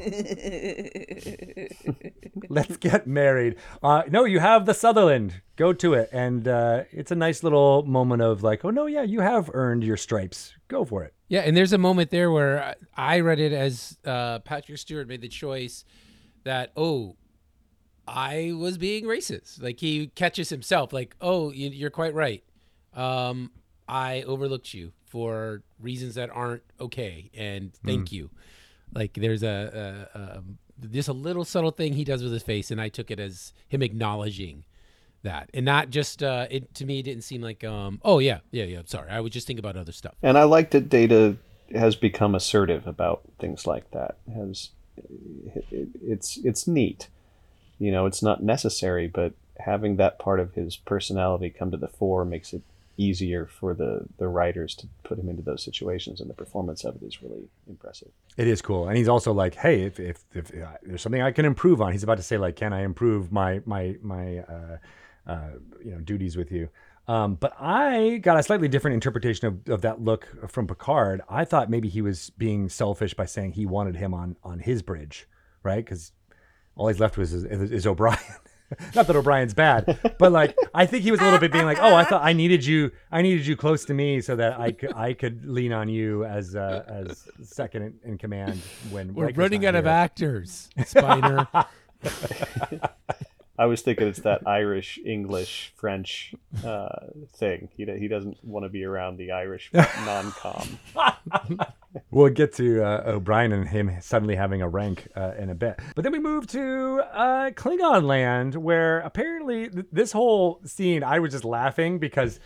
Let's 2.48 2.76
get 2.78 3.06
married." 3.06 3.56
Uh, 3.80 4.02
no, 4.10 4.24
you 4.24 4.40
have 4.40 4.66
the 4.66 4.74
Sutherland. 4.74 5.40
Go 5.54 5.72
to 5.72 5.94
it, 5.94 6.08
and 6.12 6.48
uh, 6.48 6.82
it's 6.90 7.12
a 7.12 7.14
nice 7.14 7.42
little 7.44 7.84
moment 7.84 8.22
of 8.22 8.42
like, 8.42 8.64
"Oh 8.64 8.70
no, 8.70 8.86
yeah, 8.86 9.02
you 9.02 9.20
have 9.20 9.50
earned 9.54 9.84
your 9.84 9.96
stripes. 9.96 10.54
Go 10.66 10.84
for 10.84 11.04
it." 11.04 11.14
Yeah, 11.28 11.42
and 11.42 11.56
there's 11.56 11.72
a 11.72 11.78
moment 11.78 12.10
there 12.10 12.30
where 12.32 12.60
I- 12.96 13.14
I 13.16 13.20
read 13.20 13.38
it 13.40 13.52
as 13.52 13.96
uh, 14.04 14.40
Patrick 14.40 14.78
Stewart 14.78 15.06
made 15.06 15.20
the 15.20 15.28
choice 15.28 15.84
that 16.42 16.72
oh, 16.76 17.14
I 18.06 18.52
was 18.56 18.78
being 18.78 19.04
racist. 19.04 19.62
Like 19.62 19.78
he 19.80 20.08
catches 20.08 20.48
himself, 20.48 20.92
like 20.92 21.14
oh, 21.20 21.52
you- 21.52 21.70
you're 21.70 21.90
quite 21.90 22.14
right. 22.14 22.42
Um, 22.94 23.52
I 23.88 24.22
overlooked 24.22 24.74
you 24.74 24.92
for 25.06 25.62
reasons 25.80 26.16
that 26.16 26.30
aren't 26.30 26.62
okay, 26.80 27.30
and 27.34 27.72
thank 27.84 28.12
you. 28.12 28.30
Like 28.94 29.14
there's 29.14 29.42
a, 29.42 30.08
a, 30.14 30.18
a 30.18 30.42
just 30.90 31.08
a 31.08 31.12
little 31.12 31.44
subtle 31.44 31.70
thing 31.70 31.94
he 31.94 32.04
does 32.04 32.22
with 32.22 32.32
his 32.32 32.42
face, 32.42 32.70
and 32.70 32.80
I 32.80 32.88
took 32.88 33.10
it 33.10 33.18
as 33.18 33.52
him 33.68 33.82
acknowledging 33.82 34.64
that, 35.22 35.50
and 35.54 35.64
not 35.64 35.90
just 35.90 36.22
uh, 36.22 36.46
it. 36.50 36.74
To 36.74 36.84
me, 36.84 37.00
it 37.00 37.04
didn't 37.04 37.24
seem 37.24 37.40
like 37.40 37.64
um, 37.64 38.00
oh 38.04 38.18
yeah, 38.18 38.40
yeah, 38.50 38.64
yeah. 38.64 38.82
Sorry, 38.84 39.10
I 39.10 39.20
was 39.20 39.32
just 39.32 39.46
thinking 39.46 39.64
about 39.64 39.76
other 39.76 39.92
stuff. 39.92 40.14
And 40.22 40.36
I 40.36 40.44
like 40.44 40.70
that 40.70 40.88
Data 40.88 41.36
has 41.74 41.96
become 41.96 42.34
assertive 42.34 42.86
about 42.86 43.22
things 43.38 43.66
like 43.66 43.90
that. 43.92 44.16
Has 44.34 44.70
it, 45.70 45.88
it's 46.02 46.38
it's 46.38 46.66
neat. 46.66 47.08
You 47.78 47.92
know, 47.92 48.06
it's 48.06 48.22
not 48.22 48.42
necessary, 48.42 49.06
but 49.06 49.34
having 49.60 49.96
that 49.96 50.18
part 50.18 50.40
of 50.40 50.54
his 50.54 50.76
personality 50.76 51.50
come 51.50 51.70
to 51.70 51.76
the 51.76 51.88
fore 51.88 52.24
makes 52.24 52.52
it 52.52 52.62
easier 52.96 53.46
for 53.46 53.74
the 53.74 54.06
the 54.18 54.28
writers 54.28 54.74
to 54.76 54.86
put 55.04 55.18
him 55.18 55.28
into 55.28 55.42
those 55.42 55.62
situations, 55.62 56.20
and 56.20 56.30
the 56.30 56.34
performance 56.34 56.84
of 56.84 56.96
it 56.96 57.02
is 57.02 57.22
really 57.22 57.48
impressive. 57.68 58.08
It 58.36 58.46
is 58.46 58.62
cool, 58.62 58.88
and 58.88 58.96
he's 58.96 59.08
also 59.08 59.32
like, 59.32 59.54
"Hey, 59.54 59.82
if 59.82 60.00
if, 60.00 60.24
if 60.34 60.50
uh, 60.50 60.72
there's 60.82 61.02
something 61.02 61.22
I 61.22 61.32
can 61.32 61.44
improve 61.44 61.80
on," 61.80 61.92
he's 61.92 62.02
about 62.02 62.16
to 62.16 62.22
say, 62.22 62.38
"Like, 62.38 62.56
can 62.56 62.72
I 62.72 62.82
improve 62.82 63.32
my 63.32 63.60
my 63.64 63.96
my 64.02 64.38
uh, 64.38 64.78
uh, 65.26 65.50
you 65.84 65.92
know 65.92 66.00
duties 66.00 66.36
with 66.36 66.50
you?" 66.50 66.68
Um, 67.08 67.36
but 67.36 67.54
I 67.60 68.18
got 68.18 68.36
a 68.36 68.42
slightly 68.42 68.66
different 68.66 68.94
interpretation 68.94 69.46
of, 69.46 69.68
of 69.68 69.82
that 69.82 70.00
look 70.00 70.26
from 70.50 70.66
Picard. 70.66 71.22
I 71.28 71.44
thought 71.44 71.70
maybe 71.70 71.88
he 71.88 72.02
was 72.02 72.30
being 72.30 72.68
selfish 72.68 73.14
by 73.14 73.26
saying 73.26 73.52
he 73.52 73.66
wanted 73.66 73.96
him 73.96 74.12
on 74.12 74.36
on 74.42 74.58
his 74.58 74.82
bridge, 74.82 75.28
right? 75.62 75.84
Because 75.84 76.12
all 76.74 76.88
he's 76.88 77.00
left 77.00 77.16
was 77.16 77.32
is, 77.32 77.44
is 77.44 77.86
O'Brien. 77.86 78.18
Not 78.94 79.06
that 79.06 79.14
O'Brien's 79.14 79.54
bad, 79.54 80.16
but 80.18 80.32
like 80.32 80.56
I 80.74 80.86
think 80.86 81.04
he 81.04 81.10
was 81.10 81.20
a 81.20 81.24
little 81.24 81.38
bit 81.38 81.52
being 81.52 81.64
like, 81.64 81.78
"Oh, 81.80 81.94
I 81.94 82.04
thought 82.04 82.22
I 82.24 82.32
needed 82.32 82.64
you. 82.64 82.90
I 83.12 83.22
needed 83.22 83.46
you 83.46 83.56
close 83.56 83.84
to 83.86 83.94
me 83.94 84.20
so 84.20 84.34
that 84.36 84.58
I 84.58 84.72
could 84.72 84.92
I 84.94 85.12
could 85.12 85.44
lean 85.44 85.72
on 85.72 85.88
you 85.88 86.24
as 86.24 86.56
uh, 86.56 86.84
as 86.88 87.28
second 87.42 87.82
in, 87.82 87.94
in 88.04 88.18
command 88.18 88.60
when 88.90 89.14
We're 89.14 89.26
Riker's 89.26 89.38
running 89.38 89.62
not 89.62 89.68
out 89.68 89.74
of 89.76 89.86
actors, 89.86 90.68
Spiner. 90.78 91.46
I 93.58 93.66
was 93.66 93.80
thinking 93.82 94.06
it's 94.08 94.20
that 94.20 94.46
Irish, 94.46 94.98
English, 95.04 95.72
French 95.76 96.34
uh, 96.64 96.88
thing. 97.34 97.68
He, 97.76 97.84
he 97.84 98.08
doesn't 98.08 98.42
want 98.44 98.64
to 98.64 98.68
be 98.68 98.84
around 98.84 99.16
the 99.16 99.32
Irish 99.32 99.70
non-com. 99.72 100.78
We'll 102.10 102.28
get 102.30 102.52
to 102.54 102.82
uh, 102.84 103.02
O'Brien 103.06 103.52
and 103.52 103.68
him 103.68 103.90
suddenly 104.00 104.36
having 104.36 104.62
a 104.62 104.68
rank 104.68 105.08
uh, 105.16 105.32
in 105.38 105.50
a 105.50 105.54
bit. 105.54 105.78
But 105.94 106.02
then 106.02 106.12
we 106.12 106.18
move 106.18 106.46
to 106.48 107.02
uh, 107.12 107.50
Klingon 107.50 108.02
land, 108.04 108.54
where 108.54 109.00
apparently 109.00 109.68
th- 109.68 109.86
this 109.92 110.12
whole 110.12 110.60
scene, 110.64 111.02
I 111.02 111.18
was 111.20 111.32
just 111.32 111.44
laughing 111.44 111.98
because 111.98 112.38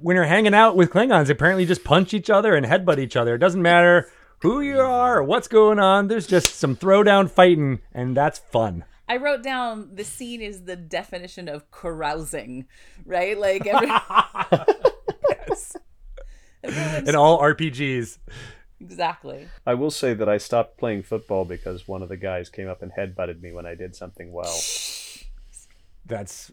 when 0.00 0.16
you're 0.16 0.24
hanging 0.24 0.54
out 0.54 0.76
with 0.76 0.90
Klingons, 0.90 1.30
apparently 1.30 1.66
just 1.66 1.84
punch 1.84 2.14
each 2.14 2.30
other 2.30 2.54
and 2.54 2.66
headbutt 2.66 2.98
each 2.98 3.16
other. 3.16 3.34
It 3.34 3.38
doesn't 3.38 3.62
matter 3.62 4.10
who 4.40 4.60
you 4.60 4.80
are 4.80 5.18
or 5.18 5.22
what's 5.22 5.48
going 5.48 5.78
on. 5.78 6.08
There's 6.08 6.26
just 6.26 6.56
some 6.56 6.76
throwdown 6.76 7.30
fighting, 7.30 7.80
and 7.92 8.16
that's 8.16 8.38
fun. 8.38 8.84
I 9.08 9.16
wrote 9.16 9.42
down 9.42 9.94
the 9.94 10.04
scene 10.04 10.40
is 10.40 10.64
the 10.64 10.76
definition 10.76 11.48
of 11.48 11.70
carousing, 11.70 12.66
right? 13.04 13.38
Like 13.38 13.66
every, 13.66 13.88
yes. 15.48 15.76
In 16.62 17.16
all 17.16 17.40
RPGs. 17.40 18.18
exactly. 18.80 19.48
I 19.66 19.74
will 19.74 19.90
say 19.90 20.14
that 20.14 20.28
I 20.28 20.38
stopped 20.38 20.78
playing 20.78 21.02
football 21.02 21.44
because 21.44 21.88
one 21.88 22.02
of 22.02 22.08
the 22.08 22.16
guys 22.16 22.48
came 22.48 22.68
up 22.68 22.82
and 22.82 22.92
headbutted 22.92 23.40
me 23.42 23.52
when 23.52 23.66
I 23.66 23.74
did 23.74 23.96
something 23.96 24.32
well. 24.32 24.58
That's 26.06 26.52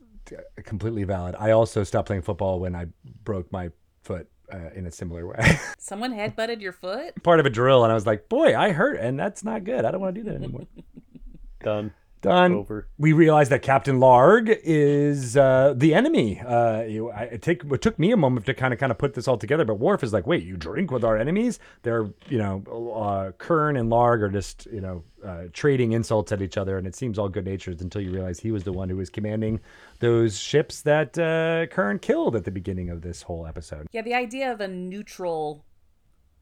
completely 0.63 1.03
valid. 1.03 1.35
I 1.39 1.51
also 1.51 1.83
stopped 1.83 2.07
playing 2.07 2.23
football 2.23 2.59
when 2.59 2.75
I 2.75 2.87
broke 3.23 3.51
my 3.51 3.69
foot 4.03 4.27
uh, 4.51 4.69
in 4.75 4.85
a 4.85 4.91
similar 4.91 5.27
way. 5.27 5.59
Someone 5.77 6.13
headbutted 6.13 6.61
your 6.61 6.73
foot. 6.73 7.21
Part 7.23 7.39
of 7.39 7.45
a 7.45 7.49
drill, 7.49 7.83
and 7.83 7.91
I 7.91 7.95
was 7.95 8.05
like, 8.05 8.29
"Boy, 8.29 8.57
I 8.57 8.71
hurt, 8.71 8.99
and 8.99 9.19
that's 9.19 9.43
not 9.43 9.63
good. 9.63 9.85
I 9.85 9.91
don't 9.91 10.01
want 10.01 10.15
to 10.15 10.21
do 10.21 10.29
that 10.29 10.35
anymore." 10.35 10.65
Done. 11.63 11.93
Done. 12.21 12.53
Over. 12.53 12.87
We 12.97 13.13
realize 13.13 13.47
that 13.47 13.61
Captain 13.61 13.97
Larg 13.97 14.59
is 14.63 15.37
uh, 15.37 15.73
the 15.75 15.93
enemy. 15.93 16.41
Uh, 16.41 16.81
you, 16.81 17.11
I, 17.11 17.23
it, 17.23 17.41
take, 17.41 17.63
it 17.63 17.81
took 17.81 17.97
me 17.97 18.11
a 18.11 18.17
moment 18.17 18.45
to 18.47 18.53
kind 18.53 18.73
of 18.73 18.79
kind 18.79 18.91
of 18.91 18.97
put 18.97 19.13
this 19.13 19.25
all 19.25 19.37
together, 19.37 19.63
but 19.63 19.75
Worf 19.75 20.03
is 20.03 20.11
like, 20.11 20.27
"Wait, 20.27 20.43
you 20.43 20.57
drink 20.57 20.91
with 20.91 21.05
our 21.05 21.17
enemies?" 21.17 21.59
They're, 21.83 22.09
you 22.27 22.37
know, 22.37 22.91
uh, 22.93 23.31
Kurn 23.37 23.77
and 23.77 23.89
Larg 23.89 24.21
are 24.21 24.29
just, 24.29 24.65
you 24.65 24.81
know, 24.81 25.03
uh, 25.23 25.43
trading 25.53 25.93
insults 25.93 26.33
at 26.33 26.41
each 26.41 26.57
other, 26.57 26.77
and 26.77 26.85
it 26.85 26.93
seems 26.93 27.17
all 27.17 27.29
good 27.29 27.45
natured 27.45 27.79
until 27.79 28.01
you 28.01 28.11
realize 28.11 28.41
he 28.41 28.51
was 28.51 28.65
the 28.65 28.73
one 28.73 28.89
who 28.89 28.97
was 28.97 29.09
commanding 29.09 29.61
those 29.99 30.37
ships 30.37 30.81
that 30.81 31.17
uh, 31.17 31.73
Kurn 31.73 31.99
killed 31.99 32.35
at 32.35 32.43
the 32.43 32.51
beginning 32.51 32.89
of 32.89 33.01
this 33.01 33.21
whole 33.21 33.47
episode. 33.47 33.87
Yeah, 33.93 34.01
the 34.01 34.13
idea 34.13 34.51
of 34.51 34.59
a 34.59 34.67
neutral 34.67 35.63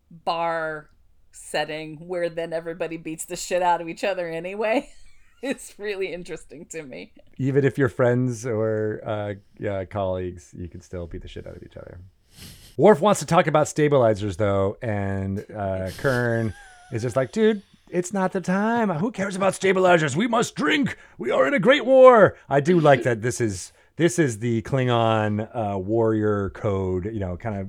bar 0.10 0.90
setting 1.32 1.98
where 1.98 2.30
then 2.30 2.52
everybody 2.52 2.98
beats 2.98 3.26
the 3.26 3.36
shit 3.36 3.62
out 3.62 3.80
of 3.80 3.88
each 3.88 4.04
other 4.04 4.28
anyway. 4.28 4.90
It's 5.42 5.78
really 5.78 6.14
interesting 6.14 6.66
to 6.72 6.82
me. 6.82 7.14
Even 7.38 7.64
if 7.64 7.78
you're 7.78 7.90
friends 7.90 8.46
or 8.46 9.02
uh, 9.06 9.34
yeah, 9.60 9.86
colleagues, 9.86 10.54
you 10.58 10.68
can 10.68 10.82
still 10.82 11.06
beat 11.06 11.22
the 11.22 11.28
shit 11.28 11.46
out 11.46 11.56
of 11.56 11.64
each 11.64 11.78
other. 11.78 12.00
Worf 12.76 13.02
wants 13.02 13.20
to 13.20 13.26
talk 13.26 13.46
about 13.48 13.68
stabilizers 13.68 14.38
though, 14.38 14.78
and 14.82 15.46
uh, 15.56 15.92
Kurn 15.98 16.54
is 16.92 17.04
just 17.04 17.16
like, 17.16 17.32
dude, 17.32 17.62
it's 17.90 18.14
not 18.14 18.32
the 18.32 18.42
time. 18.42 18.90
Who 18.90 19.12
cares 19.12 19.36
about 19.36 19.56
stabilizers? 19.56 20.16
We 20.16 20.28
must 20.28 20.56
drink. 20.56 20.98
We 21.18 21.32
are 21.32 21.48
in 21.48 21.54
a 21.54 21.60
great 21.60 21.86
war. 21.86 22.36
I 22.50 22.60
do 22.60 22.80
like 22.80 23.04
that. 23.04 23.22
This 23.22 23.40
is 23.40 23.74
this 23.96 24.20
is 24.20 24.40
the 24.40 24.62
Klingon 24.64 25.50
uh, 25.54 25.78
warrior 25.78 26.50
code. 26.52 27.06
You 27.06 27.20
know, 27.20 27.38
kind 27.38 27.58
of 27.58 27.68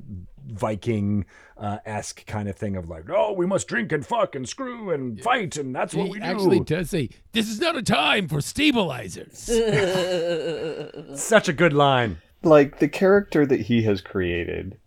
Viking 0.48 1.24
uh, 1.56 1.78
esque 1.84 2.26
kind 2.26 2.48
of 2.48 2.56
thing 2.56 2.76
of 2.76 2.88
like, 2.88 3.04
oh, 3.11 3.32
we 3.32 3.46
must 3.46 3.68
drink 3.68 3.92
and 3.92 4.06
fuck 4.06 4.34
and 4.34 4.48
screw 4.48 4.90
and 4.90 5.20
fight, 5.22 5.56
and 5.56 5.74
that's 5.74 5.94
what 5.94 6.06
he 6.06 6.12
we 6.12 6.18
do. 6.18 6.24
actually 6.24 6.61
does 6.61 6.90
say, 6.90 7.11
"This 7.32 7.48
is 7.48 7.61
not 7.61 7.76
a 7.76 7.82
time 7.82 8.28
for 8.28 8.40
stabilizers." 8.40 9.38
Such 11.14 11.48
a 11.48 11.52
good 11.52 11.72
line. 11.72 12.18
Like 12.42 12.78
the 12.78 12.88
character 12.88 13.44
that 13.46 13.62
he 13.62 13.82
has 13.82 14.00
created 14.00 14.78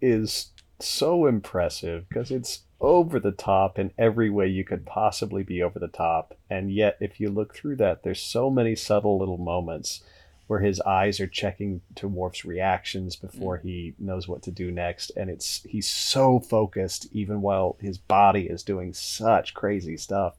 is 0.00 0.52
so 0.78 1.26
impressive 1.26 2.08
because 2.08 2.30
it's 2.30 2.60
over 2.80 3.20
the 3.20 3.32
top 3.32 3.78
in 3.78 3.92
every 3.98 4.30
way 4.30 4.46
you 4.46 4.64
could 4.64 4.86
possibly 4.86 5.42
be 5.42 5.62
over 5.62 5.78
the 5.78 5.88
top. 5.88 6.34
And 6.48 6.72
yet, 6.72 6.96
if 7.00 7.20
you 7.20 7.28
look 7.28 7.54
through 7.54 7.76
that, 7.76 8.02
there's 8.02 8.20
so 8.20 8.50
many 8.50 8.74
subtle 8.74 9.18
little 9.18 9.38
moments 9.38 10.02
where 10.50 10.58
his 10.58 10.80
eyes 10.80 11.20
are 11.20 11.28
checking 11.28 11.80
to 11.94 12.08
Worf's 12.08 12.44
reactions 12.44 13.14
before 13.14 13.58
he 13.58 13.94
knows 14.00 14.26
what 14.26 14.42
to 14.42 14.50
do 14.50 14.72
next. 14.72 15.12
And 15.16 15.30
it's 15.30 15.62
he's 15.62 15.88
so 15.88 16.40
focused 16.40 17.06
even 17.12 17.40
while 17.40 17.76
his 17.80 17.98
body 17.98 18.48
is 18.48 18.64
doing 18.64 18.92
such 18.92 19.54
crazy 19.54 19.96
stuff. 19.96 20.38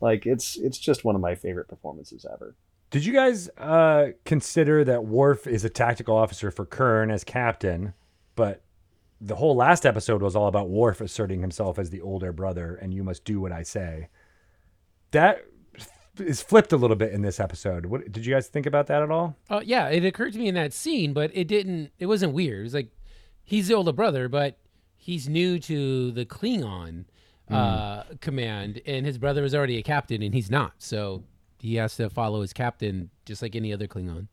Like 0.00 0.26
it's 0.26 0.56
it's 0.56 0.78
just 0.78 1.04
one 1.04 1.16
of 1.16 1.20
my 1.20 1.34
favorite 1.34 1.66
performances 1.66 2.24
ever. 2.32 2.54
Did 2.90 3.04
you 3.04 3.12
guys 3.12 3.48
uh, 3.58 4.10
consider 4.24 4.84
that 4.84 5.04
Worf 5.04 5.48
is 5.48 5.64
a 5.64 5.68
tactical 5.68 6.16
officer 6.16 6.52
for 6.52 6.64
Kurn 6.64 7.10
as 7.10 7.24
captain, 7.24 7.94
but 8.36 8.62
the 9.20 9.34
whole 9.34 9.56
last 9.56 9.84
episode 9.84 10.22
was 10.22 10.36
all 10.36 10.46
about 10.46 10.70
Worf 10.70 11.00
asserting 11.00 11.40
himself 11.40 11.80
as 11.80 11.90
the 11.90 12.00
older 12.00 12.32
brother, 12.32 12.76
and 12.76 12.94
you 12.94 13.02
must 13.02 13.24
do 13.24 13.40
what 13.40 13.50
I 13.50 13.64
say. 13.64 14.08
That 15.10 15.47
is 16.20 16.42
flipped 16.42 16.72
a 16.72 16.76
little 16.76 16.96
bit 16.96 17.12
in 17.12 17.22
this 17.22 17.40
episode. 17.40 17.86
What 17.86 18.10
did 18.12 18.26
you 18.26 18.34
guys 18.34 18.48
think 18.48 18.66
about 18.66 18.86
that 18.88 19.02
at 19.02 19.10
all? 19.10 19.36
Uh, 19.48 19.60
yeah, 19.64 19.88
it 19.88 20.04
occurred 20.04 20.32
to 20.32 20.38
me 20.38 20.48
in 20.48 20.54
that 20.54 20.72
scene, 20.72 21.12
but 21.12 21.30
it 21.34 21.48
didn't. 21.48 21.90
It 21.98 22.06
wasn't 22.06 22.32
weird. 22.32 22.60
It 22.60 22.62
was 22.62 22.74
like 22.74 22.90
he's 23.44 23.68
the 23.68 23.74
older 23.74 23.92
brother, 23.92 24.28
but 24.28 24.58
he's 24.96 25.28
new 25.28 25.58
to 25.60 26.10
the 26.12 26.24
Klingon 26.24 27.04
uh, 27.50 28.02
command, 28.20 28.80
and 28.86 29.06
his 29.06 29.18
brother 29.18 29.44
is 29.44 29.54
already 29.54 29.78
a 29.78 29.82
captain, 29.82 30.22
and 30.22 30.34
he's 30.34 30.50
not. 30.50 30.74
So 30.78 31.24
he 31.58 31.76
has 31.76 31.96
to 31.96 32.10
follow 32.10 32.42
his 32.42 32.52
captain, 32.52 33.10
just 33.24 33.42
like 33.42 33.56
any 33.56 33.72
other 33.72 33.86
Klingon. 33.86 34.28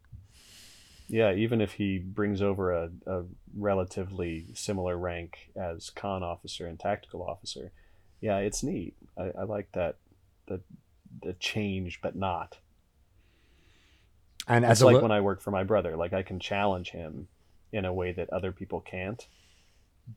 Yeah, 1.07 1.33
even 1.33 1.61
if 1.61 1.73
he 1.73 1.99
brings 1.99 2.41
over 2.41 2.73
a, 2.73 2.89
a 3.05 3.23
relatively 3.55 4.47
similar 4.53 4.97
rank 4.97 5.51
as 5.55 5.91
conn 5.91 6.23
officer 6.23 6.65
and 6.65 6.79
tactical 6.79 7.21
officer, 7.23 7.71
yeah, 8.21 8.37
it's 8.37 8.63
neat. 8.63 8.95
I, 9.17 9.31
I 9.39 9.43
like 9.43 9.71
that 9.73 9.97
the 10.47 10.61
the 11.21 11.33
change, 11.33 11.99
but 12.01 12.15
not. 12.15 12.57
And 14.47 14.63
It's 14.63 14.71
as 14.73 14.83
like 14.83 14.97
li- 14.97 15.01
when 15.01 15.11
I 15.11 15.21
work 15.21 15.41
for 15.41 15.51
my 15.51 15.63
brother. 15.63 15.95
Like 15.95 16.13
I 16.13 16.23
can 16.23 16.39
challenge 16.39 16.91
him 16.91 17.27
in 17.71 17.85
a 17.85 17.93
way 17.93 18.11
that 18.13 18.29
other 18.29 18.51
people 18.51 18.79
can't, 18.81 19.25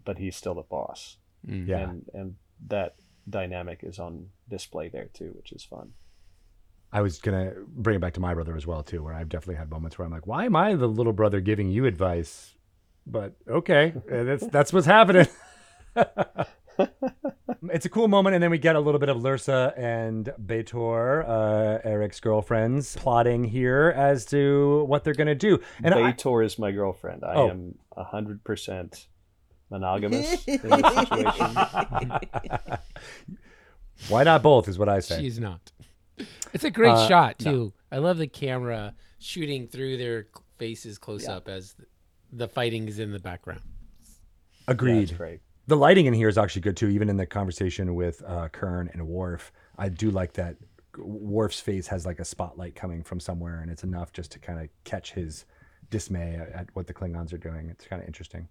but 0.05 0.19
he's 0.19 0.37
still 0.37 0.55
the 0.55 0.63
boss. 0.63 1.17
Mm. 1.47 1.67
yeah, 1.67 1.79
And 1.89 2.07
and 2.15 2.37
that 2.69 2.97
dynamic 3.29 3.81
is 3.83 3.99
on 3.99 4.29
display 4.49 4.89
there 4.89 5.09
too, 5.13 5.33
which 5.37 5.53
is 5.53 5.65
fun. 5.65 5.93
I 6.93 7.03
was 7.03 7.19
gonna 7.19 7.53
bring 7.67 7.97
it 7.97 8.01
back 8.01 8.15
to 8.15 8.21
my 8.21 8.35
brother 8.35 8.57
as 8.57 8.67
well 8.67 8.83
too, 8.83 9.03
where 9.03 9.15
I've 9.15 9.29
definitely 9.29 9.57
had 9.57 9.71
moments 9.71 9.99
where 9.99 10.07
I'm 10.07 10.13
like, 10.13 10.27
"Why 10.27 10.45
am 10.47 10.57
I 10.57 10.75
the 10.75 10.87
little 10.89 11.13
brother 11.13 11.41
giving 11.41 11.71
you 11.71 11.85
advice?" 11.87 12.55
But 13.07 13.35
okay, 13.49 13.95
that's 14.09 14.47
that's 14.47 14.73
what's 14.73 14.87
happening. 14.87 15.27
it's 17.71 17.87
a 17.87 17.88
cool 17.88 18.09
moment, 18.09 18.35
and 18.35 18.43
then 18.43 18.51
we 18.51 18.59
get 18.59 18.77
a 18.77 18.81
little 18.81 18.99
bit 19.01 19.09
of 19.09 19.19
Lursa 19.19 19.73
and 19.79 20.33
Betor, 20.45 21.25
uh, 21.29 21.79
Erik's 21.88 22.21
girlfriends, 22.21 22.97
plotting 22.97 23.45
here 23.45 23.93
as 23.97 24.25
to 24.27 24.85
what 24.85 25.05
they're 25.05 25.14
gonna 25.14 25.35
do. 25.35 25.61
And 25.83 25.95
I, 25.95 26.12
Betor 26.12 26.45
is 26.45 26.59
my 26.59 26.71
girlfriend. 26.73 27.25
I 27.25 27.35
Oh. 27.35 27.51
am 27.51 27.79
hundred 27.97 28.45
percent 28.45 29.09
monogamous 29.71 30.45
in 30.47 30.61
this 30.61 30.95
situation. 30.95 32.12
why 34.09 34.23
not 34.23 34.43
both? 34.43 34.69
Is 34.69 34.79
what 34.79 34.88
I 34.88 35.01
say. 35.01 35.21
She's 35.21 35.38
not. 35.41 35.73
It's 36.53 36.64
a 36.64 36.71
great 36.71 36.93
Uh, 36.93 37.09
shot 37.09 37.38
too. 37.38 37.73
I 37.91 37.99
love 37.99 38.19
the 38.19 38.27
camera 38.29 38.95
shooting 39.19 39.67
through 39.67 39.97
their 39.97 40.27
faces 40.59 40.99
close 40.99 41.25
Yeah. 41.25 41.37
up 41.37 41.49
as 41.49 41.75
the 42.33 42.49
fighting 42.49 42.87
is 42.88 42.99
in 42.99 43.12
the 43.12 43.19
background. 43.19 43.62
Yeah, 43.67 44.73
Agreed. 44.73 45.03
it's 45.05 45.12
great. 45.12 45.41
The 45.68 45.76
lighting 45.76 46.07
in 46.07 46.14
here 46.14 46.28
is 46.28 46.38
actually 46.38 46.62
good 46.62 46.78
too. 46.78 46.88
Even 46.88 47.11
in 47.11 47.18
the 47.18 47.26
conversation 47.26 47.94
with 47.94 48.22
uh, 48.26 48.48
Kurn 48.48 48.88
and 48.94 49.07
Worf, 49.07 49.52
I 49.76 49.90
do 49.90 50.11
like 50.11 50.33
that. 50.33 50.57
Worf's 50.96 51.61
face 51.61 51.87
has 51.88 52.07
like 52.07 52.18
a 52.18 52.24
spotlight 52.24 52.74
coming 52.74 53.02
from 53.04 53.20
somewhere, 53.20 53.61
and 53.61 53.70
it's 53.70 53.85
enough 53.85 54.12
just 54.12 54.33
to 54.33 54.38
kind 54.38 54.59
of 54.61 54.68
catch 54.85 55.12
his 55.12 55.44
dismay 55.90 56.37
at, 56.37 56.48
at 56.52 56.68
what 56.72 56.87
the 56.87 56.94
Klingons 56.94 57.35
are 57.35 57.38
doing. 57.38 57.68
It's 57.68 57.87
kind 57.87 58.00
of 58.00 58.09
interesting. 58.09 58.48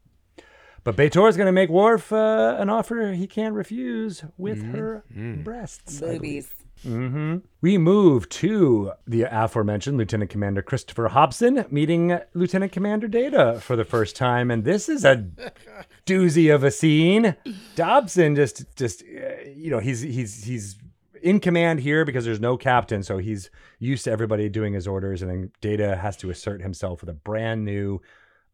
But 0.84 0.96
Betor 0.96 1.28
is 1.28 1.36
going 1.36 1.48
to 1.48 1.52
make 1.52 1.70
Worf 1.70 2.14
uh, 2.14 2.56
an 2.60 2.70
offer 2.70 3.12
he 3.14 3.26
can't 3.26 3.56
refuse 3.56 4.24
with 4.38 4.64
her 4.64 5.04
breasts. 5.44 6.02
I. 6.04 6.20
Boobies. 6.20 6.50
Hmm 6.84 7.38
We 7.62 7.78
move 7.78 8.30
to 8.30 8.92
the 9.06 9.24
aforementioned 9.24 9.98
Lieutenant 9.98 10.30
Commander 10.30 10.62
Christopher 10.62 11.10
Hobson 11.10 11.66
meeting 11.70 12.20
Lieutenant 12.34 12.72
Commander 12.72 13.08
Data 13.08 13.60
for 13.62 13.76
the 13.76 13.86
first 13.86 14.16
time, 14.16 14.52
and 14.52 14.64
this 14.64 14.88
is 14.88 15.04
a 15.04 15.26
doozy 16.06 16.54
of 16.54 16.64
a 16.64 16.72
scene. 16.72 17.36
Hobson 17.78 18.36
just, 18.36 18.66
just 18.76 19.02
uh, 19.04 19.50
you 19.56 19.72
know, 19.72 19.80
he's 19.80 20.02
he's 20.02 20.44
he's 20.44 20.78
in 21.22 21.40
command 21.40 21.80
here 21.80 22.06
because 22.06 22.26
there's 22.26 22.40
no 22.40 22.58
captain, 22.58 23.04
so 23.04 23.18
he's 23.18 23.50
used 23.80 24.04
to 24.06 24.12
everybody 24.12 24.50
doing 24.50 24.74
his 24.74 24.88
orders, 24.88 25.22
and 25.22 25.32
then 25.32 25.52
Data 25.62 25.96
has 25.96 26.16
to 26.18 26.30
assert 26.30 26.62
himself 26.62 27.02
with 27.02 27.10
a 27.10 27.14
brand 27.14 27.66
new. 27.66 28.02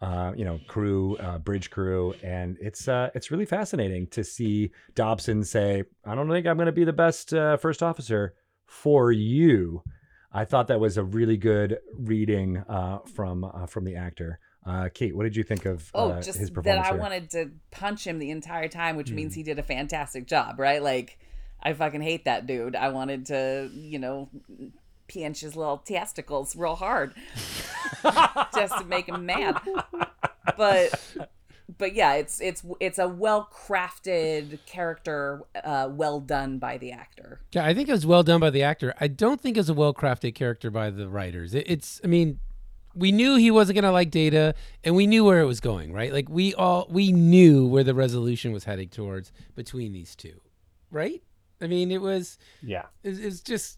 Uh, 0.03 0.33
you 0.35 0.43
know, 0.43 0.59
crew, 0.67 1.15
uh, 1.17 1.37
bridge 1.37 1.69
crew, 1.69 2.13
and 2.21 2.57
it's 2.59 2.89
uh, 2.89 3.09
it's 3.15 3.31
really 3.31 3.45
fascinating 3.45 4.05
to 4.07 4.21
see 4.21 4.69
Hobson 4.97 5.45
say, 5.45 5.83
"I 6.03 6.13
don't 6.13 6.29
think 6.29 6.45
I'm 6.45 6.57
going 6.57 6.65
to 6.65 6.73
be 6.73 6.83
the 6.83 6.91
best 7.05 7.33
uh, 7.33 7.55
first 7.55 7.81
officer 7.81 8.33
for 8.65 9.13
you." 9.13 9.81
I 10.33 10.43
thought 10.43 10.67
that 10.67 10.79
was 10.81 10.97
a 10.97 11.03
really 11.05 11.37
good 11.37 11.77
reading 11.97 12.57
uh, 12.67 12.99
from 13.15 13.45
uh, 13.45 13.65
from 13.65 13.85
the 13.85 13.95
actor. 13.95 14.39
Uh, 14.65 14.89
Kate, 14.93 15.15
what 15.15 15.23
did 15.23 15.37
you 15.37 15.43
think 15.43 15.65
of 15.65 15.89
Oh, 15.95 16.09
uh, 16.09 16.21
just 16.21 16.37
his 16.39 16.49
that 16.49 16.79
I 16.79 16.91
here? 16.91 16.99
wanted 16.99 17.29
to 17.31 17.51
punch 17.71 18.05
him 18.05 18.19
the 18.19 18.31
entire 18.31 18.67
time, 18.67 18.97
which 18.97 19.09
Hmm. 19.09 19.15
means 19.15 19.33
he 19.35 19.43
did 19.43 19.57
a 19.57 19.63
fantastic 19.63 20.25
job, 20.27 20.59
right? 20.59 20.81
Like, 20.83 21.17
I 21.61 21.71
fucking 21.71 22.01
hate 22.01 22.25
that 22.25 22.45
dude. 22.45 22.75
I 22.75 22.89
wanted 22.89 23.27
to, 23.27 23.69
you 23.73 23.99
know, 23.99 24.29
pinch 25.13 25.41
his 25.41 25.55
little 25.55 25.77
testicles 25.77 26.55
real 26.55 26.75
hard 26.75 27.13
just 28.55 28.77
to 28.77 28.85
make 28.87 29.07
him 29.07 29.25
mad. 29.25 29.59
But, 30.57 30.99
but 31.77 31.93
yeah, 31.93 32.13
it's 32.15 32.41
it's 32.41 32.63
it's 32.79 32.99
a 32.99 33.07
well 33.07 33.49
crafted 33.53 34.59
character, 34.65 35.41
uh, 35.63 35.89
well 35.91 36.19
done 36.19 36.59
by 36.59 36.77
the 36.77 36.91
actor. 36.91 37.39
Yeah, 37.53 37.65
I 37.65 37.73
think 37.73 37.89
it 37.89 37.93
was 37.93 38.05
well 38.05 38.23
done 38.23 38.39
by 38.41 38.49
the 38.49 38.63
actor. 38.63 38.93
I 38.99 39.07
don't 39.07 39.39
think 39.39 39.57
it 39.57 39.61
was 39.61 39.69
a 39.69 39.73
well 39.73 39.93
crafted 39.93 40.35
character 40.35 40.69
by 40.69 40.89
the 40.89 41.07
writers. 41.07 41.53
It, 41.53 41.65
it's, 41.69 42.01
I 42.03 42.07
mean, 42.07 42.39
we 42.95 43.11
knew 43.11 43.35
he 43.37 43.51
wasn't 43.51 43.75
gonna 43.75 43.91
like 43.91 44.11
Data, 44.11 44.53
and 44.83 44.95
we 44.95 45.07
knew 45.07 45.23
where 45.25 45.39
it 45.41 45.45
was 45.45 45.59
going, 45.59 45.93
right? 45.93 46.11
Like 46.13 46.29
we 46.29 46.53
all 46.53 46.87
we 46.89 47.11
knew 47.11 47.65
where 47.67 47.83
the 47.83 47.95
resolution 47.95 48.51
was 48.51 48.65
heading 48.65 48.89
towards 48.89 49.31
between 49.55 49.93
these 49.93 50.15
two, 50.15 50.41
right? 50.91 51.23
I 51.61 51.67
mean, 51.67 51.91
it 51.91 52.01
was 52.01 52.37
Yeah. 52.61 52.83
it's, 53.03 53.17
it's 53.19 53.39
just 53.39 53.77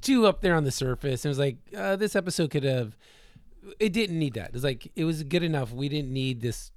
too 0.00 0.26
up 0.26 0.40
there 0.40 0.54
on 0.54 0.64
the 0.64 0.70
surface. 0.70 1.24
And 1.24 1.30
it 1.30 1.32
was 1.32 1.38
like 1.38 1.56
uh, 1.76 1.96
this 1.96 2.16
episode 2.16 2.50
could 2.50 2.64
have. 2.64 2.96
It 3.78 3.92
didn't 3.92 4.18
need 4.18 4.34
that. 4.34 4.50
It's 4.54 4.64
like 4.64 4.90
it 4.96 5.04
was 5.04 5.22
good 5.22 5.42
enough. 5.42 5.72
We 5.72 5.88
didn't 5.88 6.12
need 6.12 6.40
this 6.40 6.70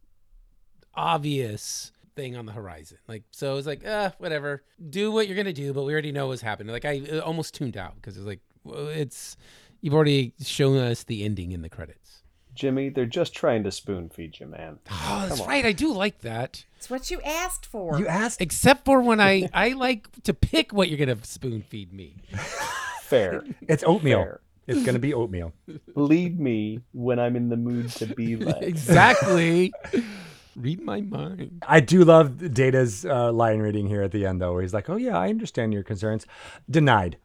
obvious 0.93 1.91
thing 2.15 2.35
on 2.35 2.45
the 2.45 2.51
horizon. 2.51 2.97
Like 3.07 3.23
so, 3.31 3.53
it 3.53 3.55
was 3.55 3.67
like 3.67 3.85
uh, 3.85 4.11
whatever. 4.17 4.63
Do 4.89 5.11
what 5.11 5.27
you're 5.27 5.37
gonna 5.37 5.53
do, 5.53 5.73
but 5.73 5.83
we 5.83 5.93
already 5.93 6.11
know 6.11 6.27
what's 6.27 6.41
happening. 6.41 6.71
Like 6.73 6.85
I 6.85 7.19
almost 7.19 7.53
tuned 7.53 7.77
out 7.77 7.95
because 7.95 8.17
it's 8.17 8.25
like 8.25 8.39
well, 8.63 8.87
it's 8.87 9.37
you've 9.81 9.93
already 9.93 10.33
shown 10.43 10.77
us 10.77 11.03
the 11.03 11.23
ending 11.23 11.51
in 11.51 11.61
the 11.61 11.69
credits. 11.69 12.23
Jimmie, 12.53 12.89
they're 12.89 13.05
just 13.05 13.33
trying 13.33 13.63
to 13.63 13.71
spoon 13.71 14.09
feed 14.09 14.39
you, 14.39 14.45
man. 14.45 14.79
Oh, 14.91 15.25
that's 15.27 15.39
on. 15.39 15.47
right. 15.47 15.65
I 15.65 15.71
do 15.71 15.93
like 15.93 16.19
that. 16.19 16.65
It's 16.77 16.89
what 16.89 17.09
you 17.09 17.21
asked 17.21 17.65
for. 17.65 17.97
you 17.97 18.07
asked 18.07 18.41
Except 18.41 18.83
for 18.83 19.01
when 19.01 19.21
I 19.21 19.47
I 19.53 19.69
like 19.69 20.07
to 20.23 20.33
pick 20.33 20.73
what 20.73 20.89
you're 20.89 20.97
gonna 20.99 21.23
spoon 21.23 21.61
feed 21.61 21.93
me. 21.93 22.17
Fair. 23.11 23.43
it's 23.67 23.83
oatmeal. 23.83 24.23
Fair. 24.23 24.41
It's 24.67 24.83
gonna 24.85 24.99
be 24.99 25.13
oatmeal. 25.13 25.53
Lead 25.95 26.39
me 26.39 26.79
when 26.93 27.19
I'm 27.19 27.35
in 27.35 27.49
the 27.49 27.57
mood 27.57 27.89
to 27.91 28.05
be 28.05 28.35
led. 28.37 28.63
exactly. 28.63 29.73
Read 30.55 30.81
my 30.81 31.01
mind. 31.01 31.63
I 31.67 31.79
do 31.79 32.03
love 32.03 32.53
Data's 32.53 33.05
uh, 33.05 33.31
line 33.31 33.59
reading 33.59 33.87
here 33.87 34.01
at 34.01 34.11
the 34.11 34.25
end, 34.25 34.41
though. 34.41 34.53
Where 34.53 34.61
he's 34.61 34.73
like, 34.73 34.89
"Oh 34.89 34.95
yeah, 34.97 35.17
I 35.17 35.29
understand 35.29 35.73
your 35.73 35.83
concerns." 35.83 36.25
Denied. 36.69 37.17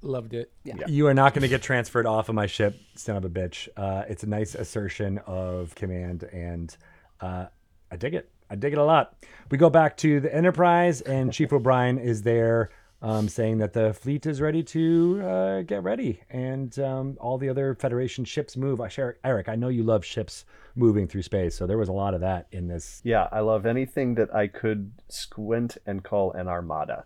Loved 0.00 0.32
it. 0.34 0.52
You 0.86 1.08
are 1.08 1.14
not 1.14 1.34
going 1.34 1.42
to 1.42 1.48
get 1.48 1.60
transferred 1.60 2.06
off 2.06 2.28
of 2.28 2.36
my 2.36 2.46
ship, 2.46 2.76
son 2.94 3.16
of 3.16 3.24
a 3.24 3.28
bitch. 3.28 3.68
Uh, 3.76 4.04
it's 4.08 4.22
a 4.22 4.28
nice 4.28 4.54
assertion 4.54 5.18
of 5.26 5.74
command, 5.74 6.22
and 6.22 6.76
uh, 7.20 7.46
I 7.90 7.96
dig 7.96 8.14
it. 8.14 8.30
I 8.48 8.54
dig 8.54 8.72
it 8.72 8.78
a 8.78 8.84
lot. 8.84 9.16
We 9.50 9.58
go 9.58 9.70
back 9.70 9.96
to 9.98 10.20
the 10.20 10.32
Enterprise, 10.34 11.00
and 11.00 11.32
Chief 11.32 11.52
O'Brien 11.52 11.98
is 11.98 12.22
there 12.22 12.70
um, 13.00 13.28
saying 13.28 13.58
that 13.58 13.72
the 13.72 13.94
fleet 13.94 14.26
is 14.26 14.40
ready 14.40 14.62
to 14.62 15.22
uh, 15.22 15.62
get 15.62 15.82
ready, 15.82 16.20
and 16.30 16.78
um, 16.80 17.16
all 17.20 17.38
the 17.38 17.48
other 17.48 17.74
Federation 17.74 18.24
ships 18.24 18.56
move. 18.56 18.80
I 18.80 18.88
share, 18.88 19.18
Erik, 19.24 19.48
I 19.48 19.54
know 19.54 19.68
you 19.68 19.84
love 19.84 20.04
ships 20.04 20.44
moving 20.74 21.06
through 21.06 21.22
space, 21.22 21.54
so 21.54 21.66
there 21.66 21.78
was 21.78 21.88
a 21.88 21.92
lot 21.92 22.14
of 22.14 22.20
that 22.22 22.48
in 22.50 22.66
this. 22.66 23.00
Yeah, 23.04 23.28
I 23.30 23.40
love 23.40 23.66
anything 23.66 24.14
that 24.16 24.34
I 24.34 24.48
could 24.48 24.92
squint 25.08 25.78
and 25.86 26.02
call 26.02 26.32
an 26.32 26.48
armada. 26.48 27.04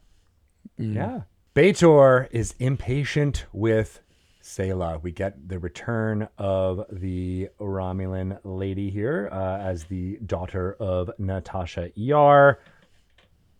Yeah. 0.78 1.22
Betor 1.54 2.28
is 2.30 2.54
impatient 2.58 3.44
with 3.52 4.00
Sela. 4.42 5.02
We 5.02 5.12
get 5.12 5.48
the 5.48 5.58
return 5.58 6.28
of 6.38 6.86
the 6.90 7.50
Romulan 7.60 8.38
lady 8.42 8.88
here 8.88 9.28
uh, 9.30 9.58
as 9.58 9.84
the 9.84 10.18
daughter 10.24 10.74
of 10.80 11.10
Natasha 11.18 11.90
ER. 12.10 12.58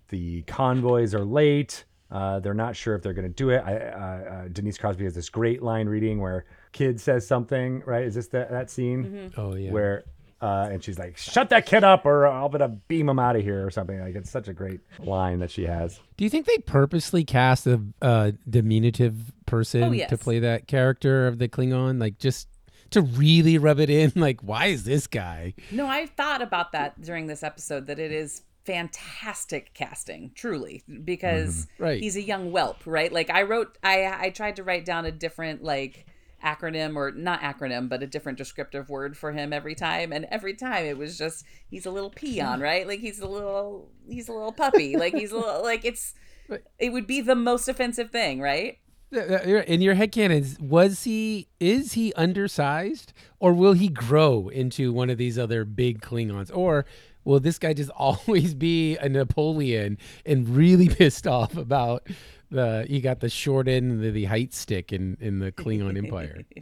The 0.09 0.43
convoys 0.43 1.15
are 1.15 1.25
late. 1.25 1.85
Uh, 2.13 2.39
they're 2.41 2.53
not 2.55 2.77
sure 2.77 2.95
if 2.95 3.03
they're 3.03 3.15
going 3.15 3.27
to 3.27 3.35
do 3.35 3.49
it. 3.51 3.63
I, 3.65 3.77
uh, 3.77 3.99
uh, 4.45 4.49
Denise 4.53 4.77
Crosby 4.77 5.05
has 5.05 5.15
this 5.15 5.31
great 5.31 5.63
line 5.63 5.89
reading 5.89 6.21
where 6.21 6.45
kid 6.73 7.01
says 7.01 7.27
something, 7.27 7.83
right? 7.87 8.05
Is 8.05 8.15
this 8.15 8.29
that, 8.29 8.51
that 8.51 8.71
scene? 8.71 9.33
Oh 9.37 9.55
yeah. 9.55 9.71
where 9.71 10.05
uh, 10.43 10.69
and 10.73 10.83
she's 10.83 10.99
like, 10.99 11.17
"Shut 11.17 11.51
that 11.51 11.67
kid 11.67 11.85
up, 11.85 12.05
or 12.05 12.27
I'm 12.27 12.51
gonna 12.51 12.77
beam 12.89 13.09
him 13.09 13.19
out 13.21 13.37
of 13.37 13.43
here," 13.43 13.65
or 13.65 13.71
something. 13.71 13.99
Like 14.01 14.17
it's 14.17 14.29
such 14.31 14.49
a 14.49 14.53
great 14.53 14.81
line 14.99 15.39
that 15.39 15.51
she 15.53 15.65
has. 15.67 16.01
Do 16.17 16.25
you 16.25 16.31
think 16.31 16.47
they 16.47 16.59
purposely 16.59 17.25
cast 17.25 17.67
a 17.69 17.81
uh, 18.03 18.33
diminutive 18.51 19.33
person 19.47 19.85
Oh, 19.85 19.93
yes. 19.93 20.11
to 20.11 20.19
play 20.19 20.41
that 20.41 20.67
character 20.67 21.29
of 21.29 21.39
the 21.39 21.49
Klingon, 21.49 22.01
like 22.01 22.19
just 22.19 22.49
to 22.91 23.03
really 23.03 23.57
rub 23.57 23.79
it 23.79 23.89
in? 23.89 24.13
Like, 24.17 24.41
why 24.43 24.67
is 24.67 24.83
this 24.85 25.07
guy? 25.07 25.55
No, 25.71 25.87
I 25.87 26.07
thought 26.07 26.43
about 26.43 26.73
that 26.73 27.01
during 27.01 27.27
this 27.29 27.43
episode 27.45 27.87
that 27.87 27.99
it 28.01 28.11
is 28.13 28.43
fantastic 28.65 29.73
casting, 29.75 30.33
truly, 30.35 30.83
because 31.05 31.67
mm-hmm. 31.67 31.83
Right. 31.83 32.01
he's 32.01 32.17
a 32.17 32.23
young 32.23 32.51
whelp, 32.51 32.87
right? 32.87 33.13
Like 33.13 33.31
I 33.31 33.43
wrote 33.43 33.77
I 33.83 34.27
I 34.27 34.31
tried 34.31 34.57
to 34.57 34.65
write 34.65 34.85
down 34.85 35.05
a 35.05 35.13
different 35.13 35.63
like 35.63 36.07
acronym 36.45 36.97
or 36.97 37.13
not 37.13 37.41
acronym, 37.41 37.89
but 37.89 38.03
a 38.03 38.07
different 38.07 38.39
descriptive 38.39 38.89
word 38.89 39.17
for 39.17 39.33
him 39.33 39.53
every 39.53 39.75
time 39.75 40.13
and 40.13 40.27
every 40.31 40.55
time 40.55 40.85
it 40.85 40.99
was 40.99 41.17
just 41.17 41.45
he's 41.69 41.87
a 41.87 41.91
little 41.91 42.11
peon, 42.11 42.61
right? 42.71 42.87
Like 42.87 43.01
he's 43.01 43.21
a 43.21 43.29
little 43.29 43.91
he's 44.09 44.29
a 44.29 44.33
little 44.33 44.53
puppy. 44.53 44.97
like 44.97 45.15
he's 45.15 45.33
a 45.33 45.37
little 45.37 45.63
like 45.73 45.85
it's 45.85 46.15
Right. 46.49 46.61
it 46.79 46.93
would 46.93 47.07
be 47.07 47.21
the 47.21 47.37
most 47.37 47.69
offensive 47.69 48.11
thing, 48.11 48.41
right? 48.41 48.79
In 49.13 49.83
your 49.83 49.95
head 49.95 50.11
headcanons, 50.11 50.59
was 50.59 51.05
he 51.05 51.49
is 51.61 51.93
he 51.93 52.15
undersized, 52.15 53.13
or 53.39 53.53
will 53.53 53.75
he 53.75 53.89
grow 53.89 54.49
into 54.49 54.91
one 54.93 55.11
of 55.11 55.19
these 55.19 55.39
other 55.39 55.65
big 55.67 56.01
Klingons, 56.01 56.51
or 56.55 56.87
will 57.25 57.41
this 57.41 57.59
guy 57.59 57.73
just 57.73 57.91
always 57.97 58.55
be 58.55 58.97
a 58.97 59.09
Napoleon 59.09 59.99
and 60.27 60.49
really 60.49 60.89
pissed 61.01 61.27
off 61.27 61.57
about 61.57 62.07
the 62.51 62.87
you 62.89 63.01
got 63.01 63.21
the 63.21 63.29
short 63.29 63.69
end 63.69 63.93
and 63.93 64.03
the, 64.03 64.11
the 64.11 64.25
height 64.27 64.53
stick 64.55 64.93
in 64.93 65.17
in 65.21 65.39
the 65.39 65.53
Klingon 65.53 65.97
Empire? 65.97 66.43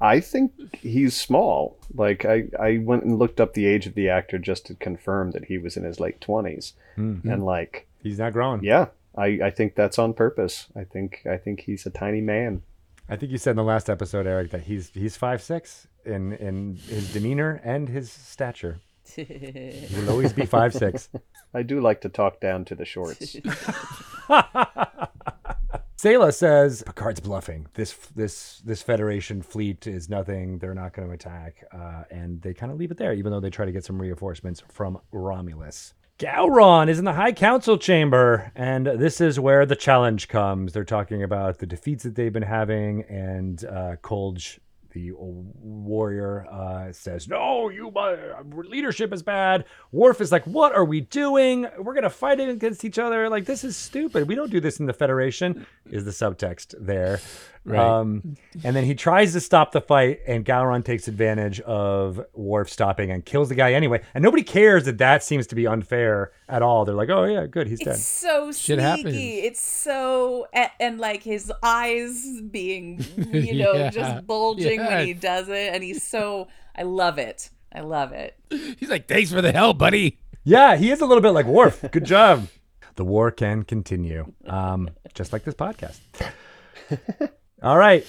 I 0.00 0.20
think 0.20 0.52
he's 0.74 1.16
small. 1.16 1.78
Like 1.94 2.24
I, 2.24 2.44
I 2.60 2.78
went 2.78 3.04
and 3.04 3.18
looked 3.18 3.40
up 3.40 3.54
the 3.54 3.66
age 3.66 3.86
of 3.86 3.94
the 3.94 4.08
actor 4.08 4.38
just 4.38 4.66
to 4.66 4.74
confirm 4.74 5.30
that 5.30 5.46
he 5.46 5.58
was 5.58 5.76
in 5.76 5.84
his 5.84 5.98
late 5.98 6.20
20s 6.20 6.74
hmm. 6.96 7.18
And 7.24 7.40
hmm. 7.40 7.42
like, 7.42 7.88
He's 8.02 8.18
not 8.18 8.32
growing. 8.32 8.62
yeah, 8.62 8.88
I, 9.16 9.38
I 9.44 9.50
think 9.50 9.74
that's 9.74 9.98
on 9.98 10.12
purpose. 10.12 10.66
I 10.76 10.84
think 10.84 11.22
I 11.28 11.36
think 11.36 11.60
he's 11.60 11.86
a 11.86 11.90
tiny 11.90 12.20
man. 12.20 12.62
I 13.08 13.16
think 13.16 13.32
you 13.32 13.38
said 13.38 13.50
in 13.50 13.56
the 13.56 13.64
last 13.64 13.88
episode, 13.88 14.26
Erik, 14.26 14.50
that 14.50 14.62
he's 14.62 14.90
he's 14.90 15.16
five 15.16 15.42
six 15.42 15.88
in 16.04 16.32
in 16.34 16.76
his 16.88 17.12
demeanor 17.12 17.60
and 17.64 17.88
his 17.88 18.10
stature. 18.10 18.80
He 19.16 19.86
will 19.96 20.10
always 20.10 20.32
be 20.32 20.46
five 20.46 20.74
six. 20.74 21.08
I 21.54 21.62
do 21.62 21.80
like 21.80 22.00
to 22.02 22.08
talk 22.08 22.40
down 22.40 22.64
to 22.66 22.74
the 22.74 22.84
shorts. 22.84 23.36
Selah 25.96 26.32
says 26.32 26.82
Picard's 26.84 27.20
bluffing. 27.20 27.66
This 27.74 27.94
this 28.14 28.60
this 28.64 28.82
Federation 28.82 29.40
fleet 29.42 29.86
is 29.86 30.10
nothing. 30.10 30.58
They're 30.58 30.74
not 30.74 30.92
going 30.92 31.08
to 31.08 31.14
attack, 31.14 31.64
uh, 31.72 32.04
and 32.10 32.42
they 32.42 32.52
kind 32.52 32.70
of 32.70 32.78
leave 32.78 32.90
it 32.90 32.98
there, 32.98 33.14
even 33.14 33.32
though 33.32 33.40
they 33.40 33.50
try 33.50 33.64
to 33.64 33.72
get 33.72 33.84
some 33.84 34.00
reinforcements 34.00 34.62
from 34.68 34.98
Romulus. 35.10 35.94
Gowron 36.18 36.88
is 36.88 36.98
in 36.98 37.04
the 37.04 37.12
High 37.12 37.32
Council 37.32 37.76
chamber, 37.76 38.52
and 38.54 38.86
this 38.86 39.20
is 39.20 39.40
where 39.40 39.66
the 39.66 39.76
challenge 39.76 40.28
comes. 40.28 40.72
They're 40.72 40.84
talking 40.84 41.22
about 41.22 41.58
the 41.58 41.66
defeats 41.66 42.04
that 42.04 42.14
they've 42.14 42.32
been 42.32 42.42
having, 42.42 43.02
and 43.02 43.62
uh, 43.64 43.96
Kulge, 44.02 44.58
the 44.96 45.12
warrior, 45.14 46.46
uh, 46.50 46.90
says, 46.90 47.28
"No, 47.28 47.68
you 47.68 47.90
my 47.94 48.16
leadership 48.50 49.12
is 49.12 49.22
bad." 49.22 49.66
Worf 49.92 50.22
is 50.22 50.32
like, 50.32 50.46
"What 50.46 50.74
are 50.74 50.86
we 50.86 51.02
doing? 51.02 51.66
We're 51.78 51.92
gonna 51.92 52.08
fight 52.08 52.40
against 52.40 52.82
each 52.82 52.98
other. 52.98 53.28
Like 53.28 53.44
this 53.44 53.62
is 53.62 53.76
stupid. 53.76 54.26
We 54.26 54.34
don't 54.34 54.50
do 54.50 54.58
this 54.58 54.80
in 54.80 54.86
the 54.86 54.94
Federation." 54.94 55.66
Is 55.90 56.06
the 56.06 56.12
subtext 56.12 56.74
there? 56.80 57.20
Right. 57.66 57.80
Um, 57.80 58.36
and 58.62 58.76
then 58.76 58.84
he 58.84 58.94
tries 58.94 59.32
to 59.32 59.40
stop 59.40 59.72
the 59.72 59.80
fight, 59.80 60.20
and 60.26 60.44
Gowron 60.44 60.84
takes 60.84 61.08
advantage 61.08 61.58
of 61.60 62.20
Worf 62.32 62.70
stopping 62.70 63.10
and 63.10 63.24
kills 63.24 63.48
the 63.48 63.56
guy 63.56 63.72
anyway. 63.72 64.02
And 64.14 64.22
nobody 64.22 64.44
cares 64.44 64.84
that 64.84 64.98
that 64.98 65.24
seems 65.24 65.48
to 65.48 65.56
be 65.56 65.66
unfair 65.66 66.30
at 66.48 66.62
all. 66.62 66.84
They're 66.84 66.94
like, 66.94 67.10
"Oh 67.10 67.24
yeah, 67.24 67.46
good, 67.46 67.66
he's 67.66 67.80
dead." 67.80 67.96
It's 67.96 68.06
so 68.06 68.52
Shit 68.52 68.78
sneaky. 68.78 68.82
happens. 68.82 69.16
It's 69.16 69.60
so 69.60 70.46
and, 70.52 70.70
and 70.78 70.98
like 71.00 71.24
his 71.24 71.52
eyes 71.62 72.40
being, 72.50 73.04
you 73.32 73.54
know, 73.64 73.72
Yeah. 73.72 73.90
just 73.90 74.26
bulging 74.28 74.78
when 74.78 75.04
he 75.04 75.12
does 75.12 75.48
it, 75.48 75.74
and 75.74 75.82
he's 75.82 76.02
so. 76.06 76.46
I 76.76 76.82
love 76.84 77.18
it. 77.18 77.50
I 77.74 77.80
love 77.80 78.12
it. 78.12 78.36
He's 78.78 78.88
like, 78.88 79.08
"Thanks 79.08 79.32
for 79.32 79.42
the 79.42 79.50
help, 79.52 79.76
buddy." 79.78 80.18
Yeah, 80.44 80.76
he 80.76 80.92
is 80.92 81.00
a 81.00 81.06
little 81.06 81.20
bit 81.22 81.30
like 81.30 81.46
Worf. 81.46 81.84
Good 81.90 82.04
job. 82.04 82.46
The 82.94 83.04
war 83.04 83.30
can 83.30 83.62
continue, 83.64 84.32
um, 84.46 84.88
just 85.12 85.30
like 85.30 85.44
this 85.44 85.52
podcast. 85.54 85.98
all 87.62 87.78
right. 87.78 88.06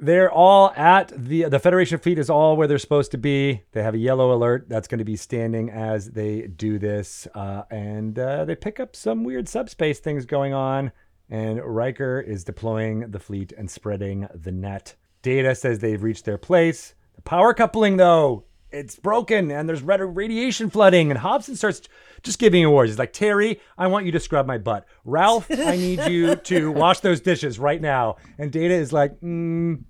They're 0.00 0.30
all 0.30 0.72
at 0.76 1.12
the 1.16 1.44
the 1.44 1.58
Federation 1.60 1.98
fleet 1.98 2.18
is 2.18 2.28
all 2.28 2.56
where 2.56 2.66
they're 2.66 2.78
supposed 2.78 3.12
to 3.12 3.18
be. 3.18 3.62
They 3.72 3.82
have 3.82 3.94
a 3.94 3.98
yellow 3.98 4.32
alert 4.34 4.68
that's 4.68 4.88
going 4.88 4.98
to 4.98 5.04
be 5.04 5.16
standing 5.16 5.70
as 5.70 6.10
they 6.10 6.48
do 6.48 6.78
this, 6.78 7.26
uh, 7.34 7.62
and 7.70 8.18
uh, 8.18 8.44
they 8.44 8.56
pick 8.56 8.80
up 8.80 8.96
some 8.96 9.24
weird 9.24 9.48
subspace 9.48 10.00
things 10.00 10.26
going 10.26 10.52
on. 10.52 10.92
and 11.30 11.62
Riker 11.64 12.20
is 12.20 12.44
deploying 12.44 13.10
the 13.10 13.18
fleet 13.20 13.52
and 13.56 13.70
spreading 13.70 14.28
the 14.34 14.52
net. 14.52 14.96
Data 15.22 15.54
says 15.54 15.78
they've 15.78 16.02
reached 16.02 16.24
their 16.26 16.36
place. 16.38 16.94
The 17.14 17.22
power 17.22 17.54
coupling, 17.54 17.96
though, 17.96 18.44
it's 18.74 18.96
broken 18.96 19.50
and 19.50 19.68
there's 19.68 19.82
red 19.82 20.00
radiation 20.00 20.68
flooding. 20.68 21.10
And 21.10 21.18
Hobson 21.18 21.56
starts 21.56 21.82
just 22.22 22.38
giving 22.38 22.64
awards. 22.64 22.90
He's 22.90 22.98
like, 22.98 23.12
Terry, 23.12 23.60
I 23.78 23.86
want 23.86 24.06
you 24.06 24.12
to 24.12 24.20
scrub 24.20 24.46
my 24.46 24.58
butt. 24.58 24.86
Ralph, 25.04 25.46
I 25.50 25.76
need 25.76 26.00
you 26.08 26.34
to 26.50 26.72
wash 26.72 27.00
those 27.00 27.20
dishes 27.20 27.58
right 27.58 27.80
now. 27.80 28.16
And 28.38 28.50
Data 28.50 28.74
is 28.74 28.92
like, 28.92 29.20
mm, 29.20 29.82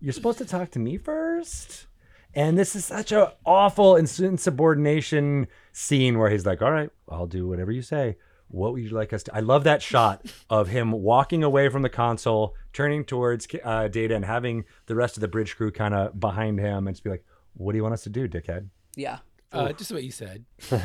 you're 0.00 0.12
supposed 0.12 0.38
to 0.38 0.44
talk 0.44 0.70
to 0.72 0.78
me 0.78 0.96
first. 0.96 1.86
And 2.34 2.56
this 2.56 2.76
is 2.76 2.84
such 2.84 3.10
an 3.10 3.26
awful 3.44 3.96
insubordination 3.96 5.48
scene 5.72 6.18
where 6.18 6.30
he's 6.30 6.46
like, 6.46 6.62
all 6.62 6.70
right, 6.70 6.90
I'll 7.08 7.26
do 7.26 7.48
whatever 7.48 7.72
you 7.72 7.82
say. 7.82 8.16
What 8.48 8.72
would 8.72 8.82
you 8.82 8.90
like 8.90 9.12
us 9.12 9.24
to? 9.24 9.34
I 9.34 9.40
love 9.40 9.64
that 9.64 9.82
shot 9.82 10.24
of 10.48 10.68
him 10.68 10.92
walking 10.92 11.42
away 11.42 11.68
from 11.68 11.82
the 11.82 11.90
console, 11.90 12.54
turning 12.72 13.04
towards 13.04 13.46
uh, 13.62 13.88
Data, 13.88 14.14
and 14.14 14.24
having 14.24 14.64
the 14.86 14.94
rest 14.94 15.16
of 15.16 15.20
the 15.20 15.28
bridge 15.28 15.56
crew 15.56 15.70
kind 15.70 15.92
of 15.92 16.18
behind 16.18 16.58
him, 16.58 16.86
and 16.86 16.94
just 16.94 17.04
be 17.04 17.10
like, 17.10 17.24
"What 17.58 17.72
do 17.72 17.76
you 17.76 17.82
want 17.82 17.92
us 17.94 18.02
to 18.04 18.10
do, 18.10 18.28
dickhead?" 18.28 18.68
Yeah. 18.96 19.18
Uh, 19.50 19.72
just 19.72 19.92
what 19.92 20.04
you 20.04 20.10
said. 20.10 20.44
and 20.70 20.80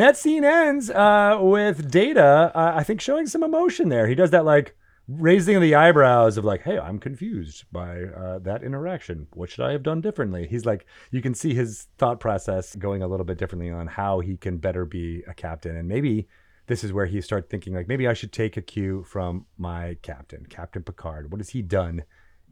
that 0.00 0.16
scene 0.16 0.44
ends 0.44 0.90
uh, 0.90 1.38
with 1.40 1.90
Data, 1.90 2.52
uh, 2.54 2.72
I 2.74 2.82
think, 2.82 3.00
showing 3.00 3.26
some 3.26 3.42
emotion 3.42 3.88
there. 3.88 4.06
He 4.06 4.14
does 4.14 4.30
that 4.30 4.44
like 4.44 4.76
raising 5.08 5.60
the 5.60 5.74
eyebrows 5.74 6.36
of 6.36 6.44
like, 6.44 6.62
"Hey, 6.62 6.78
I'm 6.78 6.98
confused 6.98 7.64
by 7.72 8.02
uh, 8.04 8.38
that 8.40 8.62
interaction. 8.62 9.26
What 9.32 9.50
should 9.50 9.64
I 9.64 9.72
have 9.72 9.82
done 9.82 10.00
differently?" 10.00 10.46
He's 10.46 10.66
like, 10.66 10.86
you 11.10 11.22
can 11.22 11.34
see 11.34 11.54
his 11.54 11.88
thought 11.98 12.20
process 12.20 12.74
going 12.76 13.02
a 13.02 13.08
little 13.08 13.26
bit 13.26 13.38
differently 13.38 13.70
on 13.70 13.86
how 13.86 14.20
he 14.20 14.36
can 14.36 14.58
better 14.58 14.84
be 14.84 15.22
a 15.26 15.34
captain, 15.34 15.76
and 15.76 15.88
maybe 15.88 16.28
this 16.66 16.84
is 16.84 16.92
where 16.92 17.06
he 17.06 17.20
starts 17.20 17.48
thinking 17.50 17.74
like, 17.74 17.88
maybe 17.88 18.08
I 18.08 18.14
should 18.14 18.32
take 18.32 18.56
a 18.56 18.62
cue 18.62 19.04
from 19.04 19.46
my 19.58 19.96
captain, 20.02 20.46
Captain 20.46 20.82
Picard. 20.82 21.30
What 21.30 21.40
has 21.40 21.50
he 21.50 21.62
done 21.62 22.04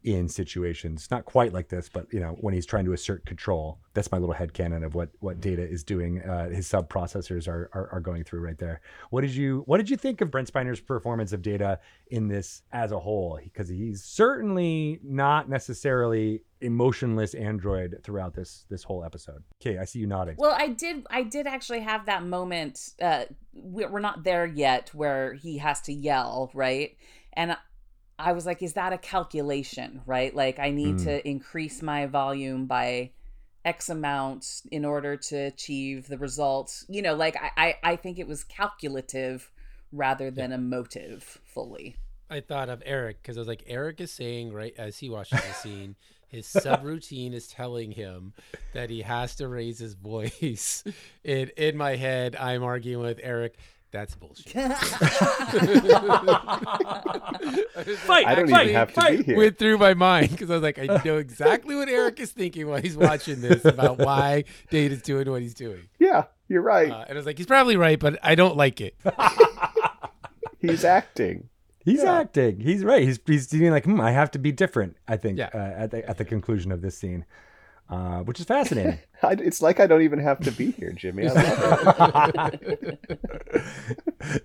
in 0.05 0.28
situations 0.28 1.09
not 1.11 1.24
quite 1.24 1.53
like 1.53 1.68
this 1.68 1.88
but 1.88 2.07
you 2.12 2.20
know 2.20 2.36
when 2.40 2.55
he's 2.55 2.66
trying 2.66 2.84
to 2.84 2.92
assert 2.92 3.24
control 3.26 3.78
that's 3.94 4.11
my 4.11 4.18
little 4.18 4.34
head 4.34 4.55
canon 4.55 4.84
of 4.84 4.94
what 4.94 5.11
what 5.20 5.40
data 5.40 5.62
is 5.62 5.84
doing 5.84 6.22
uh, 6.22 6.48
his 6.48 6.66
sub 6.66 6.88
processors 6.88 7.46
are, 7.46 7.68
are, 7.72 7.88
are 7.92 8.00
going 8.00 8.24
through 8.24 8.40
right 8.40 8.59
there. 8.59 8.80
What 9.11 9.20
did 9.22 9.34
you 9.34 9.62
what 9.66 9.78
did 9.78 9.90
you 9.90 9.96
think 9.96 10.20
of 10.20 10.30
brent 10.30 10.48
spiner's 10.48 10.80
performance 10.80 11.32
of 11.32 11.42
data 11.42 11.78
in 12.11 12.28
this 12.28 12.62
as 12.72 12.92
a 12.92 12.98
whole? 12.98 13.38
Because 13.42 13.68
he's 13.68 14.03
certainly 14.03 15.00
not 15.03 15.48
necessarily 15.48 16.42
emotionless 16.61 17.34
android 17.34 17.98
throughout 18.03 18.34
this 18.34 18.64
this 18.70 18.82
whole 18.82 19.05
episode. 19.05 19.42
Okay 19.61 19.78
i 19.78 19.84
see 19.84 19.98
you 19.98 20.07
nodding. 20.07 20.36
Well 20.38 20.57
i 20.57 20.68
did 20.68 21.07
i 21.11 21.22
did 21.22 21.46
actually 21.46 21.80
have 21.80 22.07
that 22.07 22.24
moment 22.24 22.94
uh 23.00 23.24
we're 23.53 24.00
not 24.00 24.24
there 24.24 24.46
yet 24.46 24.90
where 24.94 25.34
he 25.34 25.59
has 25.59 25.80
to 25.82 25.92
yell 25.92 26.50
right? 26.55 26.96
And 27.34 27.57
I 28.19 28.33
was 28.33 28.47
like, 28.47 28.63
is 28.63 28.75
that 28.75 28.93
a 28.93 28.99
calculation, 28.99 30.03
right? 30.07 30.35
Like, 30.35 30.59
I 30.59 30.71
need 30.71 30.97
mm. 30.97 31.05
to 31.05 31.29
increase 31.29 31.83
my 31.83 32.07
volume 32.07 32.67
by 32.67 33.11
X 33.65 33.89
amount 33.89 34.63
in 34.71 34.85
order 34.85 35.17
to 35.17 35.37
achieve 35.37 36.09
the 36.09 36.19
results. 36.19 36.85
You 36.89 37.03
know, 37.03 37.15
like, 37.15 37.37
I, 37.37 37.51
I, 37.57 37.93
I 37.93 37.97
think 37.97 38.19
it 38.19 38.27
was 38.27 38.45
calculative 38.45 39.51
rather 39.93 40.31
than 40.31 40.51
yeah. 40.51 40.57
emotive 40.57 41.41
fully. 41.45 41.97
I 42.31 42.41
thought 42.41 42.71
of 42.71 42.83
Erik 42.87 43.21
because 43.23 43.37
I 43.37 43.41
was 43.41 43.49
like, 43.49 43.65
Erik 43.67 44.01
is 44.01 44.11
saying, 44.11 44.53
right, 44.53 44.75
as 44.79 44.99
he 44.99 45.11
watches 45.11 45.41
the 45.43 45.53
scene, 45.53 45.97
his 46.29 46.47
subroutine 46.47 47.35
is 47.35 47.47
telling 47.47 47.93
him 47.93 48.33
that 48.73 48.89
he 48.89 49.03
has 49.03 49.37
to 49.37 49.49
raise 49.49 49.79
his 49.79 49.95
voice. 50.03 50.83
In, 51.23 51.51
in 51.59 51.77
my 51.77 51.97
head, 51.97 52.35
I'm 52.37 52.63
arguing 52.63 53.05
with 53.05 53.21
Erik 53.23 53.59
that's 53.93 54.14
bullshit. 54.14 54.53
fight, 54.53 54.66
I 58.26 58.34
don't 58.34 58.49
fight, 58.49 58.62
even 58.64 58.74
have 58.74 58.90
fight. 58.90 59.11
to 59.11 59.18
be 59.18 59.24
here. 59.24 59.36
Went 59.36 59.59
through 59.59 59.76
my 59.78 59.93
mind 59.93 60.30
because 60.30 60.51
I 60.51 60.55
was 60.55 60.62
like, 60.62 60.78
I 60.78 60.86
know 61.05 61.18
exactly 61.18 61.76
what 61.76 61.88
Erik 61.88 62.18
is 62.18 62.32
thinking 62.32 62.66
while 62.68 62.80
he's 62.80 62.97
watching 62.97 63.43
this 63.43 63.64
about 63.66 63.99
why 63.99 64.45
Data 64.70 64.95
is 64.95 65.03
doing 65.03 65.30
what 65.30 65.43
he's 65.43 65.55
doing. 65.55 65.82
Yeah, 65.99 66.24
you're 66.49 66.62
right. 66.62 66.90
Uh, 66.90 67.05
and 67.07 67.12
I 67.12 67.14
was 67.14 67.26
like, 67.26 67.36
he's 67.36 67.47
probably 67.47 67.76
right, 67.76 67.99
but 67.99 68.18
I 68.22 68.34
don't 68.34 68.57
like 68.57 68.80
it. 68.80 68.97
he's 70.59 70.84
acting. 70.84 71.51
He's 71.84 72.03
yeah. 72.03 72.20
acting. 72.20 72.61
He's 72.61 72.84
right. 72.84 73.03
He's 73.03 73.20
he's 73.26 73.47
doing 73.47 73.72
like, 73.72 73.84
hmm, 73.84 74.01
I 74.01 74.12
have 74.12 74.30
to 74.32 74.38
be 74.38 74.53
different. 74.53 74.97
I 75.07 75.18
think 75.18 75.38
yeah. 75.38 75.51
uh, 75.53 75.82
at 75.82 75.90
the 75.90 76.09
at 76.09 76.16
the 76.16 76.24
conclusion 76.24 76.72
of 76.72 76.80
this 76.80 76.97
scene 76.97 77.26
uh, 77.89 78.20
which 78.20 78.41
is 78.41 78.47
fascinating. 78.47 78.99
it's 79.22 79.61
like 79.62 79.80
I 79.80 79.87
don't 79.87 80.03
even 80.03 80.18
have 80.18 80.41
to 80.41 80.51
be 80.51 80.70
here, 80.72 80.93
Jimmie. 80.93 81.24
the 81.28 82.99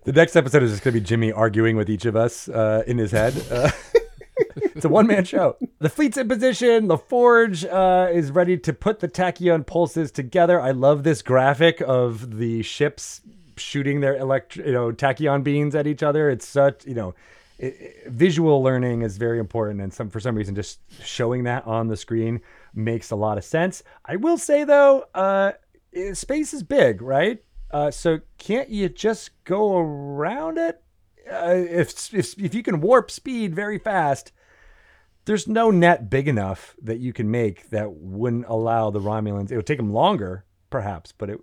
next 0.08 0.36
episode 0.36 0.64
is 0.64 0.72
just 0.72 0.84
going 0.84 0.94
to 0.94 1.00
be 1.00 1.06
Jimmie 1.06 1.32
arguing 1.32 1.78
with 1.78 1.90
each 1.90 2.06
of 2.06 2.16
us 2.16 2.50
uh, 2.50 2.84
in 2.88 2.98
his 2.98 3.12
head. 3.12 3.34
Uh, 3.50 3.72
it's 4.58 4.86
a 4.86 4.90
one 4.90 5.08
man 5.08 5.24
show. 5.24 5.56
The 5.80 5.90
fleet's 5.90 6.18
in 6.18 6.28
position. 6.28 6.88
The 6.88 6.98
Forge 6.98 7.64
uh, 7.66 8.10
is 8.12 8.32
ready 8.32 8.58
to 8.58 8.74
put 8.74 9.00
the 9.00 9.08
tachyon 9.08 9.66
pulses 9.66 10.12
together. 10.12 10.60
I 10.60 10.72
love 10.72 11.04
this 11.04 11.22
graphic 11.22 11.82
of 11.82 12.38
the 12.38 12.64
ships 12.64 13.22
shooting 13.56 14.02
their 14.02 14.16
elect, 14.16 14.56
you 14.58 14.72
know, 14.72 14.92
tachyon 14.92 15.44
beams 15.44 15.74
at 15.74 15.88
each 15.88 16.04
other. 16.04 16.30
It's 16.30 16.48
such, 16.48 16.86
you 16.86 16.94
know, 16.94 17.16
it, 17.60 17.76
it, 17.80 18.08
visual 18.08 18.62
learning 18.62 19.02
is 19.02 19.18
very 19.18 19.40
important, 19.40 19.82
and 19.82 19.94
some 19.94 20.10
for 20.10 20.20
some 20.20 20.36
reason, 20.36 20.54
just 20.54 20.80
showing 21.04 21.44
that 21.46 21.66
on 21.66 21.88
the 21.88 21.98
screen 21.98 22.42
makes 22.78 23.12
a 23.12 23.16
lot 23.16 23.38
of 23.38 23.44
sense. 23.44 23.84
I 24.06 24.16
will 24.16 24.38
say 24.38 24.64
though, 24.64 25.06
uh, 25.14 25.54
space 26.14 26.54
is 26.54 26.64
big, 26.64 27.02
right? 27.02 27.44
Uh, 27.72 27.92
so 27.92 28.22
can't 28.38 28.70
you 28.70 28.90
just 28.90 29.32
go 29.44 29.78
around 29.78 30.58
it? 30.58 30.82
Uh, 31.30 31.56
if, 31.56 32.14
if 32.14 32.40
if 32.40 32.56
you 32.56 32.64
can 32.64 32.80
warp 32.80 33.12
speed 33.12 33.54
very 33.54 33.78
fast, 33.78 34.32
there's 35.26 35.48
no 35.48 35.72
net 35.72 36.10
big 36.10 36.28
enough 36.28 36.76
that 36.82 37.00
you 37.00 37.12
can 37.12 37.30
make 37.30 37.70
that 37.72 37.92
wouldn't 37.92 38.46
allow 38.48 38.90
the 38.90 39.02
Romulans. 39.02 39.52
It 39.52 39.58
would 39.58 39.68
take 39.68 39.78
them 39.78 39.92
longer, 39.92 40.46
perhaps, 40.70 41.12
but 41.12 41.30
it 41.30 41.40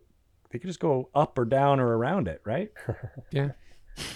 they 0.51 0.59
could 0.59 0.69
just 0.69 0.81
go 0.81 1.11
up 1.15 1.37
or 1.37 1.45
down 1.45 1.81
or 1.81 1.97
around 1.97 2.29
it, 2.29 2.41
right? 2.45 2.71
yeah. 3.31 3.51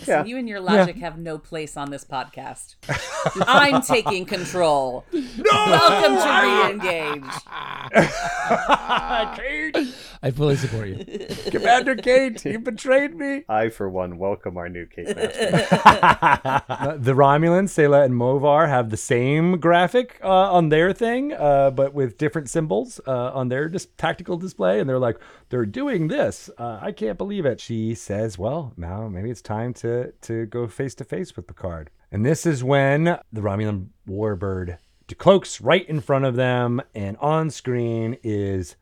Yeah. 0.06 0.24
you 0.24 0.36
and 0.38 0.48
your 0.48 0.60
logic 0.60 0.96
yeah. 0.96 1.04
have 1.04 1.18
no 1.18 1.38
place 1.38 1.76
on 1.76 1.90
this 1.90 2.04
podcast. 2.04 2.76
I'm 3.46 3.82
taking 3.82 4.24
control. 4.26 5.04
No! 5.12 5.22
Welcome 5.44 6.16
to 6.16 6.82
Reengage. 6.82 7.42
Kate! 9.36 9.94
I 10.22 10.30
fully 10.30 10.56
support 10.56 10.88
you. 10.88 11.04
Commander 11.50 11.94
Kate, 11.94 12.44
you 12.44 12.58
betrayed 12.58 13.14
me. 13.14 13.44
I, 13.48 13.68
for 13.68 13.88
one, 13.88 14.18
welcome 14.18 14.56
our 14.56 14.68
new 14.68 14.86
Kate 14.86 15.06
Master. 15.14 15.50
the 16.98 17.14
Romulans, 17.14 17.70
Sela 17.70 18.04
and 18.04 18.14
Movar, 18.14 18.68
have 18.68 18.90
the 18.90 18.96
same 18.96 19.58
graphic 19.58 20.20
uh, 20.22 20.52
on 20.52 20.70
their 20.70 20.92
thing, 20.92 21.32
uh, 21.32 21.70
but 21.70 21.94
with 21.94 22.18
different 22.18 22.48
symbols 22.50 23.00
uh, 23.06 23.32
on 23.32 23.48
their 23.48 23.68
dis- 23.68 23.88
tactical 23.96 24.36
display. 24.36 24.80
And 24.80 24.88
they're 24.88 24.98
like, 24.98 25.18
they're 25.50 25.66
doing 25.66 26.08
this. 26.08 26.50
Uh, 26.58 26.78
I 26.80 26.92
can't 26.92 27.18
believe 27.18 27.46
it. 27.46 27.60
She 27.60 27.94
says, 27.94 28.38
well, 28.38 28.72
now 28.76 29.08
maybe 29.08 29.30
it's 29.30 29.42
time 29.42 29.72
to, 29.74 30.12
to 30.22 30.46
go 30.46 30.66
face 30.66 30.94
to 30.96 31.04
face 31.04 31.36
with 31.36 31.46
Picard. 31.46 31.90
And 32.10 32.24
this 32.24 32.46
is 32.46 32.64
when 32.64 33.04
the 33.04 33.40
Romulan 33.40 33.88
warbird 34.08 34.78
cloaks 35.14 35.60
right 35.60 35.88
in 35.88 36.00
front 36.00 36.24
of 36.24 36.36
them, 36.36 36.82
and 36.94 37.16
on 37.18 37.50
screen 37.50 38.18
is 38.22 38.76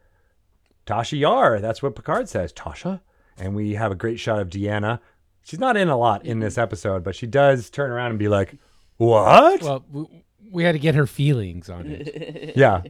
Tasha 0.86 1.18
Yar. 1.18 1.60
That's 1.60 1.82
what 1.82 1.94
Picard 1.94 2.28
says. 2.28 2.52
Tasha. 2.52 3.00
And 3.38 3.54
we 3.54 3.74
have 3.74 3.92
a 3.92 3.96
great 3.96 4.18
shot 4.18 4.40
of 4.40 4.48
Deanna. 4.48 5.00
She's 5.42 5.60
not 5.60 5.76
in 5.76 5.88
a 5.88 5.96
lot 5.96 6.24
in 6.24 6.40
this 6.40 6.58
episode, 6.58 7.04
but 7.04 7.14
she 7.14 7.26
does 7.26 7.70
turn 7.70 7.90
around 7.90 8.10
and 8.10 8.18
be 8.18 8.28
like, 8.28 8.56
What? 8.96 9.62
Well, 9.62 9.84
we, 9.90 10.24
we 10.50 10.64
had 10.64 10.72
to 10.72 10.78
get 10.78 10.94
her 10.94 11.06
feelings 11.06 11.68
on 11.68 11.86
it. 11.86 12.52
yeah. 12.56 12.82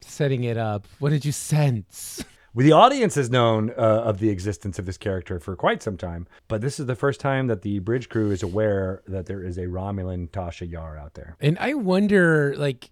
Setting 0.00 0.44
it 0.44 0.56
up. 0.56 0.86
What 0.98 1.10
did 1.10 1.24
you 1.24 1.32
sense? 1.32 2.24
The 2.54 2.72
audience 2.72 3.14
has 3.14 3.30
known 3.30 3.70
uh, 3.70 4.02
of 4.04 4.18
the 4.18 4.28
existence 4.28 4.78
of 4.78 4.86
this 4.86 4.98
character 4.98 5.38
for 5.38 5.54
quite 5.54 5.82
some 5.82 5.96
time, 5.96 6.26
but 6.48 6.60
this 6.60 6.80
is 6.80 6.86
the 6.86 6.96
first 6.96 7.20
time 7.20 7.46
that 7.46 7.62
the 7.62 7.78
bridge 7.78 8.08
crew 8.08 8.30
is 8.30 8.42
aware 8.42 9.02
that 9.06 9.26
there 9.26 9.42
is 9.42 9.56
a 9.56 9.66
Romulan 9.66 10.28
Tasha 10.30 10.68
Yar 10.70 10.96
out 10.96 11.14
there. 11.14 11.36
And 11.40 11.56
I 11.58 11.74
wonder, 11.74 12.54
like, 12.56 12.90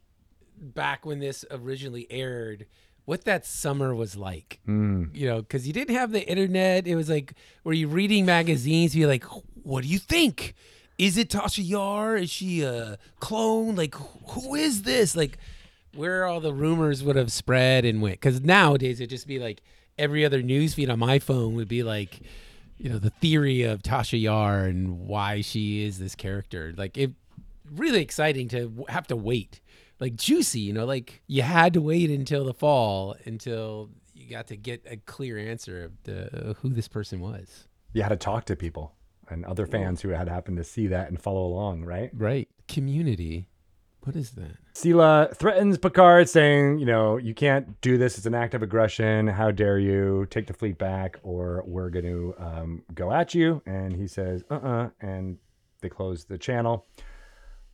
back 0.61 1.05
when 1.05 1.19
this 1.19 1.45
originally 1.51 2.07
aired, 2.11 2.67
what 3.05 3.25
that 3.25 3.47
summer 3.47 3.95
was 3.95 4.17
like. 4.17 4.61
Mm. 4.69 5.15
You 5.15 5.27
know, 5.29 5.41
because 5.41 5.67
you 5.67 5.73
didn't 5.73 5.95
have 5.95 6.13
the 6.13 6.29
internet. 6.29 6.87
It 6.87 6.95
was 6.95 7.09
like, 7.09 7.33
were 7.65 7.73
you 7.73 7.89
reading 7.89 8.27
magazines? 8.27 8.95
You're 8.95 9.09
like, 9.09 9.25
what 9.63 9.83
do 9.83 9.89
you 9.89 9.99
think? 9.99 10.55
Is 10.99 11.17
it 11.17 11.31
Tasha 11.31 11.67
Yar? 11.67 12.17
Is 12.17 12.29
she 12.31 12.63
a 12.63 12.99
clone? 13.19 13.77
Like, 13.77 13.95
who 13.95 14.55
is 14.55 14.83
this? 14.83 15.17
Like, 15.17 15.39
where 15.99 16.25
all 16.25 16.41
the 16.41 16.55
rumors 16.55 17.03
would 17.03 17.17
have 17.17 17.33
spread 17.33 17.85
and 17.85 18.01
went. 18.01 18.15
Because 18.15 18.41
nowadays 18.41 19.01
it'd 19.01 19.11
just 19.11 19.27
be 19.27 19.39
like 19.39 19.61
every 19.99 20.25
other 20.25 20.41
news 20.43 20.75
feed 20.75 20.89
on 20.89 20.99
my 20.99 21.19
phone 21.19 21.55
would 21.57 21.69
be 21.69 21.83
like, 21.83 22.21
you 22.77 22.89
know, 22.89 22.99
the 22.99 23.11
theory 23.11 23.63
of 23.65 23.83
Tasha 23.83 24.21
Yar 24.21 24.65
and 24.65 25.01
why 25.09 25.41
she 25.41 25.85
is 25.85 25.99
this 25.99 26.15
character. 26.15 26.73
Like 26.77 26.97
it, 26.97 27.11
really 27.75 28.01
exciting 28.01 28.49
to 28.49 28.87
have 28.89 29.09
to 29.09 29.17
wait. 29.17 29.61
Like 29.99 30.15
juicy, 30.15 30.61
you 30.61 30.73
know, 30.73 30.87
like 30.87 31.21
you 31.27 31.43
had 31.43 31.73
to 31.75 31.81
wait 31.81 32.09
until 32.11 32.45
the 32.45 32.55
fall 32.55 33.17
until 33.25 33.91
you 34.15 34.31
got 34.31 34.47
to 34.47 34.57
get 34.57 34.87
a 34.89 34.97
clear 34.99 35.37
answer 35.37 35.85
of 35.85 35.93
the, 36.05 36.57
who 36.61 36.69
this 36.69 36.87
person 36.87 37.19
was. 37.21 37.67
You 37.93 38.03
had 38.03 38.11
to 38.11 38.17
talk 38.17 38.45
to 38.45 38.55
people. 38.55 38.95
and 39.29 39.45
other 39.45 39.67
fans 39.67 40.01
who 40.03 40.11
had 40.11 40.29
happened 40.29 40.57
to 40.59 40.65
see 40.65 40.87
that 40.87 41.09
and 41.09 41.21
follow 41.21 41.45
along, 41.45 41.85
right? 41.85 42.11
Right. 42.15 42.49
Community. 42.69 43.49
What 44.09 44.17
is 44.17 44.31
that? 44.31 44.57
Sela 44.73 45.37
threatens 45.37 45.77
Picard, 45.77 46.31
saying, 46.31 46.79
you 46.79 46.87
know, 46.87 47.19
you 47.19 47.35
can't 47.35 47.79
do 47.83 47.99
this. 47.99 48.17
It's 48.17 48.25
an 48.25 48.35
act 48.35 48.55
of 48.55 48.63
aggression. 48.63 49.27
How 49.27 49.51
dare 49.51 49.79
you 49.79 50.27
take 50.31 50.47
the 50.47 50.55
fleet 50.55 50.79
back, 50.79 51.19
or 51.23 51.63
we're 51.67 51.91
going 51.91 52.07
to 52.07 52.35
um, 52.39 52.83
go 52.95 53.13
at 53.13 53.35
you. 53.35 53.61
And 53.67 53.95
he 53.95 54.07
says, 54.07 54.45
uh 54.51 54.55
uh 54.55 54.89
And 55.03 55.37
they 55.83 55.91
close 55.91 56.25
the 56.25 56.39
channel. 56.39 56.87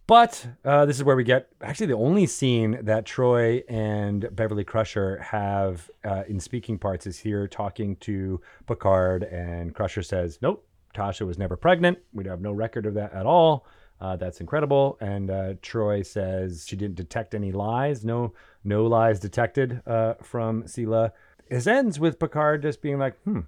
But 0.08 0.44
uh, 0.64 0.86
this 0.86 0.96
is 0.96 1.04
where 1.04 1.14
we 1.14 1.22
get 1.22 1.50
actually 1.62 1.86
the 1.86 1.92
only 1.92 2.26
scene 2.26 2.80
that 2.82 3.04
Troi 3.04 3.62
and 3.68 4.28
Beverly 4.32 4.64
Crusher 4.64 5.20
have 5.20 5.88
uh, 6.04 6.24
in 6.26 6.40
speaking 6.40 6.80
parts 6.80 7.06
is 7.06 7.16
here 7.16 7.46
talking 7.46 7.94
to 7.98 8.40
Picard, 8.66 9.22
and 9.22 9.72
Crusher 9.72 10.02
says, 10.02 10.40
Nope, 10.42 10.66
Tasha 10.96 11.24
was 11.24 11.38
never 11.38 11.56
pregnant. 11.56 11.98
We 12.12 12.24
have 12.24 12.40
no 12.40 12.50
record 12.50 12.86
of 12.86 12.94
that 12.94 13.12
at 13.12 13.24
all. 13.24 13.68
Uh, 14.00 14.16
that's 14.16 14.40
incredible. 14.40 14.98
And 15.00 15.30
uh, 15.30 15.54
Troi 15.62 16.04
says 16.04 16.66
she 16.68 16.76
didn't 16.76 16.96
detect 16.96 17.34
any 17.34 17.52
lies. 17.52 18.04
No, 18.04 18.34
no 18.62 18.86
lies 18.86 19.20
detected 19.20 19.82
uh, 19.86 20.14
from 20.22 20.64
Sela. 20.64 21.12
It 21.48 21.66
ends 21.66 22.00
with 22.00 22.18
Picard 22.18 22.62
just 22.62 22.82
being 22.82 22.98
like, 22.98 23.20
"Hmm, 23.22 23.40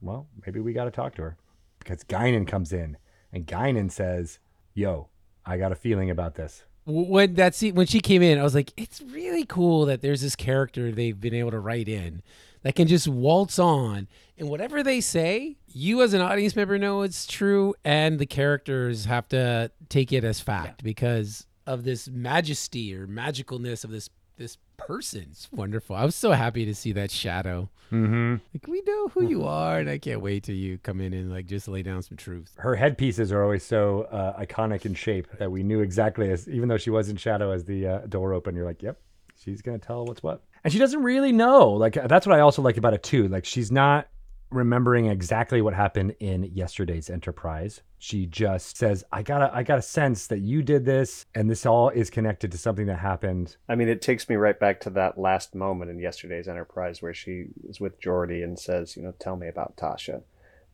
well, 0.00 0.26
maybe 0.44 0.60
we 0.60 0.72
got 0.72 0.84
to 0.84 0.90
talk 0.90 1.14
to 1.16 1.22
her," 1.22 1.36
because 1.78 2.04
Guinan 2.04 2.46
comes 2.46 2.72
in, 2.72 2.96
and 3.32 3.46
Guinan 3.46 3.90
says, 3.90 4.38
"Yo, 4.74 5.08
I 5.44 5.56
got 5.56 5.72
a 5.72 5.76
feeling 5.76 6.10
about 6.10 6.34
this." 6.34 6.64
When 6.84 7.34
that 7.34 7.54
scene, 7.54 7.74
when 7.74 7.86
she 7.86 8.00
came 8.00 8.22
in, 8.22 8.38
I 8.38 8.44
was 8.44 8.54
like, 8.54 8.72
it's 8.76 9.00
really 9.02 9.44
cool 9.44 9.86
that 9.86 10.02
there's 10.02 10.20
this 10.20 10.36
character 10.36 10.92
they've 10.92 11.20
been 11.20 11.34
able 11.34 11.50
to 11.50 11.58
write 11.58 11.88
in 11.88 12.22
that 12.66 12.74
can 12.74 12.88
just 12.88 13.06
waltz 13.06 13.60
on, 13.60 14.08
and 14.36 14.48
whatever 14.48 14.82
they 14.82 15.00
say, 15.00 15.56
you 15.68 16.02
as 16.02 16.14
an 16.14 16.20
audience 16.20 16.56
member 16.56 16.76
know 16.80 17.02
it's 17.02 17.24
true, 17.24 17.76
and 17.84 18.18
the 18.18 18.26
characters 18.26 19.04
have 19.04 19.28
to 19.28 19.70
take 19.88 20.12
it 20.12 20.24
as 20.24 20.40
fact 20.40 20.82
because 20.82 21.46
of 21.64 21.84
this 21.84 22.08
majesty 22.08 22.92
or 22.92 23.06
magicalness 23.06 23.84
of 23.84 23.92
this 23.92 24.10
this 24.36 24.58
person. 24.78 25.28
It's 25.30 25.48
wonderful. 25.52 25.94
I 25.94 26.04
was 26.04 26.16
so 26.16 26.32
happy 26.32 26.64
to 26.64 26.74
see 26.74 26.90
that 26.90 27.12
shadow. 27.12 27.70
Mm-hmm. 27.92 28.34
Like 28.52 28.66
we 28.66 28.82
know 28.84 29.08
who 29.10 29.28
you 29.28 29.44
are, 29.44 29.78
and 29.78 29.88
I 29.88 29.98
can't 29.98 30.20
wait 30.20 30.42
till 30.42 30.56
you 30.56 30.78
come 30.78 31.00
in 31.00 31.12
and 31.12 31.30
like 31.30 31.46
just 31.46 31.68
lay 31.68 31.84
down 31.84 32.02
some 32.02 32.16
truth. 32.16 32.52
Her 32.58 32.74
headpieces 32.74 33.30
are 33.30 33.44
always 33.44 33.62
so 33.62 34.08
uh, 34.10 34.44
iconic 34.44 34.84
in 34.84 34.94
shape 34.94 35.28
that 35.38 35.52
we 35.52 35.62
knew 35.62 35.82
exactly 35.82 36.32
as, 36.32 36.48
even 36.48 36.68
though 36.68 36.78
she 36.78 36.90
was 36.90 37.10
in 37.10 37.16
shadow 37.16 37.52
as 37.52 37.64
the 37.64 37.86
uh, 37.86 37.98
door 38.08 38.32
opened, 38.32 38.56
you're 38.56 38.66
like, 38.66 38.82
yep, 38.82 38.98
she's 39.36 39.62
gonna 39.62 39.78
tell 39.78 40.04
what's 40.04 40.24
what. 40.24 40.42
And 40.66 40.72
she 40.72 40.80
doesn't 40.80 41.04
really 41.04 41.30
know. 41.30 41.68
Like 41.70 41.94
that's 41.94 42.26
what 42.26 42.34
I 42.34 42.40
also 42.40 42.60
like 42.60 42.76
about 42.76 42.92
it 42.92 43.04
too. 43.04 43.28
Like 43.28 43.44
she's 43.44 43.70
not 43.70 44.08
remembering 44.50 45.06
exactly 45.06 45.62
what 45.62 45.74
happened 45.74 46.16
in 46.18 46.42
yesterday's 46.42 47.08
Enterprise. 47.08 47.82
She 47.98 48.26
just 48.26 48.76
says, 48.76 49.04
"I 49.12 49.22
got 49.22 49.38
to 49.38 49.54
I 49.54 49.62
got 49.62 49.78
a 49.78 49.82
sense 49.82 50.26
that 50.26 50.40
you 50.40 50.64
did 50.64 50.84
this, 50.84 51.24
and 51.36 51.48
this 51.48 51.66
all 51.66 51.90
is 51.90 52.10
connected 52.10 52.50
to 52.50 52.58
something 52.58 52.86
that 52.86 52.98
happened." 52.98 53.56
I 53.68 53.76
mean, 53.76 53.88
it 53.88 54.02
takes 54.02 54.28
me 54.28 54.34
right 54.34 54.58
back 54.58 54.80
to 54.80 54.90
that 54.90 55.16
last 55.16 55.54
moment 55.54 55.92
in 55.92 56.00
yesterday's 56.00 56.48
Enterprise 56.48 57.00
where 57.00 57.14
she 57.14 57.44
is 57.68 57.78
with 57.78 58.00
Geordi 58.00 58.42
and 58.42 58.58
says, 58.58 58.96
you 58.96 59.04
know, 59.04 59.14
tell 59.20 59.36
me 59.36 59.46
about 59.46 59.76
Tasha. 59.76 60.22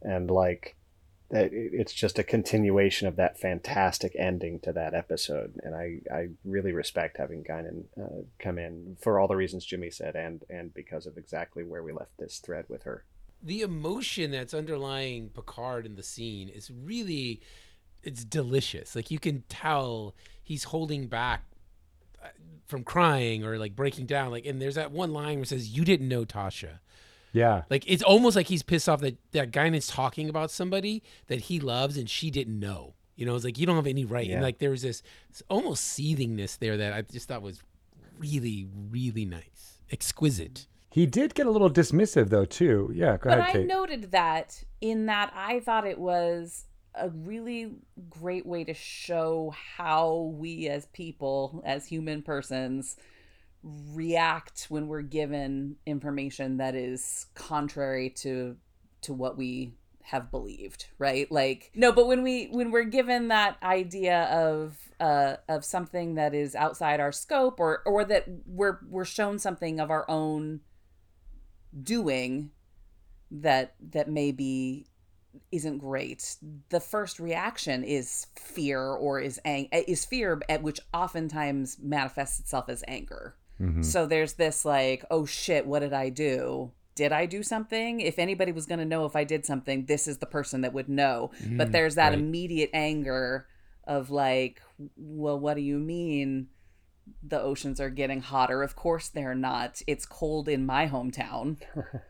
And 0.01 0.31
like, 0.31 0.75
it's 1.33 1.93
just 1.93 2.19
a 2.19 2.23
continuation 2.23 3.09
of 3.09 3.17
that 3.17 3.41
fantastic 3.41 4.15
ending 4.19 4.61
to 4.61 4.73
that 4.75 4.95
episode. 4.95 5.59
And 5.63 5.75
I, 5.75 6.01
I 6.15 6.29
really 6.45 6.73
respect 6.73 7.17
having 7.17 7.43
Guinan 7.43 7.85
uh, 8.01 8.23
come 8.39 8.59
in 8.59 8.97
for 9.01 9.19
all 9.19 9.29
the 9.29 9.37
reasons 9.37 9.65
Jimmie 9.65 9.91
said 9.91 10.15
and, 10.15 10.43
and 10.51 10.75
because 10.75 11.07
of 11.07 11.17
exactly 11.17 11.65
where 11.65 11.83
we 11.83 11.93
left 11.93 12.19
this 12.19 12.39
thread 12.39 12.67
with 12.69 12.83
her. 12.83 13.05
the 13.43 13.63
emotion 13.63 14.31
that's 14.31 14.55
underlying 14.55 15.31
Picard 15.31 15.85
in 15.85 15.97
the 15.97 16.03
scene 16.03 16.49
is 16.49 16.71
really 16.71 17.41
it's 18.03 18.25
delicious. 18.25 18.95
Like 18.97 19.11
you 19.11 19.19
can 19.19 19.45
tell 19.49 20.15
he's 20.43 20.65
holding 20.65 21.07
back 21.07 21.45
uh, 22.23 22.29
from 22.67 22.85
crying 22.85 23.45
or 23.45 23.59
like 23.59 23.75
breaking 23.77 24.07
down. 24.07 24.31
Like 24.31 24.47
and 24.47 24.61
there's 24.61 24.75
that 24.77 24.93
one 24.93 25.13
line 25.13 25.37
where 25.37 25.43
it 25.43 25.49
says, 25.49 25.69
"You 25.77 25.85
didn't 25.85 26.09
know 26.09 26.25
Tasha." 26.25 26.81
Yeah, 27.33 27.63
Like 27.71 27.85
it's 27.87 28.03
almost 28.03 28.37
like 28.37 28.47
he's 28.49 28.63
pissed 28.63 28.89
off 28.89 29.01
that 29.01 29.17
that 29.33 29.51
guy 29.53 29.69
is 29.69 29.87
talking 29.87 30.29
about 30.29 30.51
somebody 30.51 31.03
that 31.29 31.41
he 31.43 31.61
loves 31.61 31.97
and 31.97 32.09
she 32.09 32.31
didn't 32.31 32.59
know. 32.61 32.95
You 33.17 33.27
know, 33.27 33.35
it's 33.35 33.45
like 33.45 33.59
you 33.59 33.67
don't 33.67 33.77
have 33.77 33.87
any 33.87 34.05
right. 34.05 34.25
And 34.25 34.35
Yeah. 34.41 34.43
like 34.43 34.59
there's 34.59 34.83
this 34.83 35.03
this 35.31 35.43
almost 35.49 35.85
seethingness 35.85 36.59
there 36.59 36.77
that 36.77 36.93
I 36.93 37.03
just 37.03 37.29
thought 37.29 37.43
was 37.43 37.63
really, 38.19 38.67
really 38.91 39.25
nice, 39.25 39.81
exquisite. 39.91 40.67
he 40.91 41.07
did 41.07 41.35
get 41.35 41.47
a 41.47 41.51
little 41.51 41.71
dismissive 41.71 42.29
though 42.29 42.45
too. 42.45 42.91
Yeah, 42.95 43.17
go 43.17 43.31
But 43.31 43.39
ahead, 43.39 43.49
I 43.51 43.53
Kate. 43.61 43.67
noted 43.67 44.11
that 44.13 44.63
in 44.83 45.07
that 45.07 45.33
I 45.35 45.61
thought 45.61 45.87
it 45.87 45.99
was 45.99 46.67
a 46.95 47.09
really 47.09 47.73
great 48.11 48.45
way 48.45 48.65
to 48.65 48.75
show 48.75 49.55
how 49.77 50.35
we 50.37 50.69
as 50.69 50.85
people, 50.93 51.63
as 51.65 51.87
human 51.87 52.21
persons, 52.21 52.97
react 53.63 54.67
when 54.69 54.89
we're 54.89 55.03
given 55.03 55.77
information 55.87 56.57
that 56.57 56.75
is 56.75 57.27
contrary 57.35 58.11
to 58.11 58.57
to 59.03 59.13
what 59.13 59.37
we 59.37 59.75
have 60.03 60.31
believed 60.31 60.87
right? 60.99 61.31
Like 61.31 61.71
no 61.75 61.93
but 61.93 62.07
when 62.07 62.23
we 62.23 62.47
when 62.47 62.71
we're 62.71 62.85
given 62.85 63.29
that 63.29 63.57
idea 63.63 64.25
of 64.25 64.77
uh 64.99 65.37
of 65.49 65.65
something 65.65 66.17
that 66.17 66.35
is 66.35 66.55
outside 66.55 67.01
our 67.01 67.13
scope 67.13 67.61
or 67.61 67.83
or 67.87 68.05
that 68.05 68.25
we're 68.47 68.79
we're 68.89 69.05
shown 69.05 69.39
something 69.39 69.79
of 69.79 69.91
our 69.91 70.05
own 70.11 70.61
doing 71.81 72.51
that 73.31 73.75
that 73.81 74.11
maybe 74.11 74.87
isn't 75.51 75.79
great 75.79 76.37
the 76.69 76.81
first 76.81 77.19
reaction 77.19 77.83
is 77.85 78.27
fear 78.37 78.81
or 78.81 79.19
is 79.19 79.41
ang- 79.45 79.69
is 79.73 80.05
fear 80.05 80.41
at 80.49 80.63
which 80.63 80.79
oftentimes 80.93 81.79
manifests 81.81 82.39
itself 82.39 82.69
as 82.69 82.85
anger 82.87 83.35
Mhm. 83.63 83.85
so 83.85 84.07
there's 84.07 84.35
this 84.35 84.65
like 84.65 85.05
oh 85.11 85.25
shit 85.25 85.67
what 85.67 85.81
did 85.81 85.93
i 85.93 86.09
do 86.09 86.73
did 86.97 87.13
i 87.13 87.27
do 87.27 87.43
something 87.43 88.01
if 88.01 88.19
anybody 88.19 88.51
was 88.53 88.67
going 88.67 88.79
to 88.81 88.85
know 88.85 89.05
if 89.07 89.15
i 89.17 89.25
did 89.25 89.47
something 89.47 89.87
this 89.87 90.07
is 90.09 90.19
the 90.19 90.27
person 90.27 90.61
that 90.63 90.73
would 90.73 90.89
know 90.89 91.31
but 91.57 91.69
Mm, 91.69 91.73
there's 91.73 91.95
that 91.95 92.11
right. 92.11 92.19
immediate 92.19 92.71
anger 92.75 93.47
of 93.87 94.11
like 94.11 94.61
well 94.97 95.39
what 95.39 95.55
do 95.55 95.61
you 95.63 95.79
mean 95.79 96.49
the 97.23 97.41
oceans 97.41 97.81
are 97.81 97.91
getting 97.91 98.21
hotter 98.21 98.63
of 98.63 98.75
course 98.77 99.09
they're 99.09 99.35
not 99.35 99.81
it's 99.87 100.07
cold 100.07 100.49
in 100.49 100.67
my 100.67 100.89
hometown 100.89 101.57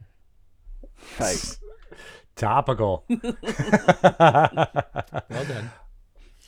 Right. 1.18 1.58
Topical. 2.36 3.04
Well 3.10 3.36
done. 5.48 5.70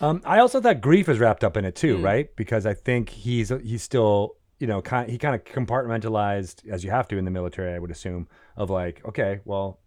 Um, 0.00 0.22
I 0.24 0.38
also 0.40 0.60
thought 0.60 0.80
grief 0.80 1.08
is 1.08 1.18
wrapped 1.18 1.44
up 1.44 1.56
in 1.56 1.64
it 1.64 1.74
Mm. 1.74 1.78
too, 1.78 1.96
right? 1.98 2.34
Because 2.36 2.66
I 2.66 2.74
think 2.74 3.10
he's 3.10 3.50
he's 3.62 3.82
still 3.82 4.36
you 4.58 4.66
know 4.66 4.80
kind 4.82 5.10
he 5.10 5.18
kind 5.18 5.34
of 5.34 5.44
compartmentalized 5.44 6.68
as 6.68 6.84
you 6.84 6.90
have 6.90 7.08
to 7.08 7.18
in 7.18 7.24
the 7.24 7.30
military, 7.30 7.74
I 7.74 7.78
would 7.78 7.90
assume, 7.90 8.28
of 8.56 8.70
like 8.70 9.04
okay, 9.06 9.40
well, 9.44 9.80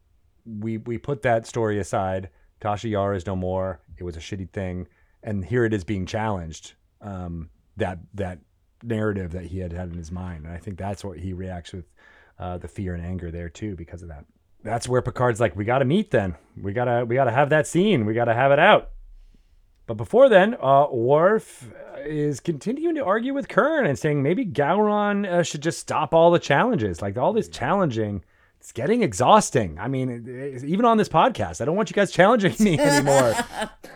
we 0.45 0.77
we 0.77 0.97
put 0.97 1.21
that 1.23 1.47
story 1.47 1.79
aside. 1.79 2.29
Tasha 2.61 2.89
Yar 2.89 3.13
is 3.13 3.25
no 3.25 3.35
more. 3.35 3.81
It 3.97 4.03
was 4.03 4.17
a 4.17 4.19
shitty 4.19 4.51
thing, 4.51 4.87
and 5.23 5.45
here 5.45 5.65
it 5.65 5.73
is 5.73 5.83
being 5.83 6.05
challenged. 6.05 6.73
Um, 7.01 7.49
that 7.77 7.99
that 8.15 8.39
narrative 8.83 9.31
that 9.31 9.45
he 9.45 9.59
had 9.59 9.71
had 9.71 9.89
in 9.89 9.97
his 9.97 10.11
mind, 10.11 10.45
and 10.45 10.53
I 10.53 10.57
think 10.57 10.77
that's 10.77 11.03
what 11.03 11.19
he 11.19 11.33
reacts 11.33 11.73
with 11.73 11.85
uh, 12.39 12.57
the 12.57 12.67
fear 12.67 12.93
and 12.93 13.05
anger 13.05 13.31
there 13.31 13.49
too 13.49 13.75
because 13.75 14.01
of 14.01 14.09
that. 14.09 14.25
That's 14.63 14.87
where 14.87 15.01
Picard's 15.01 15.39
like, 15.39 15.55
we 15.55 15.65
got 15.65 15.79
to 15.79 15.85
meet. 15.85 16.11
Then 16.11 16.35
we 16.61 16.73
gotta 16.73 17.05
we 17.05 17.15
gotta 17.15 17.31
have 17.31 17.49
that 17.49 17.67
scene. 17.67 18.05
We 18.05 18.13
gotta 18.13 18.33
have 18.33 18.51
it 18.51 18.59
out. 18.59 18.89
But 19.87 19.95
before 19.95 20.27
then, 20.29 20.55
uh, 20.61 20.87
Worf 20.91 21.71
is 22.05 22.39
continuing 22.41 22.95
to 22.95 23.05
argue 23.05 23.33
with 23.33 23.47
Kurn 23.47 23.85
and 23.85 23.97
saying 23.97 24.21
maybe 24.21 24.45
Gowron 24.45 25.25
uh, 25.25 25.43
should 25.43 25.63
just 25.63 25.79
stop 25.79 26.13
all 26.13 26.29
the 26.29 26.39
challenges. 26.39 27.01
Like 27.01 27.17
all 27.17 27.31
this 27.31 27.47
challenging, 27.47 28.23
it's 28.59 28.73
getting 28.73 29.01
exhausting. 29.01 29.79
I 29.79 29.87
mean, 29.87 30.61
even 30.65 30.85
on 30.85 30.97
this 30.97 31.09
podcast, 31.09 31.61
I 31.61 31.65
don't 31.65 31.77
want 31.77 31.89
you 31.89 31.93
guys 31.93 32.11
challenging 32.11 32.55
me 32.59 32.77
anymore 32.79 33.33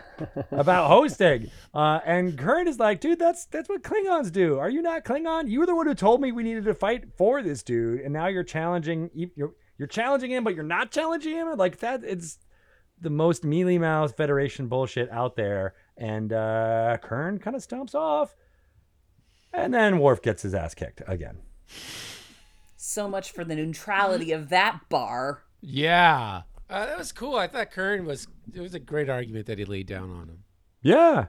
about 0.51 0.87
hosting. 0.87 1.51
Uh, 1.73 1.99
and 2.05 2.37
Kurn 2.37 2.69
is 2.69 2.79
like, 2.79 3.01
dude, 3.01 3.19
that's 3.19 3.45
that's 3.45 3.67
what 3.67 3.83
Klingons 3.83 4.31
do. 4.31 4.59
Are 4.59 4.69
you 4.69 4.81
not 4.81 5.03
Klingon? 5.03 5.49
You 5.49 5.59
were 5.59 5.65
the 5.65 5.75
one 5.75 5.87
who 5.87 5.95
told 5.95 6.21
me 6.21 6.31
we 6.31 6.43
needed 6.43 6.63
to 6.65 6.73
fight 6.73 7.05
for 7.17 7.41
this 7.41 7.63
dude, 7.63 7.99
and 7.99 8.13
now 8.13 8.27
you're 8.27 8.43
challenging. 8.43 9.09
You're 9.13 9.53
you're 9.77 9.87
challenging 9.87 10.31
him, 10.31 10.43
but 10.45 10.55
you're 10.55 10.63
not 10.63 10.91
challenging 10.91 11.33
him. 11.33 11.57
Like 11.57 11.79
that, 11.79 12.03
it's 12.03 12.37
the 13.01 13.09
most 13.09 13.43
mealy 13.43 13.77
mouthed 13.77 14.15
Federation 14.15 14.67
bullshit 14.67 15.09
out 15.11 15.35
there. 15.35 15.73
And 16.01 16.33
uh, 16.33 16.97
Kurn 17.03 17.37
kind 17.37 17.55
of 17.55 17.61
stomps 17.61 17.93
off. 17.93 18.35
And 19.53 19.71
then 19.71 19.99
Worf 19.99 20.21
gets 20.23 20.41
his 20.41 20.55
ass 20.55 20.73
kicked 20.73 21.03
again. 21.07 21.37
so 22.75 23.07
much 23.07 23.31
for 23.31 23.43
the 23.43 23.55
neutrality 23.55 24.31
of 24.31 24.49
that 24.49 24.79
bar 24.89 25.43
Yeah. 25.61 26.41
Uh, 26.67 26.85
that 26.87 26.97
was 26.97 27.11
cool. 27.11 27.35
I 27.35 27.47
thought 27.47 27.69
Kurn 27.69 28.05
was 28.05 28.27
it 28.53 28.61
was 28.61 28.73
a 28.73 28.79
great 28.79 29.09
argument 29.09 29.45
that 29.45 29.59
he 29.59 29.65
laid 29.65 29.85
down 29.87 30.09
on 30.09 30.27
him. 30.29 30.43
Yeah. 30.81 31.25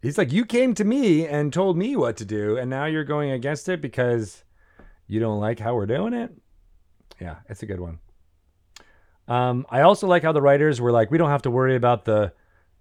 He's 0.00 0.16
like, 0.18 0.30
You 0.32 0.44
came 0.44 0.74
to 0.74 0.84
me 0.84 1.26
and 1.26 1.52
told 1.52 1.76
me 1.76 1.96
what 1.96 2.16
to 2.18 2.24
do, 2.24 2.56
and 2.56 2.70
now 2.70 2.84
you're 2.84 3.02
going 3.02 3.30
against 3.32 3.68
it 3.68 3.80
because 3.80 4.44
you 5.08 5.18
don't 5.18 5.40
like 5.40 5.58
how 5.58 5.74
we're 5.74 5.86
doing 5.86 6.12
it? 6.12 6.30
Yeah, 7.20 7.36
it's 7.48 7.62
a 7.62 7.66
good 7.66 7.80
one. 7.80 7.98
Um, 9.26 9.66
I 9.70 9.80
also 9.80 10.06
like 10.06 10.22
how 10.22 10.32
the 10.32 10.42
writers 10.42 10.80
were 10.80 10.92
like, 10.92 11.10
we 11.10 11.18
don't 11.18 11.30
have 11.30 11.42
to 11.42 11.50
worry 11.50 11.74
about 11.74 12.04
the 12.04 12.32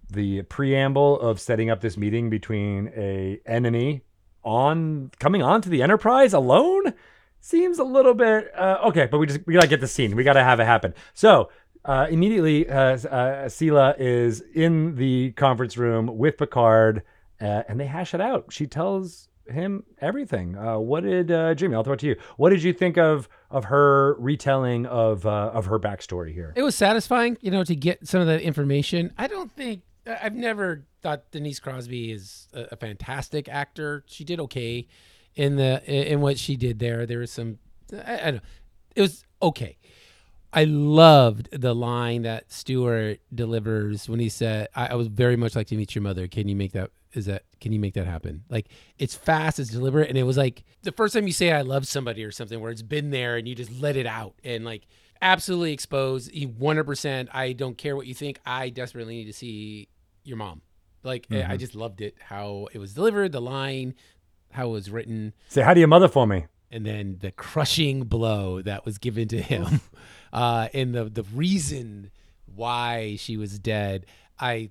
the 0.10 0.43
preamble 0.43 1.20
of 1.20 1.39
setting 1.39 1.70
up 1.70 1.82
this 1.82 1.97
meeting 1.97 2.30
between 2.30 2.91
a 2.95 3.39
enemy 3.45 4.01
on 4.43 5.12
coming 5.20 5.41
onto 5.41 5.70
the 5.70 5.82
Enterprise 5.82 6.34
alone. 6.34 6.93
Seems 7.41 7.78
a 7.78 7.84
little 7.84 8.14
bit 8.14 8.51
uh, 8.58 8.80
okay, 8.86 9.08
but 9.10 9.20
we 9.20 9.28
just 9.28 9.45
we 9.45 9.53
gotta 9.53 9.68
get 9.68 9.82
the 9.82 9.88
scene. 9.88 10.16
We 10.16 10.24
gotta 10.24 10.43
have 10.43 10.60
it 10.60 10.66
happen. 10.66 10.93
So 11.14 11.49
uh, 11.86 12.08
immediately, 12.10 12.68
uh, 12.68 12.97
uh, 12.97 13.93
is 13.97 14.41
in 14.53 14.95
the 14.95 15.32
conference 15.34 15.78
room 15.78 16.18
with 16.18 16.38
Picard, 16.38 17.03
uh, 17.39 17.64
and 17.68 17.80
they 17.80 17.86
hash 17.86 18.16
it 18.16 18.22
out. 18.22 18.51
She 18.51 18.66
tells 18.66 19.30
him 19.47 19.84
everything. 20.01 20.58
Uh, 20.58 20.80
what 20.80 21.03
did 21.03 21.32
uh, 21.32 21.53
Jimmie? 21.53 21.76
I'll 21.76 21.84
throw 21.84 21.93
it 21.93 21.99
to 21.99 22.08
you. 22.08 22.16
What 22.38 22.49
did 22.49 22.64
you 22.64 22.74
think 22.74 22.97
of 22.97 23.30
of 23.51 23.66
her 23.66 24.16
retelling 24.16 24.88
of 24.88 25.26
uh, 25.26 25.51
of 25.53 25.66
her 25.66 25.80
backstory 25.80 26.34
here? 26.34 26.53
It 26.56 26.64
was 26.64 26.76
satisfying, 26.76 27.38
you 27.41 27.51
know, 27.51 27.64
to 27.64 27.76
get 27.76 28.08
some 28.08 28.22
of 28.22 28.28
that 28.28 28.41
information. 28.41 29.14
I 29.18 29.28
don't 29.28 29.51
think 29.51 29.84
I've 30.08 30.36
never 30.36 30.86
thought 31.01 31.32
Denise 31.32 31.60
Crosby 31.60 32.12
is 32.12 32.47
a, 32.53 32.68
a 32.72 32.76
fantastic 32.76 33.49
actor. 33.49 34.03
She 34.08 34.24
did 34.24 34.39
okay 34.41 34.88
in 35.36 35.56
the 35.56 35.84
in 35.86 36.22
what 36.22 36.38
she 36.39 36.56
did 36.56 36.80
there. 36.80 37.06
There 37.06 37.20
was 37.20 37.32
some, 37.32 37.60
I, 37.91 38.20
I 38.20 38.32
don't 38.32 38.43
it 38.95 39.01
was 39.01 39.26
okay. 39.41 39.78
I 40.53 40.64
loved 40.64 41.49
the 41.51 41.76
line 41.76 42.22
that 42.22 42.51
Stewart 42.51 43.20
delivers 43.34 44.08
when 44.08 44.22
he 44.22 44.30
said, 44.30 44.70
I, 44.74 44.88
I 44.88 44.95
would 44.95 45.12
very 45.12 45.36
much 45.36 45.56
like 45.56 45.68
to 45.68 45.76
meet 45.76 45.93
your 45.93 46.01
mother. 46.01 46.28
Can 46.28 46.47
you 46.47 46.56
make 46.56 46.72
that 46.72 46.91
is 47.14 47.26
that 47.26 47.43
can 47.62 47.72
you 47.72 47.80
make 47.80 47.93
that 47.93 48.06
happen? 48.06 48.43
Like 48.49 48.68
it's 48.97 49.16
fast, 49.16 49.60
it's 49.60 49.70
deliberate, 49.70 50.10
and 50.10 50.18
it 50.18 50.24
was 50.24 50.38
like 50.38 50.64
the 50.84 50.91
first 50.91 51.14
time 51.14 51.28
you 51.28 51.34
say 51.34 51.51
I 51.51 51.62
love 51.62 51.88
somebody 51.88 52.24
or 52.24 52.32
something 52.32 52.60
where 52.60 52.72
it's 52.72 52.82
been 52.82 53.10
there 53.10 53.38
and 53.38 53.47
you 53.47 53.56
just 53.56 53.72
let 53.72 53.95
it 53.95 54.06
out 54.06 54.36
and 54.43 54.66
like 54.66 54.88
absolutely 55.22 55.74
exposed. 55.74 56.34
You 56.34 56.49
100%. 56.49 57.30
I 57.34 57.53
don't 57.53 57.78
care 57.78 57.95
what 57.95 58.08
you 58.08 58.14
think. 58.14 58.39
I 58.45 58.70
desperately 58.70 59.16
need 59.16 59.26
to 59.26 59.34
see 59.34 59.89
your 60.26 60.38
mom. 60.38 60.62
Like 61.04 61.28
eh, 61.32 61.42
I- 61.48 61.54
I 61.54 61.58
just 61.58 61.76
loved 61.76 62.02
it 62.02 62.16
how 62.20 62.68
it 62.74 62.80
was 62.80 62.94
delivered, 62.94 63.32
the 63.32 63.42
line, 63.42 63.94
how 64.52 64.68
it 64.70 64.72
was 64.72 64.90
written. 64.90 65.34
Say 65.50 65.62
hi 65.62 65.74
to 65.74 65.80
your 65.80 65.88
mother 65.88 66.08
for 66.08 66.26
me. 66.28 66.46
and 66.72 66.86
then 66.86 67.18
the 67.22 67.32
crushing 67.32 68.04
blow 68.04 68.62
that 68.62 68.86
was 68.86 68.98
given 68.98 69.28
to 69.30 69.40
him 69.42 69.82
uh 70.34 70.68
and 70.74 70.96
the 70.96 71.06
the 71.06 71.24
reason 71.34 72.10
why 72.56 73.16
she 73.18 73.38
was 73.38 73.60
dead 73.60 74.06
i 74.40 74.70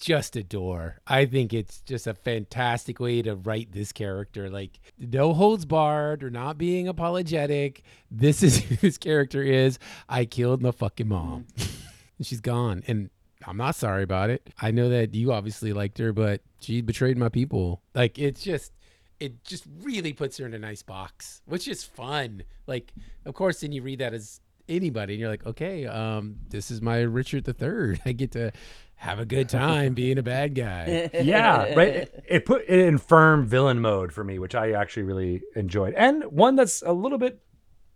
just 0.00 0.36
adore. 0.36 0.98
I 1.06 1.24
think 1.26 1.52
it's 1.52 1.80
just 1.80 2.06
a 2.06 2.14
fantastic 2.14 3.00
way 3.00 3.20
to 3.22 3.34
write 3.36 3.72
this 3.72 3.92
character. 3.92 4.48
Like 4.50 4.78
no 4.98 5.32
holds 5.34 5.64
barred 5.64 6.22
or 6.22 6.30
not 6.30 6.56
being 6.58 6.86
apologetic. 6.88 7.82
This 8.10 8.42
is 8.42 8.58
who 8.64 8.76
this 8.76 8.96
character 8.98 9.42
is. 9.42 9.78
I 10.08 10.24
killed 10.24 10.62
my 10.62 10.70
fucking 10.72 11.08
mom. 11.08 11.46
Mm-hmm. 11.56 11.76
And 12.18 12.26
she's 12.28 12.40
gone. 12.40 12.82
And 12.86 13.10
i'm 13.46 13.56
not 13.56 13.74
sorry 13.74 14.02
about 14.02 14.30
it 14.30 14.48
i 14.60 14.70
know 14.70 14.88
that 14.88 15.14
you 15.14 15.32
obviously 15.32 15.72
liked 15.72 15.98
her 15.98 16.12
but 16.12 16.40
she 16.60 16.80
betrayed 16.80 17.16
my 17.16 17.28
people 17.28 17.80
like 17.94 18.18
it's 18.18 18.42
just 18.42 18.72
it 19.20 19.44
just 19.44 19.64
really 19.82 20.12
puts 20.12 20.38
her 20.38 20.46
in 20.46 20.54
a 20.54 20.58
nice 20.58 20.82
box, 20.82 21.42
which 21.46 21.66
is 21.66 21.82
fun. 21.84 22.42
Like, 22.66 22.92
of 23.24 23.34
course, 23.34 23.60
then 23.60 23.72
you 23.72 23.82
read 23.82 23.98
that 23.98 24.14
as 24.14 24.40
anybody, 24.68 25.14
and 25.14 25.20
you're 25.20 25.30
like, 25.30 25.46
okay, 25.46 25.86
um, 25.86 26.36
this 26.48 26.70
is 26.70 26.80
my 26.80 27.00
Richard 27.00 27.48
III. 27.48 28.00
I 28.06 28.12
get 28.12 28.32
to 28.32 28.52
have 28.96 29.18
a 29.18 29.24
good 29.24 29.48
time 29.48 29.94
being 29.94 30.18
a 30.18 30.22
bad 30.22 30.54
guy. 30.54 31.10
yeah, 31.22 31.74
right. 31.74 31.88
It, 31.88 32.24
it 32.28 32.46
put 32.46 32.62
it 32.68 32.80
in 32.80 32.98
firm 32.98 33.46
villain 33.46 33.80
mode 33.80 34.12
for 34.12 34.24
me, 34.24 34.38
which 34.38 34.54
I 34.54 34.72
actually 34.72 35.04
really 35.04 35.42
enjoyed, 35.56 35.94
and 35.94 36.24
one 36.24 36.56
that's 36.56 36.82
a 36.82 36.92
little 36.92 37.18
bit 37.18 37.40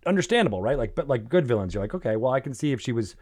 understandable, 0.07 0.61
right? 0.62 0.78
Like, 0.78 0.95
but 0.95 1.09
like 1.09 1.28
good 1.28 1.47
villains, 1.47 1.74
you're 1.74 1.82
like, 1.82 1.95
okay, 1.95 2.16
well, 2.16 2.32
I 2.32 2.40
can 2.40 2.55
see 2.55 2.72
if 2.72 2.80
she 2.80 2.93
was 2.93 3.14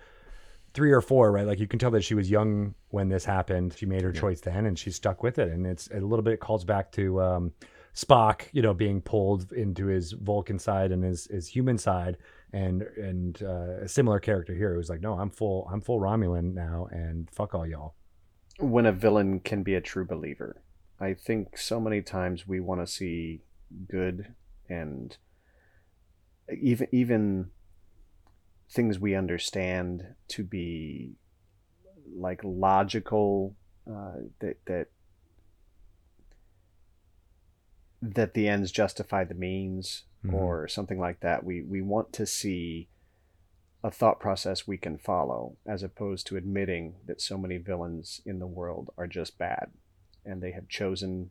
three 0.75 0.93
or 0.93 1.01
four, 1.01 1.33
right? 1.33 1.47
Like 1.47 1.59
you 1.61 1.67
can 1.67 1.79
tell 1.79 1.91
that 1.93 2.03
she 2.05 2.15
was 2.15 2.31
young 2.31 2.75
when 2.89 3.09
this 3.09 3.25
happened. 3.25 3.75
She 3.77 3.87
made 3.87 4.03
her 4.03 4.13
choice 4.13 4.41
then, 4.41 4.67
and 4.67 4.79
she 4.79 4.91
stuck 4.91 5.23
with 5.23 5.39
it. 5.39 5.49
And 5.49 5.67
it's 5.67 5.89
a 5.93 6.01
little 6.01 6.23
bit 6.23 6.41
calls 6.41 6.65
back 6.65 6.93
to 6.93 7.21
um, 7.21 7.53
Spock, 7.95 8.43
you 8.53 8.63
know, 8.63 8.73
being 8.75 9.01
pulled 9.01 9.53
into 9.53 9.87
his 9.87 10.13
Vulcan 10.13 10.59
side 10.59 10.93
and 10.93 11.03
his 11.03 11.27
his 11.27 11.49
human 11.49 11.77
side, 11.79 12.19
and 12.53 12.83
and 12.83 13.43
uh, 13.43 13.83
a 13.83 13.89
similar 13.89 14.21
character 14.21 14.55
here 14.55 14.75
who's 14.75 14.89
like, 14.89 15.01
no, 15.01 15.15
I'm 15.15 15.31
full, 15.31 15.69
I'm 15.73 15.81
full 15.81 16.01
Romulan 16.01 16.55
now, 16.55 16.89
and 16.93 17.29
fuck 17.31 17.55
all 17.55 17.67
y'all. 17.67 17.95
when 18.59 18.87
a 18.87 18.93
villain 18.93 19.41
can 19.41 19.63
be 19.63 19.75
a 19.75 19.81
true 19.81 20.05
believer. 20.07 20.63
I 21.01 21.15
think 21.15 21.57
so 21.57 21.81
many 21.81 22.03
times 22.03 22.47
we 22.47 22.61
want 22.61 22.81
to 22.83 22.87
see 22.87 23.41
good 23.89 24.35
and 24.69 25.17
even 26.61 26.87
even 26.93 27.51
things 28.71 28.99
we 28.99 29.15
understand 29.15 30.15
to 30.29 30.45
be 30.45 31.13
like 32.17 32.41
logical 32.45 33.57
uh, 33.91 34.15
that 34.41 34.57
that 34.67 34.87
that 38.03 38.35
the 38.35 38.49
ends 38.49 38.73
justify 38.73 39.25
the 39.25 39.35
means 39.35 40.05
Mhm. 40.25 40.35
or 40.35 40.69
something 40.69 40.99
like 40.99 41.21
that. 41.21 41.45
We 41.45 41.63
we 41.63 41.83
want 41.83 42.13
to 42.15 42.27
see 42.27 42.89
a 43.83 43.91
thought 43.91 44.21
process 44.21 44.67
we 44.67 44.77
can 44.77 44.99
follow, 44.99 45.57
as 45.67 45.83
opposed 45.83 46.27
to 46.27 46.37
admitting 46.37 46.97
that 47.07 47.21
so 47.21 47.39
many 47.39 47.57
villains 47.57 48.21
in 48.27 48.39
the 48.39 48.47
world 48.47 48.93
are 48.99 49.07
just 49.07 49.39
bad, 49.39 49.73
and 50.25 50.43
they 50.43 50.53
have 50.53 50.69
chosen 50.69 51.31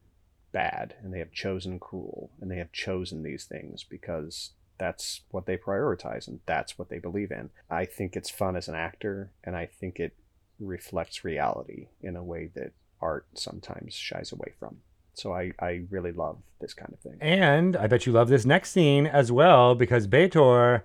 bad, 0.52 0.96
and 1.02 1.14
they 1.14 1.20
have 1.20 1.32
chosen 1.32 1.80
cruel, 1.80 2.32
and 2.42 2.50
they 2.50 2.58
have 2.58 2.72
chosen 2.72 3.22
these 3.22 3.46
things 3.46 3.84
because 3.84 4.54
that's 4.80 5.22
what 5.30 5.46
they 5.46 5.58
prioritize 5.58 6.28
and 6.28 6.40
that's 6.46 6.80
what 6.80 6.90
they 6.90 7.00
believe 7.00 7.32
in. 7.32 7.50
I 7.70 7.86
think 7.86 8.16
it's 8.16 8.30
fun 8.30 8.56
as 8.56 8.68
an 8.68 8.76
actor, 8.76 9.32
and 9.44 9.56
I 9.56 9.68
think 9.68 10.00
it 10.00 10.16
reflects 10.60 11.24
reality 11.24 11.88
in 12.02 12.16
a 12.16 12.24
way 12.24 12.50
that 12.56 12.72
art 13.02 13.28
sometimes 13.34 13.94
shies 13.94 14.32
away 14.32 14.54
from. 14.60 14.78
So 15.14 15.34
I, 15.34 15.52
I 15.60 15.84
really 15.90 16.12
love 16.12 16.38
this 16.62 16.74
kind 16.74 16.94
of 16.94 17.00
thing. 17.00 17.18
And 17.20 17.76
I 17.76 17.88
bet 17.88 18.06
you 18.06 18.14
love 18.14 18.30
this 18.30 18.46
next 18.46 18.72
scene 18.72 19.06
as 19.06 19.32
well 19.32 19.76
because 19.76 20.08
Betor 20.08 20.84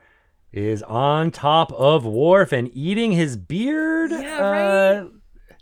is 0.53 0.83
on 0.85 1.31
top 1.31 1.73
of 1.73 2.05
Worf 2.05 2.53
and 2.53 2.71
eating 2.75 3.13
his 3.13 3.37
beard. 3.37 4.11
Yeah, 4.11 4.41
right. 4.41 5.11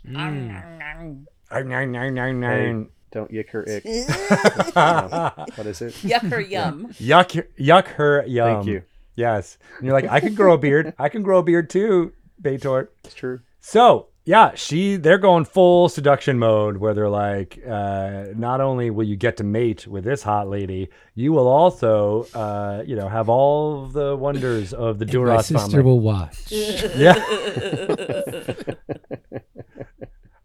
Mm. 0.07 1.25
Uh, 1.51 1.59
nine, 1.61 1.91
nine, 1.91 2.13
nine, 2.13 2.41
Hey, 2.41 2.71
nine. 2.71 2.89
Don't 3.13 3.31
yuck 3.31 3.49
her 3.49 3.63
ick. 3.69 3.85
No. 3.85 5.45
What 5.55 5.67
is 5.67 5.81
it? 5.81 5.93
Yuck 5.93 6.29
her 6.29 6.41
yum. 6.41 6.87
yuck, 6.99 7.45
yuck 7.59 7.85
her 7.87 8.25
yum. 8.27 8.55
Thank 8.55 8.67
you. 8.67 8.83
Yes. 9.15 9.57
And 9.77 9.85
you're 9.85 9.93
like, 9.93 10.09
I 10.09 10.19
can 10.19 10.33
grow 10.33 10.53
a 10.53 10.57
beard. 10.57 10.93
I 10.97 11.07
can 11.09 11.21
grow 11.21 11.37
a 11.39 11.43
beard 11.43 11.69
too, 11.69 12.13
Betor. 12.41 12.87
It's 13.03 13.13
true. 13.13 13.41
So 13.61 14.07
yeah, 14.25 14.51
she 14.55 14.95
they're 14.95 15.17
going 15.17 15.43
full 15.45 15.89
seduction 15.89 16.39
mode 16.39 16.77
where 16.77 16.93
they're 16.93 17.09
like, 17.09 17.59
uh, 17.69 18.25
not 18.35 18.61
only 18.61 18.89
will 18.89 19.03
you 19.03 19.17
get 19.17 19.37
to 19.37 19.43
mate 19.43 19.85
with 19.85 20.05
this 20.05 20.23
hot 20.23 20.47
lady, 20.49 20.89
you 21.13 21.33
will 21.33 21.47
also, 21.47 22.25
uh, 22.33 22.83
you 22.85 22.95
know, 22.95 23.09
have 23.09 23.27
all 23.29 23.83
of 23.83 23.93
the 23.93 24.15
wonders 24.15 24.73
of 24.73 24.97
the 24.97 25.05
My 25.05 25.11
Duras 25.11 25.47
sister 25.47 25.69
family. 25.69 25.83
will 25.83 25.99
watch. 25.99 26.51
Yeah. 26.51 27.15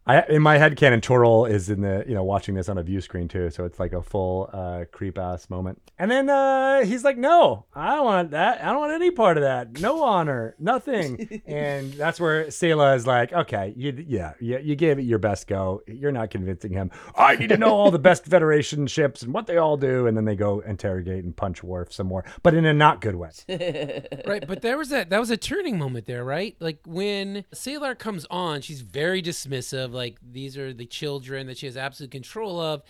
I 0.09 0.25
in 0.29 0.41
my 0.41 0.57
head 0.57 0.77
canon 0.77 1.03
Toral 1.03 1.45
is 1.45 1.69
in 1.69 1.83
the 1.83 2.05
you 2.09 2.15
know 2.15 2.25
watching 2.25 2.55
this 2.55 2.69
on 2.69 2.79
a 2.79 2.83
view 2.83 3.01
screen 3.01 3.29
too, 3.29 3.51
so 3.51 3.65
it's 3.65 3.79
like 3.79 3.93
a 3.93 4.03
full 4.03 4.49
uh, 4.53 4.85
creep 4.91 5.19
ass 5.19 5.51
moment. 5.51 5.83
And 5.99 6.11
then 6.11 6.31
uh, 6.31 6.85
he's 6.85 7.05
like, 7.05 7.19
"No, 7.19 7.67
I 7.75 7.97
don't 7.97 8.05
want 8.05 8.31
that. 8.31 8.63
I 8.63 8.67
don't 8.67 8.79
want 8.79 8.93
any 8.93 9.11
part 9.11 9.37
of 9.37 9.43
that. 9.43 9.81
No 9.81 10.03
honor, 10.03 10.55
nothing." 10.59 11.43
and 11.47 11.93
that's 11.93 12.19
where 12.19 12.47
Sela 12.47 12.97
is 12.97 13.07
like, 13.07 13.33
"Okay, 13.33 13.75
you, 13.77 14.05
yeah, 14.07 14.33
yeah, 14.41 14.59
you 14.59 14.77
gave 14.77 14.99
it 14.99 15.03
your 15.03 15.19
best 15.19 15.47
go. 15.47 15.83
You're 15.87 16.13
not 16.13 16.31
convincing 16.31 16.73
him. 16.73 16.91
I 17.15 17.37
need 17.37 17.51
to 17.51 17.59
know 17.59 17.75
all 17.75 17.91
the 17.91 17.99
best 17.99 18.25
Federation 18.25 18.87
ships 18.87 19.23
and 19.23 19.35
what 19.35 19.47
they 19.47 19.59
all 19.59 19.77
do." 19.77 20.07
And 20.07 20.17
then 20.17 20.25
they 20.25 20.37
go 20.37 20.61
interrogate 20.61 21.25
and 21.25 21.37
punch 21.37 21.63
Worf 21.63 21.93
some 21.93 22.07
more, 22.07 22.25
but 22.43 22.55
in 22.55 22.65
a 22.65 22.73
not 22.73 23.03
good 23.03 23.17
way. 23.17 23.29
right, 24.27 24.47
but 24.47 24.63
there 24.63 24.79
was 24.79 24.89
that 24.89 25.11
that 25.11 25.21
was 25.21 25.31
a 25.31 25.37
turning 25.37 25.77
moment 25.77 26.07
there, 26.07 26.25
right? 26.25 26.57
Like 26.61 26.81
when 26.87 27.45
Sela 27.55 27.99
comes 27.99 28.27
on, 28.31 28.63
she's 28.63 28.81
very 28.81 29.21
dismissive, 29.21 29.93
like 29.99 30.17
these 30.23 30.57
are 30.57 30.73
the 30.73 30.87
children 30.87 31.47
that 31.49 31.59
she 31.59 31.67
has 31.67 31.77
absolute 31.77 32.11
control 32.11 32.59
of. 32.61 32.83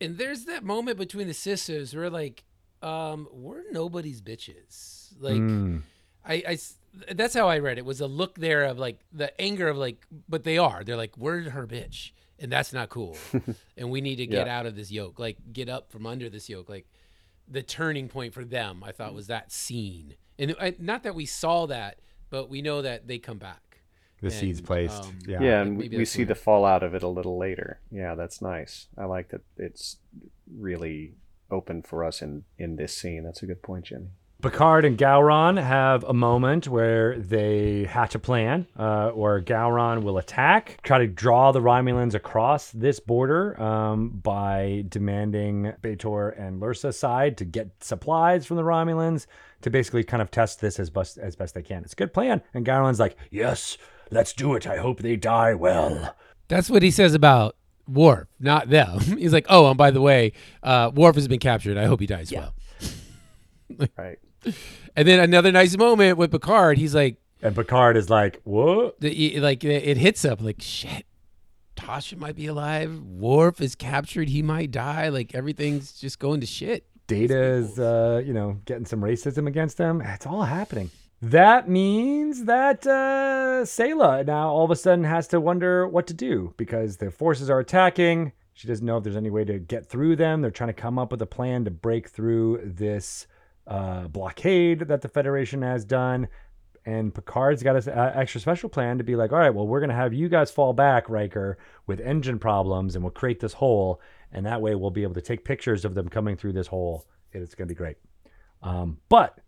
And 0.00 0.18
there's 0.18 0.44
that 0.46 0.62
moment 0.64 0.96
between 0.98 1.26
the 1.26 1.34
sisters 1.34 1.94
where 1.96 2.10
like 2.10 2.44
um 2.82 3.28
we're 3.32 3.62
nobody's 3.72 4.20
bitches. 4.20 5.12
Like 5.20 5.34
Mm. 5.40 5.82
I, 6.24 6.34
I 6.46 6.58
that's 7.14 7.34
how 7.34 7.48
I 7.48 7.58
read 7.58 7.78
it. 7.78 7.84
Was 7.84 8.00
a 8.00 8.06
look 8.06 8.38
there 8.38 8.64
of 8.64 8.78
like 8.78 9.00
the 9.12 9.28
anger 9.40 9.68
of 9.68 9.76
like, 9.76 10.06
but 10.28 10.44
they 10.44 10.58
are. 10.58 10.84
They're 10.84 10.96
like, 11.04 11.16
we're 11.16 11.50
her 11.50 11.66
bitch, 11.66 12.12
and 12.38 12.52
that's 12.52 12.72
not 12.72 12.90
cool. 12.90 13.16
and 13.78 13.90
we 13.90 14.00
need 14.00 14.16
to 14.16 14.26
get 14.26 14.46
Yeah. 14.46 14.58
out 14.58 14.66
of 14.66 14.76
this 14.76 14.90
yoke, 14.92 15.18
like 15.18 15.38
get 15.52 15.68
up 15.68 15.90
from 15.90 16.06
under 16.06 16.28
this 16.28 16.48
yoke. 16.50 16.68
Like 16.68 16.86
the 17.48 17.62
turning 17.62 18.08
point 18.08 18.34
for 18.34 18.44
them, 18.44 18.84
I 18.84 18.92
thought 18.92 19.14
was 19.14 19.26
that 19.28 19.50
scene. 19.52 20.14
And 20.38 20.54
I, 20.60 20.74
not 20.78 21.02
that 21.04 21.14
we 21.14 21.26
saw 21.26 21.66
that, 21.66 22.00
but 22.30 22.48
we 22.50 22.62
know 22.62 22.82
that 22.82 23.06
they 23.08 23.18
come 23.18 23.38
back. 23.38 23.71
The 24.22 24.30
seeds 24.30 24.60
placed. 24.60 25.04
um, 25.04 25.18
yeah. 25.26 25.40
Yeah, 25.42 25.60
and 25.62 25.76
we, 25.76 25.84
maybe 25.84 25.96
we 25.98 26.04
see 26.04 26.20
where- 26.22 26.26
the 26.26 26.34
fallout 26.36 26.82
of 26.82 26.94
it 26.94 27.02
a 27.02 27.08
little 27.08 27.36
later. 27.38 27.80
Yeah, 27.90 28.14
that's 28.14 28.40
nice. 28.40 28.86
I 28.96 29.04
like 29.04 29.28
that 29.30 29.42
it's 29.56 29.98
really 30.56 31.14
open 31.50 31.82
for 31.82 32.04
us 32.04 32.22
in 32.22 32.44
in 32.58 32.76
this 32.76 32.96
scene. 32.96 33.24
That's 33.24 33.42
a 33.42 33.46
good 33.46 33.62
point, 33.62 33.86
Jimmie. 33.86 34.08
Picard 34.42 34.84
and 34.84 34.98
Gowron 34.98 35.62
have 35.62 36.02
a 36.02 36.12
moment 36.12 36.66
where 36.66 37.16
they 37.16 37.84
hatch 37.84 38.16
a 38.16 38.18
plan, 38.18 38.66
uh, 38.76 39.10
or 39.10 39.40
Gowron 39.40 40.02
will 40.02 40.18
attack, 40.18 40.80
try 40.82 40.98
to 40.98 41.06
draw 41.06 41.52
the 41.52 41.60
Romulans 41.60 42.14
across 42.14 42.72
this 42.72 42.98
border 42.98 43.60
um, 43.62 44.08
by 44.08 44.84
demanding 44.88 45.72
Betor 45.80 46.30
and 46.36 46.60
Lursa's 46.60 46.98
side 46.98 47.36
to 47.36 47.44
get 47.44 47.70
supplies 47.84 48.44
from 48.44 48.56
the 48.56 48.64
Romulans 48.64 49.26
to 49.60 49.70
basically 49.70 50.02
kind 50.02 50.20
of 50.20 50.32
test 50.32 50.60
this 50.60 50.80
as 50.80 50.90
best 50.90 51.18
as 51.18 51.36
best 51.36 51.54
they 51.54 51.62
can. 51.62 51.84
It's 51.84 51.92
a 51.92 51.96
good 51.96 52.12
plan, 52.12 52.42
and 52.52 52.66
Gowron's 52.66 52.98
like, 52.98 53.16
"Yes, 53.30 53.78
let's 54.12 54.32
do 54.32 54.54
it. 54.54 54.66
I 54.66 54.76
hope 54.76 55.00
they 55.00 55.16
die 55.16 55.54
well." 55.54 56.14
That's 56.48 56.68
what 56.68 56.82
he 56.82 56.90
says 56.90 57.14
about 57.14 57.56
Worf, 57.88 58.28
not 58.38 58.68
them. 58.68 59.00
He's 59.18 59.32
like, 59.32 59.46
oh, 59.48 59.68
and 59.68 59.78
by 59.78 59.90
the 59.90 60.00
way, 60.00 60.32
uh, 60.62 60.90
Worf 60.94 61.16
has 61.16 61.28
been 61.28 61.38
captured. 61.38 61.76
I 61.76 61.86
hope 61.86 62.00
he 62.00 62.06
dies 62.06 62.32
well. 62.32 62.54
Right. 63.96 64.18
And 64.94 65.08
then 65.08 65.18
another 65.18 65.50
nice 65.50 65.78
moment 65.78 66.18
with 66.18 66.30
Picard. 66.30 66.76
He's 66.76 66.94
like, 66.94 67.16
And 67.40 67.56
Picard 67.56 67.96
is 67.96 68.10
like, 68.10 68.38
"What?" 68.44 69.00
the, 69.00 69.40
like 69.40 69.64
it 69.64 69.96
hits 69.96 70.26
up 70.26 70.42
like 70.42 70.60
shit. 70.60 71.06
Tasha 71.74 72.18
might 72.18 72.36
be 72.36 72.46
alive. 72.46 73.00
Worf 73.00 73.62
is 73.62 73.74
captured. 73.74 74.28
He 74.28 74.42
might 74.42 74.70
die. 74.72 75.08
Like 75.08 75.34
everything's 75.34 75.92
just 75.92 76.18
going 76.18 76.40
to 76.40 76.46
shit. 76.46 76.84
Data 77.06 77.40
is, 77.42 77.78
uh, 77.78 78.22
you 78.22 78.34
know, 78.34 78.60
getting 78.66 78.84
some 78.84 79.00
racism 79.00 79.46
against 79.46 79.78
him. 79.78 80.02
It's 80.02 80.26
all 80.26 80.42
happening. 80.42 80.90
That 81.22 81.68
means 81.68 82.46
that 82.46 82.84
uh, 82.84 83.62
Sela 83.62 84.26
now 84.26 84.48
all 84.48 84.64
of 84.64 84.72
a 84.72 84.76
sudden 84.76 85.04
has 85.04 85.28
to 85.28 85.40
wonder 85.40 85.86
what 85.86 86.08
to 86.08 86.14
do 86.14 86.52
because 86.56 86.96
the 86.96 87.12
forces 87.12 87.48
are 87.48 87.60
attacking. 87.60 88.32
She 88.54 88.66
doesn't 88.66 88.84
know 88.84 88.96
if 88.96 89.04
there's 89.04 89.14
any 89.14 89.30
way 89.30 89.44
to 89.44 89.60
get 89.60 89.86
through 89.86 90.16
them. 90.16 90.42
They're 90.42 90.50
trying 90.50 90.70
to 90.70 90.72
come 90.74 90.98
up 90.98 91.12
with 91.12 91.22
a 91.22 91.26
plan 91.26 91.64
to 91.64 91.70
break 91.70 92.08
through 92.08 92.62
this 92.64 93.28
uh, 93.68 94.08
blockade 94.08 94.80
that 94.88 95.00
the 95.00 95.08
Federation 95.08 95.62
has 95.62 95.84
done. 95.84 96.26
And 96.84 97.14
Picard's 97.14 97.62
got 97.62 97.76
an 97.76 98.18
extra 98.18 98.40
special 98.40 98.68
plan 98.68 98.98
to 98.98 99.04
be 99.04 99.14
like, 99.14 99.30
all 99.30 99.38
right, 99.38 99.54
well, 99.54 99.68
we're 99.68 99.78
going 99.78 99.90
to 99.90 99.94
have 99.94 100.12
you 100.12 100.28
guys 100.28 100.50
fall 100.50 100.72
back, 100.72 101.08
Riker, 101.08 101.56
with 101.86 102.00
engine 102.00 102.40
problems, 102.40 102.96
and 102.96 103.04
we'll 103.04 103.12
create 103.12 103.38
this 103.38 103.52
hole. 103.52 104.00
And 104.32 104.44
that 104.46 104.60
way 104.60 104.74
we'll 104.74 104.90
be 104.90 105.04
able 105.04 105.14
to 105.14 105.20
take 105.20 105.44
pictures 105.44 105.84
of 105.84 105.94
them 105.94 106.08
coming 106.08 106.36
through 106.36 106.54
this 106.54 106.66
hole. 106.66 107.06
And 107.32 107.44
it's 107.44 107.54
going 107.54 107.68
to 107.68 107.72
be 107.72 107.78
great. 107.78 107.98
Um, 108.60 108.98
but 109.08 109.38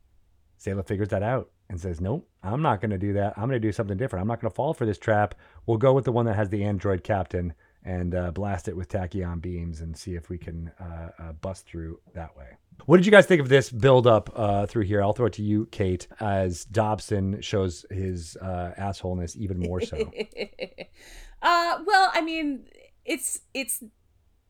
Sela 0.60 0.86
figures 0.86 1.08
that 1.08 1.24
out 1.24 1.50
and 1.74 1.80
says, 1.80 2.00
Nope, 2.00 2.28
I'm 2.44 2.62
not 2.62 2.80
going 2.80 2.92
to 2.92 2.98
do 2.98 3.14
that. 3.14 3.34
I'm 3.36 3.48
going 3.48 3.60
to 3.60 3.68
do 3.68 3.72
something 3.72 3.96
different. 3.96 4.22
I'm 4.22 4.28
not 4.28 4.40
going 4.40 4.48
to 4.48 4.54
fall 4.54 4.74
for 4.74 4.86
this 4.86 4.96
trap. 4.96 5.34
We'll 5.66 5.76
go 5.76 5.92
with 5.92 6.04
the 6.04 6.12
one 6.12 6.24
that 6.26 6.36
has 6.36 6.48
the 6.48 6.62
android 6.62 7.02
captain 7.02 7.52
and 7.84 8.14
uh, 8.14 8.30
blast 8.30 8.68
it 8.68 8.76
with 8.76 8.88
tachyon 8.88 9.42
beams 9.42 9.80
and 9.80 9.96
see 9.96 10.14
if 10.14 10.30
we 10.30 10.38
can 10.38 10.70
uh, 10.80 11.08
uh, 11.18 11.32
bust 11.32 11.66
through 11.66 11.98
that 12.14 12.36
way. 12.36 12.46
What 12.86 12.98
did 12.98 13.06
you 13.06 13.12
guys 13.12 13.26
think 13.26 13.40
of 13.40 13.48
this 13.48 13.70
build 13.70 14.06
up 14.06 14.30
uh, 14.36 14.66
through 14.66 14.84
here? 14.84 15.02
I'll 15.02 15.12
throw 15.12 15.26
it 15.26 15.32
to 15.34 15.42
you, 15.42 15.66
Kate, 15.72 16.06
as 16.20 16.64
Hobson 16.72 17.40
shows 17.40 17.84
his 17.90 18.36
uh, 18.36 18.72
assholeness 18.78 19.36
even 19.36 19.58
more 19.58 19.80
so. 19.80 19.96
uh, 21.42 21.78
well, 21.84 22.10
I 22.14 22.20
mean, 22.20 22.66
it's 23.04 23.40
it's 23.52 23.82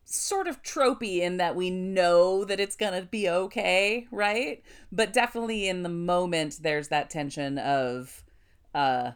sort 0.05 0.47
of 0.47 0.61
tropey 0.61 1.19
in 1.19 1.37
that 1.37 1.55
we 1.55 1.69
know 1.69 2.45
that 2.45 2.59
it's 2.59 2.75
gonna 2.75 3.01
be 3.01 3.27
okay, 3.27 4.07
right? 4.11 4.63
But 4.91 5.13
definitely 5.13 5.67
in 5.67 5.83
the 5.83 5.89
moment, 5.89 6.59
there's 6.61 6.89
that 6.89 7.09
tension 7.09 7.57
of, 7.57 8.23
uh, 8.73 9.11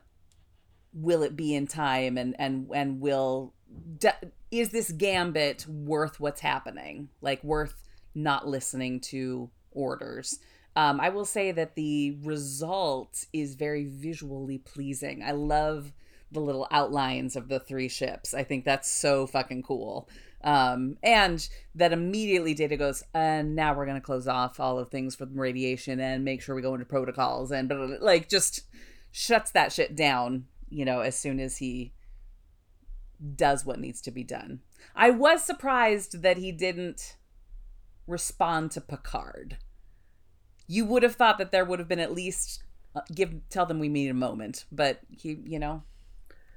will 0.94 1.24
it 1.24 1.36
be 1.36 1.54
in 1.56 1.68
time, 1.68 2.18
and 2.18 2.36
and 2.40 2.68
and 2.74 3.00
will 3.00 3.54
de- 3.98 4.32
is 4.52 4.70
this 4.70 4.92
gambit 4.92 5.66
worth 5.68 6.20
what's 6.20 6.42
happening? 6.42 7.10
Like 7.22 7.44
worth 7.44 7.84
not 8.16 8.48
listening 8.48 9.00
to 9.02 9.50
orders? 9.72 10.40
Um, 10.76 11.00
I 11.00 11.10
will 11.10 11.26
say 11.26 11.52
that 11.52 11.76
the 11.76 12.18
result 12.24 13.26
is 13.34 13.56
very 13.56 13.86
visually 13.86 14.58
pleasing. 14.58 15.24
I 15.24 15.32
love 15.32 15.94
the 16.32 16.40
little 16.40 16.68
outlines 16.72 17.36
of 17.36 17.48
the 17.48 17.60
three 17.60 17.90
ships. 17.90 18.34
I 18.34 18.44
think 18.44 18.66
that's 18.66 18.90
so 18.90 19.28
fucking 19.28 19.64
cool. 19.64 20.08
Um, 20.42 20.98
and 21.04 21.48
that 21.76 21.92
immediately 21.92 22.54
data 22.54 22.78
goes, 22.78 23.04
and 23.14 23.56
now 23.56 23.74
we're 23.74 23.86
going 23.86 23.98
to 23.98 24.02
close 24.02 24.28
off 24.28 24.60
all 24.60 24.80
of 24.80 24.90
things 24.90 25.16
from 25.16 25.40
radiation 25.40 26.00
and 26.00 26.24
make 26.24 26.42
sure 26.42 26.56
we 26.56 26.62
go 26.62 26.74
into 26.74 26.86
protocols 26.86 27.52
and 27.52 27.68
blah, 27.68 27.78
blah, 27.78 27.88
blah, 27.88 27.98
like 28.00 28.30
just 28.30 28.62
shuts 29.12 29.52
that 29.52 29.74
shit 29.74 29.96
down, 29.96 30.46
you 30.70 30.86
know, 30.86 31.02
as 31.02 31.20
soon 31.20 31.40
as 31.40 31.58
he 31.58 31.94
does 33.36 33.66
what 33.66 33.80
needs 33.80 34.02
to 34.02 34.12
be 34.12 34.24
done. 34.24 34.62
I 34.96 35.10
was 35.10 35.44
surprised 35.44 36.22
that 36.22 36.38
he 36.38 36.52
didn't 36.52 37.18
respond 38.08 38.72
to 38.72 38.82
Picard. 38.82 39.58
You 40.68 40.86
would 40.86 41.04
have 41.04 41.16
thought 41.16 41.38
that 41.38 41.52
there 41.52 41.66
would 41.66 41.80
have 41.80 41.88
been 41.88 42.00
at 42.00 42.14
least 42.14 42.64
uh, 42.96 43.02
give 43.14 43.34
tell 43.50 43.66
them 43.66 43.80
we 43.80 43.90
need 43.90 44.10
a 44.10 44.14
moment, 44.14 44.66
but 44.72 45.00
he, 45.10 45.38
you 45.46 45.60
know, 45.60 45.84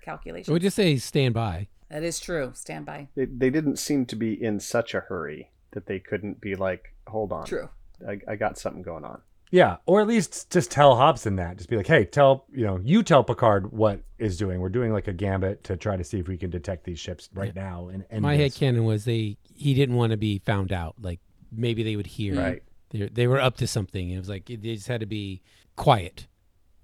calculation. 0.02 0.52
Would 0.52 0.62
just 0.62 0.76
say 0.76 0.96
stand 0.96 1.34
by. 1.34 1.68
That 1.92 2.02
is 2.02 2.18
true. 2.18 2.52
Stand 2.54 2.86
by. 2.86 3.08
They, 3.14 3.26
they 3.26 3.50
didn't 3.50 3.76
seem 3.76 4.06
to 4.06 4.16
be 4.16 4.32
in 4.32 4.60
such 4.60 4.94
a 4.94 5.00
hurry 5.00 5.50
that 5.72 5.86
they 5.86 5.98
couldn't 5.98 6.40
be 6.40 6.54
like, 6.54 6.94
hold 7.06 7.32
on. 7.32 7.44
True. 7.44 7.68
I, 8.08 8.18
I 8.26 8.36
got 8.36 8.58
something 8.58 8.82
going 8.82 9.04
on. 9.04 9.20
Yeah, 9.50 9.76
or 9.84 10.00
at 10.00 10.06
least 10.06 10.50
just 10.50 10.70
tell 10.70 10.96
Hobson 10.96 11.36
that. 11.36 11.58
Just 11.58 11.68
be 11.68 11.76
like, 11.76 11.86
hey, 11.86 12.06
tell 12.06 12.46
you 12.50 12.64
know, 12.64 12.80
you 12.82 13.02
tell 13.02 13.22
Picard 13.22 13.70
what 13.70 14.00
is 14.18 14.38
doing. 14.38 14.60
We're 14.60 14.70
doing 14.70 14.94
like 14.94 15.08
a 15.08 15.12
gambit 15.12 15.64
to 15.64 15.76
try 15.76 15.94
to 15.94 16.02
see 16.02 16.18
if 16.18 16.26
we 16.26 16.38
can 16.38 16.48
detect 16.48 16.84
these 16.84 16.98
ships 16.98 17.28
right 17.34 17.54
now. 17.54 17.88
And, 17.88 18.06
and 18.08 18.22
My 18.22 18.36
head 18.36 18.54
canon 18.54 18.86
was 18.86 19.04
they 19.04 19.36
he 19.54 19.74
didn't 19.74 19.96
want 19.96 20.12
to 20.12 20.16
be 20.16 20.38
found 20.38 20.72
out. 20.72 20.94
Like 20.98 21.20
maybe 21.54 21.82
they 21.82 21.96
would 21.96 22.06
hear. 22.06 22.34
Right. 22.34 22.62
They 22.88 23.08
they 23.08 23.26
were 23.26 23.42
up 23.42 23.58
to 23.58 23.66
something. 23.66 24.08
It 24.08 24.18
was 24.18 24.30
like 24.30 24.46
they 24.46 24.56
just 24.56 24.88
had 24.88 25.00
to 25.00 25.06
be 25.06 25.42
quiet, 25.76 26.26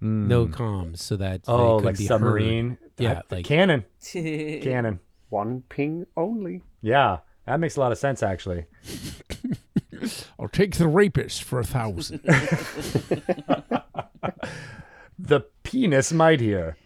no 0.01 0.47
comms, 0.47 0.99
so 0.99 1.17
that 1.17 1.45
they 1.45 1.53
Hmm. 1.53 1.59
Oh, 1.61 1.77
could 1.79 1.85
like 1.87 1.99
be 1.99 2.05
heard. 2.05 2.09
submarine. 2.09 2.79
Yeah, 2.99 3.23
I- 3.31 3.35
like- 3.35 3.45
cannon, 3.45 3.85
cannon. 4.13 5.01
One 5.31 5.63
ping 5.69 6.07
only. 6.17 6.63
Yeah, 6.81 7.19
that 7.47 7.61
makes 7.61 7.77
a 7.77 7.81
lot 7.81 7.93
of 7.93 7.99
sense 7.99 8.23
actually. 8.23 8.67
I'll 10.39 10.49
take 10.49 10.77
the 10.77 10.87
rapist 10.89 11.43
for 11.43 11.59
a 11.61 11.65
thousand. 11.65 12.21
The 15.21 15.41
penis 15.65 16.13
might 16.13 16.41
mightier. 16.41 16.77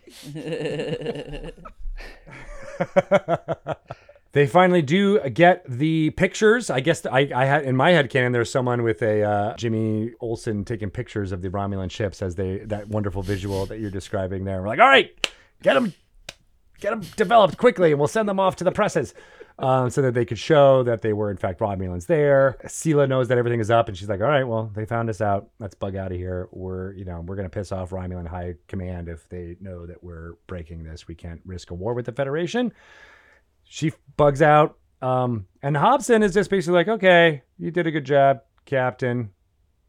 They 4.33 4.47
finally 4.47 4.81
do 4.81 5.21
get 5.29 5.65
the 5.69 6.11
pictures. 6.11 6.71
I 6.71 6.81
guess 6.81 7.05
I, 7.05 7.31
I 7.35 7.45
had 7.45 7.65
in 7.65 7.77
my 7.77 7.91
head 7.91 8.09
canon 8.11 8.33
there's 8.33 8.51
someone 8.51 8.83
with 8.83 9.03
a 9.03 9.23
uh, 9.23 9.57
Jimmy 9.57 10.13
Olsen 10.21 10.65
taking 10.65 10.91
pictures 10.91 11.33
of 11.33 11.43
the 11.43 11.51
Romulan 11.51 11.91
ships 11.91 12.23
as 12.23 12.35
they 12.35 12.59
that 12.59 12.89
wonderful 12.89 13.23
visual 13.23 13.67
that 13.67 13.79
you're 13.79 13.91
describing 13.91 14.45
there. 14.45 14.63
We're 14.63 14.69
like, 14.69 14.81
all 14.81 14.89
right, 14.89 15.11
get 15.63 15.75
them, 15.75 15.93
get 16.81 16.91
them 16.91 17.03
developed 17.17 17.59
quickly, 17.59 17.91
and 17.93 18.01
we'll 18.01 18.09
send 18.09 18.29
them 18.29 18.41
off 18.41 18.57
to 18.57 18.65
the 18.65 18.73
presses. 18.73 19.15
Um, 19.59 19.91
so 19.91 20.01
that 20.01 20.15
they 20.15 20.25
could 20.25 20.39
show 20.39 20.83
that 20.85 21.03
they 21.03 21.13
were 21.13 21.31
in 21.31 21.37
fact 21.37 21.61
Romulans 21.61 22.07
there. 22.07 22.57
Sela 22.65 23.07
knows 23.07 23.29
that 23.29 23.37
everything 23.37 23.61
is 23.61 23.71
up, 23.71 23.87
and 23.87 23.97
she's 23.97 24.09
like, 24.09 24.23
"All 24.23 24.27
right, 24.27 24.45
well, 24.45 24.73
they 24.75 24.87
found 24.87 25.11
us 25.11 25.21
out. 25.21 25.51
Let's 25.59 25.75
bug 25.75 25.95
out 25.95 26.11
of 26.11 26.17
here. 26.17 26.49
We're, 26.53 26.95
you 26.95 27.05
know, 27.05 27.21
we're 27.21 27.37
gonna 27.37 27.51
piss 27.51 27.71
off 27.71 27.91
Romulan 27.91 28.27
High 28.27 28.55
Command 28.67 29.11
if 29.11 29.29
they 29.29 29.59
know 29.61 29.85
that 29.85 30.03
we're 30.03 30.33
breaking 30.47 30.85
this. 30.85 31.07
We 31.07 31.15
can't 31.15 31.43
risk 31.45 31.71
a 31.71 31.75
war 31.75 31.93
with 31.93 32.07
the 32.07 32.13
Federation." 32.13 32.73
She 33.73 33.91
bugs 34.19 34.43
out, 34.43 34.77
um, 35.01 35.47
and 35.63 35.75
Hobson 35.75 36.23
is 36.23 36.35
just 36.35 36.51
basically 36.51 36.75
like, 36.75 36.89
"Okay, 36.89 37.41
you 37.57 37.71
did 37.71 37.87
a 37.87 37.91
good 37.91 38.05
job, 38.05 38.43
Captain." 38.67 39.31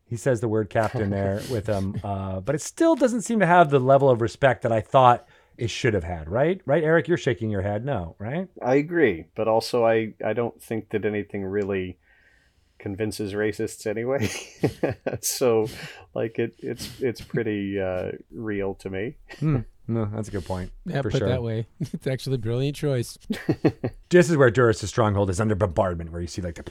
He 0.05 0.15
says 0.15 0.39
the 0.39 0.47
word 0.47 0.69
"captain" 0.69 1.09
there 1.09 1.41
with 1.51 1.67
him, 1.67 1.99
uh, 2.01 2.39
but 2.39 2.55
it 2.55 2.61
still 2.61 2.95
doesn't 2.95 3.23
seem 3.23 3.41
to 3.41 3.45
have 3.45 3.69
the 3.69 3.81
level 3.81 4.09
of 4.09 4.21
respect 4.21 4.61
that 4.61 4.71
I 4.71 4.79
thought 4.79 5.27
it 5.57 5.69
should 5.69 5.95
have 5.95 6.05
had. 6.05 6.29
Right? 6.29 6.61
Right, 6.65 6.81
Erik? 6.81 7.09
You're 7.09 7.17
shaking 7.17 7.49
your 7.49 7.61
head. 7.61 7.83
No, 7.83 8.15
right? 8.19 8.47
I 8.61 8.75
agree, 8.75 9.25
but 9.35 9.49
also 9.49 9.85
I, 9.85 10.13
I 10.25 10.31
don't 10.31 10.63
think 10.63 10.91
that 10.91 11.03
anything 11.03 11.43
really 11.43 11.97
convinces 12.79 13.33
racists 13.33 13.85
anyway. 13.85 14.29
so, 15.21 15.67
like 16.15 16.39
it 16.39 16.55
it's 16.59 17.01
it's 17.01 17.19
pretty 17.19 17.81
uh, 17.81 18.11
real 18.31 18.75
to 18.75 18.89
me. 18.89 19.17
No, 19.87 20.05
that's 20.05 20.29
a 20.29 20.31
good 20.31 20.45
point. 20.45 20.71
yeah, 20.85 21.01
for 21.01 21.11
put 21.11 21.19
sure. 21.19 21.29
that 21.29 21.43
way. 21.43 21.67
It's 21.79 22.07
actually 22.07 22.35
a 22.35 22.39
brilliant 22.39 22.75
choice. 22.75 23.17
This 24.09 24.29
is 24.29 24.37
where 24.37 24.51
Duras' 24.51 24.87
stronghold 24.87 25.31
is 25.31 25.41
under 25.41 25.55
bombardment, 25.55 26.11
where 26.11 26.21
you 26.21 26.27
see 26.27 26.43
like 26.43 26.53
the, 26.53 26.65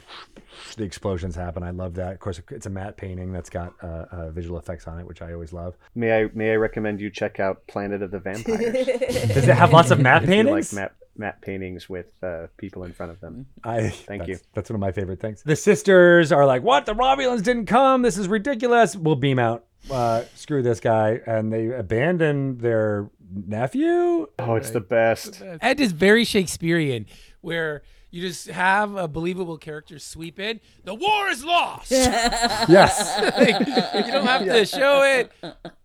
the 0.76 0.84
explosions 0.84 1.34
happen. 1.34 1.64
I 1.64 1.70
love 1.70 1.94
that. 1.94 2.12
Of 2.12 2.20
course, 2.20 2.40
it's 2.52 2.66
a 2.66 2.70
matte 2.70 2.96
painting 2.96 3.32
that's 3.32 3.50
got 3.50 3.74
uh, 3.82 4.04
uh, 4.12 4.30
visual 4.30 4.60
effects 4.60 4.86
on 4.86 5.00
it, 5.00 5.06
which 5.06 5.22
I 5.22 5.32
always 5.32 5.52
love. 5.52 5.74
May 5.96 6.22
I 6.22 6.30
may 6.34 6.52
I 6.52 6.54
recommend 6.54 7.00
you 7.00 7.10
check 7.10 7.40
out 7.40 7.66
Planet 7.66 8.00
of 8.00 8.12
the 8.12 8.20
Vampires? 8.20 8.86
Does 8.86 9.48
it 9.48 9.56
have 9.56 9.72
lots 9.72 9.90
of 9.90 9.98
matte 9.98 10.22
if 10.22 10.28
you 10.28 10.36
like 10.36 10.44
paintings? 10.44 10.72
matte 10.72 10.92
matte 11.16 11.40
paintings 11.40 11.88
with 11.88 12.06
uh, 12.22 12.46
people 12.58 12.84
in 12.84 12.92
front 12.92 13.10
of 13.10 13.20
them. 13.20 13.46
I 13.64 13.88
Thank 13.88 14.20
that's, 14.20 14.28
you. 14.28 14.38
That's 14.54 14.70
one 14.70 14.76
of 14.76 14.80
my 14.80 14.92
favorite 14.92 15.18
things. 15.18 15.42
The 15.42 15.56
sisters 15.56 16.30
are 16.30 16.46
like, 16.46 16.62
"What? 16.62 16.86
The 16.86 16.94
Romulans 16.94 17.42
didn't 17.42 17.66
come. 17.66 18.02
This 18.02 18.16
is 18.16 18.28
ridiculous. 18.28 18.94
We'll 18.94 19.16
beam 19.16 19.40
out. 19.40 19.64
Uh, 19.90 20.24
screw 20.34 20.62
this 20.62 20.80
guy." 20.80 21.20
And 21.26 21.52
they 21.52 21.68
abandon 21.72 22.58
their 22.58 23.10
nephew. 23.34 24.26
Oh, 24.38 24.54
it's 24.56 24.70
the 24.70 24.80
best. 24.80 25.42
Ed 25.60 25.80
is 25.80 25.92
very 25.92 26.24
Shakespearean. 26.24 27.06
where 27.40 27.82
you 28.10 28.20
just 28.20 28.46
have 28.48 28.94
a 28.94 29.08
believable 29.08 29.56
character 29.56 29.98
sweep 29.98 30.38
in. 30.38 30.60
The 30.84 30.94
war 30.94 31.28
is 31.28 31.42
lost. 31.44 31.90
Yes. 32.68 33.20
Like, 33.36 33.58
you 34.06 34.12
don't 34.12 34.26
have 34.26 34.44
to 34.44 34.66
show 34.66 35.02
it. 35.02 35.32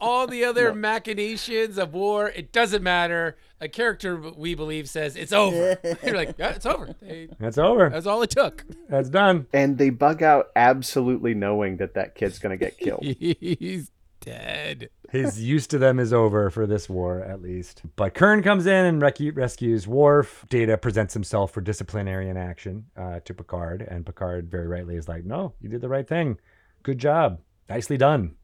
All 0.01 0.27
the 0.27 0.43
other 0.43 0.73
machinations 0.73 1.77
of 1.77 1.93
war, 1.93 2.27
it 2.29 2.51
doesn't 2.51 2.83
matter. 2.83 3.37
A 3.59 3.67
character 3.67 4.15
we 4.17 4.53
believe 4.53 4.87
says 4.87 5.15
it's 5.15 5.33
over. 5.33 5.79
You're 6.05 6.15
like, 6.15 6.35
yeah, 6.37 6.49
it's 6.51 6.65
over. 6.65 6.93
They- 7.01 7.29
That's 7.39 7.57
over. 7.57 7.89
That's 7.89 8.05
all 8.05 8.21
it 8.21 8.29
took. 8.29 8.63
That's 8.89 9.09
done. 9.09 9.47
And 9.51 9.77
they 9.77 9.89
bug 9.89 10.21
out 10.21 10.47
absolutely 10.55 11.33
knowing 11.33 11.77
that 11.77 11.95
that 11.95 12.13
kid's 12.15 12.37
going 12.39 12.57
to 12.57 12.63
get 12.63 12.77
killed. 12.77 13.03
He's 13.39 13.91
dead. 14.19 14.89
His 15.09 15.41
use 15.41 15.65
to 15.67 15.77
them 15.77 15.99
is 15.99 16.11
over 16.13 16.49
for 16.49 16.67
this 16.67 16.87
war, 16.89 17.21
at 17.21 17.41
least. 17.41 17.81
But 17.95 18.13
Kurn 18.13 18.43
comes 18.43 18.65
in 18.65 18.85
and 18.85 19.01
rec- 19.01 19.17
rescues 19.33 19.87
Worf. 19.87 20.45
Data 20.49 20.77
presents 20.77 21.13
himself 21.13 21.51
for 21.51 21.61
disciplinary 21.61 22.29
inaction 22.29 22.85
uh, 22.97 23.21
to 23.21 23.33
Picard, 23.33 23.81
and 23.81 24.05
Picard 24.05 24.51
very 24.51 24.67
rightly 24.67 24.97
is 24.97 25.07
like, 25.07 25.23
"No, 25.23 25.53
you 25.61 25.69
did 25.69 25.79
the 25.81 25.87
right 25.87 26.05
thing. 26.07 26.37
Good 26.83 26.97
job. 26.97 27.39
Nicely 27.69 27.95
done." 27.97 28.35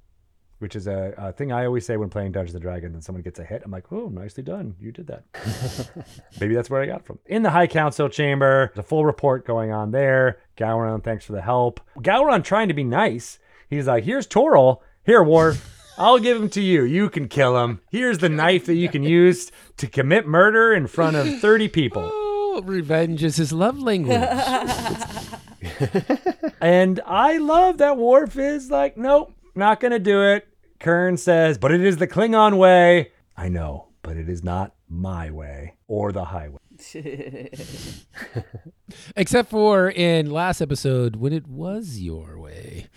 Which 0.59 0.75
is 0.75 0.87
a, 0.87 1.13
a 1.17 1.33
thing 1.33 1.51
I 1.51 1.65
always 1.65 1.85
say 1.85 1.97
when 1.97 2.09
playing 2.09 2.31
Dungeons 2.31 2.55
and 2.55 2.61
Dragons, 2.61 2.93
and 2.93 3.03
someone 3.03 3.21
gets 3.21 3.39
a 3.39 3.43
hit. 3.43 3.63
I'm 3.65 3.71
like, 3.71 3.91
"Oh, 3.91 4.07
nicely 4.07 4.43
done. 4.43 4.75
You 4.79 4.91
did 4.91 5.07
that." 5.07 5.23
Maybe 6.39 6.55
that's 6.55 6.69
where 6.69 6.81
I 6.81 6.85
got 6.85 7.05
from. 7.05 7.19
In 7.25 7.43
the 7.43 7.49
High 7.49 7.67
Council 7.67 8.07
chamber, 8.07 8.71
there's 8.73 8.85
a 8.85 8.87
full 8.87 9.05
report 9.05 9.45
going 9.45 9.71
on 9.71 9.91
there. 9.91 10.39
Gowron, 10.57 11.03
thanks 11.03 11.25
for 11.25 11.33
the 11.33 11.41
help. 11.41 11.81
Gowron 11.97 12.43
trying 12.43 12.69
to 12.69 12.73
be 12.73 12.83
nice. 12.83 13.39
He's 13.69 13.87
like, 13.87 14.03
here's 14.05 14.27
Toral. 14.27 14.81
Here, 15.05 15.23
Worf. 15.23 15.69
I'll 15.97 16.19
give 16.19 16.41
him 16.41 16.49
to 16.51 16.61
you. 16.61 16.83
You 16.83 17.09
can 17.09 17.27
kill 17.27 17.61
him. 17.61 17.81
Here's 17.91 18.19
the 18.19 18.29
knife 18.29 18.65
that 18.65 18.75
you 18.75 18.89
can 18.89 19.03
use 19.03 19.51
to 19.77 19.87
commit 19.87 20.25
murder 20.27 20.73
in 20.73 20.87
front 20.87 21.15
of 21.15 21.39
30 21.39 21.67
people. 21.69 22.11
Oh, 22.55 22.61
revenge 22.61 23.23
is 23.23 23.37
his 23.37 23.51
love 23.51 23.79
language. 23.79 24.15
And 26.61 27.01
I 27.05 27.37
love 27.37 27.79
that 27.79 27.97
Worf 27.97 28.37
is 28.37 28.71
like, 28.71 28.95
nope, 28.95 29.32
not 29.55 29.79
going 29.79 29.91
to 29.91 29.99
do 29.99 30.21
it. 30.23 30.47
Kurn 30.79 31.17
says, 31.17 31.57
but 31.57 31.71
it 31.71 31.81
is 31.81 31.97
the 31.97 32.07
Klingon 32.07 32.57
way. 32.57 33.11
I 33.37 33.49
know, 33.49 33.87
but 34.01 34.17
it 34.17 34.27
is 34.29 34.43
not 34.43 34.75
my 34.89 35.31
way 35.31 35.75
or 35.87 36.11
the 36.11 36.25
highway. 36.25 36.57
Except 39.15 39.49
for 39.49 39.89
in 39.89 40.29
last 40.29 40.61
episode 40.61 41.15
when 41.15 41.33
it 41.33 41.47
was 41.47 41.99
your 41.99 42.39
way. 42.39 42.87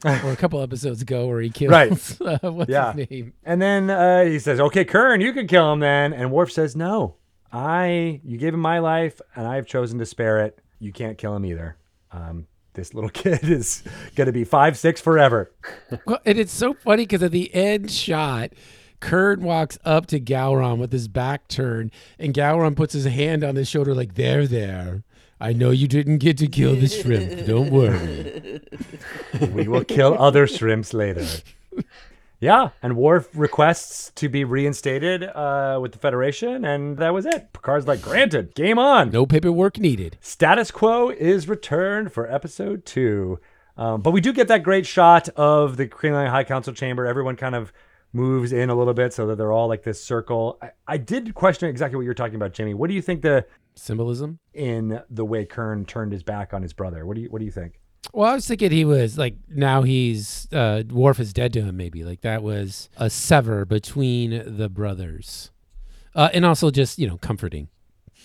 or 0.04 0.30
a 0.32 0.36
couple 0.36 0.62
episodes 0.62 1.02
ago 1.02 1.26
where 1.26 1.40
he 1.40 1.50
kills 1.50 1.70
Right. 1.72 2.20
uh, 2.44 2.50
what's 2.52 2.70
Yeah. 2.70 2.92
his 2.92 3.10
name? 3.10 3.32
And 3.44 3.60
then 3.60 3.90
uh, 3.90 4.24
he 4.24 4.38
says, 4.38 4.60
"Okay, 4.60 4.84
Kurn, 4.84 5.20
you 5.20 5.32
can 5.32 5.46
kill 5.48 5.72
him 5.72 5.80
then." 5.80 6.12
And 6.12 6.30
Worf 6.30 6.52
says, 6.52 6.76
"No, 6.76 7.16
I. 7.52 8.20
You 8.24 8.38
gave 8.38 8.54
him 8.54 8.60
my 8.60 8.78
life, 8.78 9.20
and 9.34 9.46
I 9.46 9.56
have 9.56 9.66
chosen 9.66 9.98
to 9.98 10.06
spare 10.06 10.44
it. 10.44 10.60
You 10.78 10.92
can't 10.92 11.18
kill 11.18 11.34
him 11.34 11.44
either. 11.44 11.76
Um, 12.12 12.46
this 12.78 12.94
little 12.94 13.10
kid 13.24 13.44
is 13.44 13.82
gonna 14.16 14.32
be 14.32 14.44
five 14.44 14.78
six 14.78 15.00
forever." 15.00 15.52
Well, 16.06 16.20
and 16.24 16.38
it's 16.38 16.52
so 16.52 16.74
funny 16.74 17.02
because 17.02 17.22
at 17.22 17.32
the 17.32 17.54
end 17.54 17.90
shot, 17.90 18.52
Kurn 19.00 19.42
walks 19.42 19.78
up 19.84 20.06
to 20.06 20.20
Gowron 20.20 20.78
with 20.78 20.92
his 20.92 21.08
back 21.08 21.48
turned, 21.48 21.90
and 22.18 22.32
Gowron 22.32 22.76
puts 22.76 22.94
his 22.94 23.04
hand 23.04 23.44
on 23.44 23.56
his 23.56 23.68
shoulder 23.68 23.94
like, 23.94 24.14
"There, 24.14 24.46
there. 24.46 25.02
I 25.40 25.52
know 25.52 25.70
you 25.70 25.86
didn't 25.86 26.18
get 26.18 26.38
to 26.38 26.48
kill 26.48 26.74
the 26.74 26.88
shrimp. 26.88 27.46
Don't 27.46 27.70
worry." 27.70 28.60
we 29.52 29.68
will 29.68 29.84
kill 29.84 30.16
other 30.18 30.46
shrimps 30.46 30.94
later. 30.94 31.26
Yeah, 32.40 32.70
and 32.82 32.96
Worf 32.96 33.28
requests 33.34 34.12
to 34.14 34.28
be 34.28 34.44
reinstated 34.44 35.24
uh, 35.24 35.78
with 35.82 35.90
the 35.92 35.98
Federation, 35.98 36.64
and 36.64 36.96
that 36.98 37.12
was 37.12 37.26
it. 37.26 37.52
Picard's 37.52 37.88
like, 37.88 38.00
"Granted, 38.00 38.54
game 38.54 38.78
on." 38.78 39.10
No 39.10 39.26
paperwork 39.26 39.78
needed. 39.78 40.18
Status 40.20 40.70
quo 40.70 41.10
is 41.10 41.48
returned 41.48 42.12
for 42.12 42.30
episode 42.30 42.86
two. 42.86 43.40
Um, 43.76 44.02
but 44.02 44.12
we 44.12 44.20
do 44.20 44.32
get 44.32 44.48
that 44.48 44.62
great 44.62 44.86
shot 44.86 45.28
of 45.30 45.76
the 45.76 45.86
Klingon 45.88 46.28
High 46.28 46.44
Council 46.44 46.72
chamber. 46.72 47.06
Everyone 47.06 47.36
kind 47.36 47.54
of 47.56 47.72
moves 48.12 48.52
in 48.52 48.70
a 48.70 48.74
little 48.74 48.94
bit 48.94 49.12
so 49.12 49.26
that 49.26 49.36
they're 49.36 49.52
all 49.52 49.68
like 49.68 49.82
this 49.82 50.02
circle. 50.02 50.58
I, 50.62 50.70
I 50.86 50.96
did 50.96 51.34
question 51.34 51.68
exactly 51.68 51.96
what 51.96 52.04
you're 52.04 52.14
talking 52.14 52.36
about, 52.36 52.52
Jimmie. 52.52 52.74
What 52.74 52.88
do 52.88 52.94
you 52.94 53.02
think 53.02 53.22
the 53.22 53.46
Symbolism. 53.74 54.38
in 54.54 55.00
the 55.10 55.24
way 55.24 55.44
Kurn 55.44 55.84
turned 55.84 56.12
his 56.12 56.22
back 56.22 56.52
on 56.54 56.62
his 56.62 56.72
brother? 56.72 57.04
What 57.06 57.16
do 57.16 57.22
you 57.22 57.30
What 57.30 57.40
do 57.40 57.44
you 57.44 57.52
think? 57.52 57.80
Well, 58.12 58.30
I 58.30 58.34
was 58.34 58.46
thinking 58.46 58.70
he 58.70 58.84
was 58.84 59.18
like 59.18 59.34
now 59.48 59.82
he's 59.82 60.48
uh 60.52 60.82
Worf 60.90 61.20
is 61.20 61.32
dead 61.32 61.52
to 61.54 61.62
him. 61.62 61.76
Maybe 61.76 62.04
like 62.04 62.22
that 62.22 62.42
was 62.42 62.88
a 62.96 63.10
sever 63.10 63.64
between 63.64 64.56
the 64.56 64.68
brothers, 64.68 65.50
uh, 66.14 66.30
and 66.32 66.44
also 66.44 66.70
just 66.70 66.98
you 66.98 67.06
know 67.06 67.18
comforting. 67.18 67.68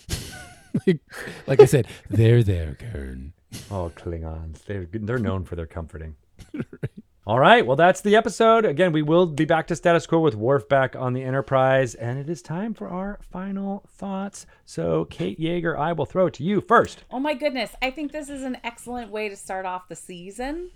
like, 0.87 0.99
like 1.47 1.61
I 1.61 1.65
said, 1.65 1.87
there, 2.09 2.43
there, 2.43 2.75
Kurn. 2.75 3.33
Oh, 3.69 3.91
Klingons. 3.95 4.63
They're 4.65 4.87
they're 4.91 5.17
known 5.17 5.43
for 5.43 5.55
their 5.55 5.67
comforting. 5.67 6.15
All 7.25 7.39
right. 7.39 7.65
Well, 7.65 7.77
that's 7.77 8.01
the 8.01 8.17
episode. 8.17 8.65
Again, 8.65 8.91
we 8.91 9.01
will 9.01 9.25
be 9.25 9.45
back 9.45 9.67
to 9.67 9.77
status 9.77 10.05
quo 10.05 10.19
with 10.19 10.35
Worf 10.35 10.67
back 10.67 10.93
on 10.93 11.13
the 11.13 11.23
Enterprise, 11.23 11.95
and 11.95 12.19
it 12.19 12.29
is 12.29 12.41
time 12.41 12.73
for 12.73 12.89
our 12.89 13.17
final 13.31 13.85
thoughts. 13.87 14.45
So, 14.65 15.05
Kate 15.05 15.39
Jaeger, 15.39 15.77
I 15.77 15.93
will 15.93 16.05
throw 16.05 16.25
it 16.25 16.33
to 16.33 16.43
you 16.43 16.59
first. 16.59 17.05
Oh 17.09 17.21
my 17.21 17.33
goodness. 17.33 17.71
I 17.81 17.91
think 17.91 18.11
this 18.11 18.27
is 18.27 18.43
an 18.43 18.57
excellent 18.61 19.09
way 19.09 19.29
to 19.29 19.37
start 19.37 19.65
off 19.65 19.87
the 19.87 19.95
season. 19.95 20.71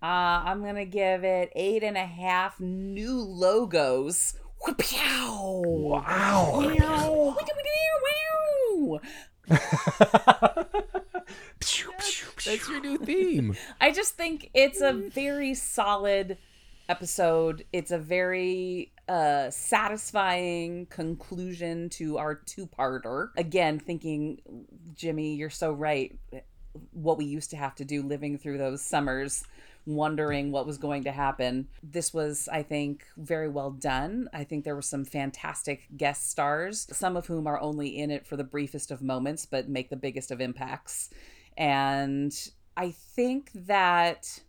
Uh, 0.00 0.06
I'm 0.46 0.60
going 0.60 0.76
to 0.76 0.84
give 0.84 1.24
it 1.24 1.50
eight 1.56 1.82
and 1.82 1.96
a 1.96 2.06
half 2.06 2.60
new 2.60 3.20
logos. 3.20 4.34
Wow. 4.68 5.62
Wow. 5.66 6.74
Wow. 6.78 7.36
Wow. 9.50 11.00
That's 11.60 12.68
your 12.68 12.80
new 12.80 12.98
theme. 12.98 13.56
I 13.80 13.90
just 13.90 14.14
think 14.14 14.50
it's 14.54 14.80
a 14.80 14.92
very 14.92 15.54
solid 15.54 16.38
episode. 16.88 17.64
It's 17.72 17.90
a 17.90 17.98
very 17.98 18.92
uh, 19.08 19.50
satisfying 19.50 20.86
conclusion 20.86 21.88
to 21.90 22.18
our 22.18 22.34
two-parter. 22.34 23.28
Again, 23.36 23.78
thinking, 23.78 24.40
Jimmie, 24.94 25.34
you're 25.34 25.50
so 25.50 25.72
right. 25.72 26.16
What 26.92 27.18
we 27.18 27.24
used 27.24 27.50
to 27.50 27.56
have 27.56 27.74
to 27.76 27.84
do 27.84 28.02
living 28.02 28.38
through 28.38 28.58
those 28.58 28.82
summers, 28.82 29.44
wondering 29.88 30.52
what 30.52 30.66
was 30.66 30.78
going 30.78 31.04
to 31.04 31.12
happen. 31.12 31.68
This 31.82 32.12
was, 32.12 32.48
I 32.52 32.62
think, 32.62 33.06
very 33.16 33.48
well 33.48 33.70
done. 33.70 34.28
I 34.32 34.44
think 34.44 34.64
there 34.64 34.74
were 34.74 34.82
some 34.82 35.04
fantastic 35.04 35.88
guest 35.96 36.30
stars, 36.30 36.86
some 36.92 37.16
of 37.16 37.26
whom 37.26 37.46
are 37.46 37.60
only 37.60 37.98
in 37.98 38.10
it 38.10 38.26
for 38.26 38.36
the 38.36 38.44
briefest 38.44 38.90
of 38.90 39.02
moments, 39.02 39.46
but 39.46 39.68
make 39.68 39.88
the 39.88 39.96
biggest 39.96 40.30
of 40.30 40.40
impacts. 40.40 41.10
And 41.56 42.32
I 42.76 42.90
think 42.90 43.50
that 43.54 44.40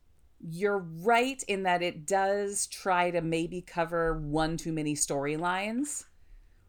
you're 0.41 0.85
right 1.01 1.41
in 1.47 1.63
that 1.63 1.81
it 1.81 2.05
does 2.05 2.67
try 2.67 3.11
to 3.11 3.21
maybe 3.21 3.61
cover 3.61 4.19
one 4.19 4.57
too 4.57 4.73
many 4.73 4.93
storylines 4.93 6.05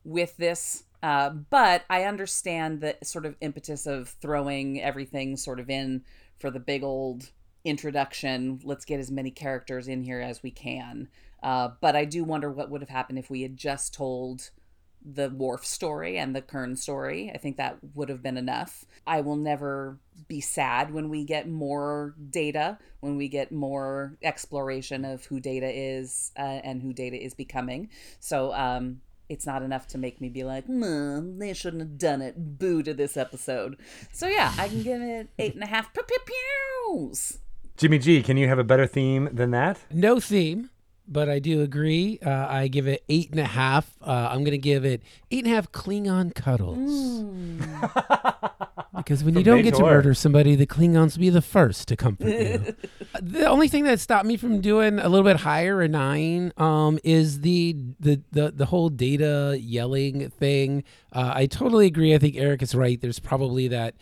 with 0.05 0.37
this. 0.37 0.85
Uh, 1.03 1.31
but 1.31 1.85
I 1.91 2.05
understand 2.05 2.81
the 2.81 2.97
sort 3.03 3.27
of 3.27 3.37
impetus 3.41 3.87
of 3.87 4.09
throwing 4.09 4.81
everything 4.81 5.37
sort 5.37 5.59
of 5.59 5.71
in 5.71 6.03
for 6.39 6.51
the 6.51 6.61
big 6.61 6.83
old 6.83 7.31
introduction. 7.65 8.61
Let's 8.65 8.85
get 8.85 9.01
as 9.01 9.11
many 9.11 9.31
characters 9.31 9.89
in 9.89 10.03
here 10.03 10.21
as 10.21 10.43
we 10.43 10.51
can. 10.51 11.09
Uh, 11.43 11.71
but 11.81 11.97
I 11.97 12.05
do 12.05 12.25
wonder 12.25 12.51
what 12.51 12.71
would 12.71 12.81
have 12.83 12.91
happened 12.91 13.19
if 13.19 13.31
we 13.31 13.43
had 13.43 13.57
just 13.57 13.95
told 13.95 14.51
the 15.03 15.31
Worf 15.31 15.65
story 15.65 16.19
and 16.19 16.37
the 16.37 16.43
Kurn 16.43 16.77
story. 16.77 17.31
I 17.35 17.39
think 17.39 17.57
that 17.57 17.79
would 17.95 18.09
have 18.09 18.23
been 18.23 18.37
enough. 18.37 18.85
I 19.07 19.23
will 19.23 19.37
never 19.37 19.99
be 20.29 20.41
sad 20.41 20.93
when 20.93 21.09
we 21.09 21.25
get 21.25 21.49
more 21.49 22.15
data, 22.31 22.79
when 23.01 23.17
we 23.17 23.29
get 23.29 23.51
more 23.51 24.17
exploration 24.23 25.05
of 25.05 25.25
who 25.25 25.41
Data 25.41 25.71
is 25.73 26.33
uh, 26.37 26.61
and 26.63 26.83
who 26.83 26.93
Data 26.93 27.23
is 27.23 27.33
becoming. 27.33 27.89
So 28.19 28.53
um, 28.53 29.01
it's 29.31 29.47
not 29.47 29.63
enough 29.63 29.87
to 29.89 29.99
make 29.99 30.21
me 30.21 30.29
be 30.29 30.45
like, 30.45 30.67
"Hmm, 30.67 31.39
they 31.39 31.55
shouldn't 31.55 31.83
have 31.83 31.99
done 31.99 32.21
it. 32.21 32.59
Boo 32.59 32.83
to 32.83 32.93
this 32.93 33.17
episode. 33.17 33.79
So 34.13 34.27
yeah, 34.27 34.53
I 34.59 34.69
can 34.69 34.83
give 34.83 35.01
it 35.01 35.29
eight 35.39 35.55
and 35.55 35.63
a 35.63 35.69
half 35.69 35.95
pew 35.95 36.03
pew 36.03 36.19
pews. 36.27 37.39
Jimmie 37.81 37.99
G, 37.99 38.23
can 38.23 38.37
you 38.37 38.47
have 38.47 38.59
a 38.59 38.65
better 38.65 38.87
theme 38.87 39.31
than 39.33 39.53
that? 39.53 39.79
No 39.91 40.21
theme, 40.21 40.69
but 41.09 41.31
I 41.31 41.39
do 41.39 41.63
agree. 41.63 42.19
Uh, 42.21 42.47
I 42.47 42.69
give 42.69 42.87
it 42.87 43.03
eight 43.09 43.31
and 43.31 43.41
a 43.41 43.47
half. 43.47 43.97
Uh, 44.03 44.29
I'm 44.31 44.41
going 44.41 44.51
to 44.51 44.59
give 44.59 44.85
it 44.85 45.03
eight 45.31 45.47
and 45.47 45.53
a 45.53 45.57
half 45.57 45.73
Klingon 45.73 46.35
cuddles. 46.35 47.25
Because 48.93 49.25
when 49.25 49.35
you 49.37 49.43
don't 49.45 49.63
get 49.63 49.75
to 49.75 49.83
Bajor. 49.83 49.87
murder 49.87 50.15
somebody, 50.15 50.57
the 50.57 50.67
Klingons 50.67 51.17
will 51.17 51.21
be 51.21 51.31
the 51.31 51.41
first 51.41 51.89
to 51.89 51.97
comfort 51.97 52.27
you. 52.27 52.77
the 53.23 53.47
only 53.47 53.69
thing 53.69 53.85
that 53.85 53.99
stopped 54.01 54.27
me 54.27 54.37
from 54.37 54.61
doing 54.61 54.99
a 54.99 55.09
little 55.09 55.25
bit 55.25 55.37
higher, 55.37 55.81
a 55.81 55.89
nine, 55.89 56.53
um, 56.59 56.99
is 57.03 57.41
the, 57.41 57.77
the 57.99 58.21
the 58.33 58.51
the 58.51 58.67
whole 58.67 58.89
data 58.89 59.57
yelling 59.61 60.29
thing. 60.31 60.85
Uh, 61.13 61.33
I 61.35 61.47
totally 61.47 61.87
agree. 61.87 62.15
I 62.15 62.19
think 62.19 62.37
Erik 62.37 62.63
is 62.63 62.75
right. 62.75 63.01
There's 63.01 63.21
probably 63.21 63.69
that 63.69 63.95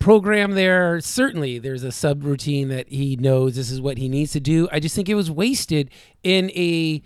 program 0.00 0.52
there. 0.52 1.00
Certainly, 1.00 1.60
there's 1.60 1.84
a 1.84 1.88
subroutine 1.88 2.68
that 2.70 2.88
he 2.88 3.14
knows 3.14 3.54
this 3.54 3.70
is 3.70 3.80
what 3.80 3.98
he 3.98 4.08
needs 4.08 4.32
to 4.32 4.40
do. 4.40 4.68
I 4.72 4.80
just 4.80 4.96
think 4.96 5.08
it 5.08 5.14
was 5.14 5.30
wasted 5.30 5.90
in 6.24 6.50
a 6.50 7.02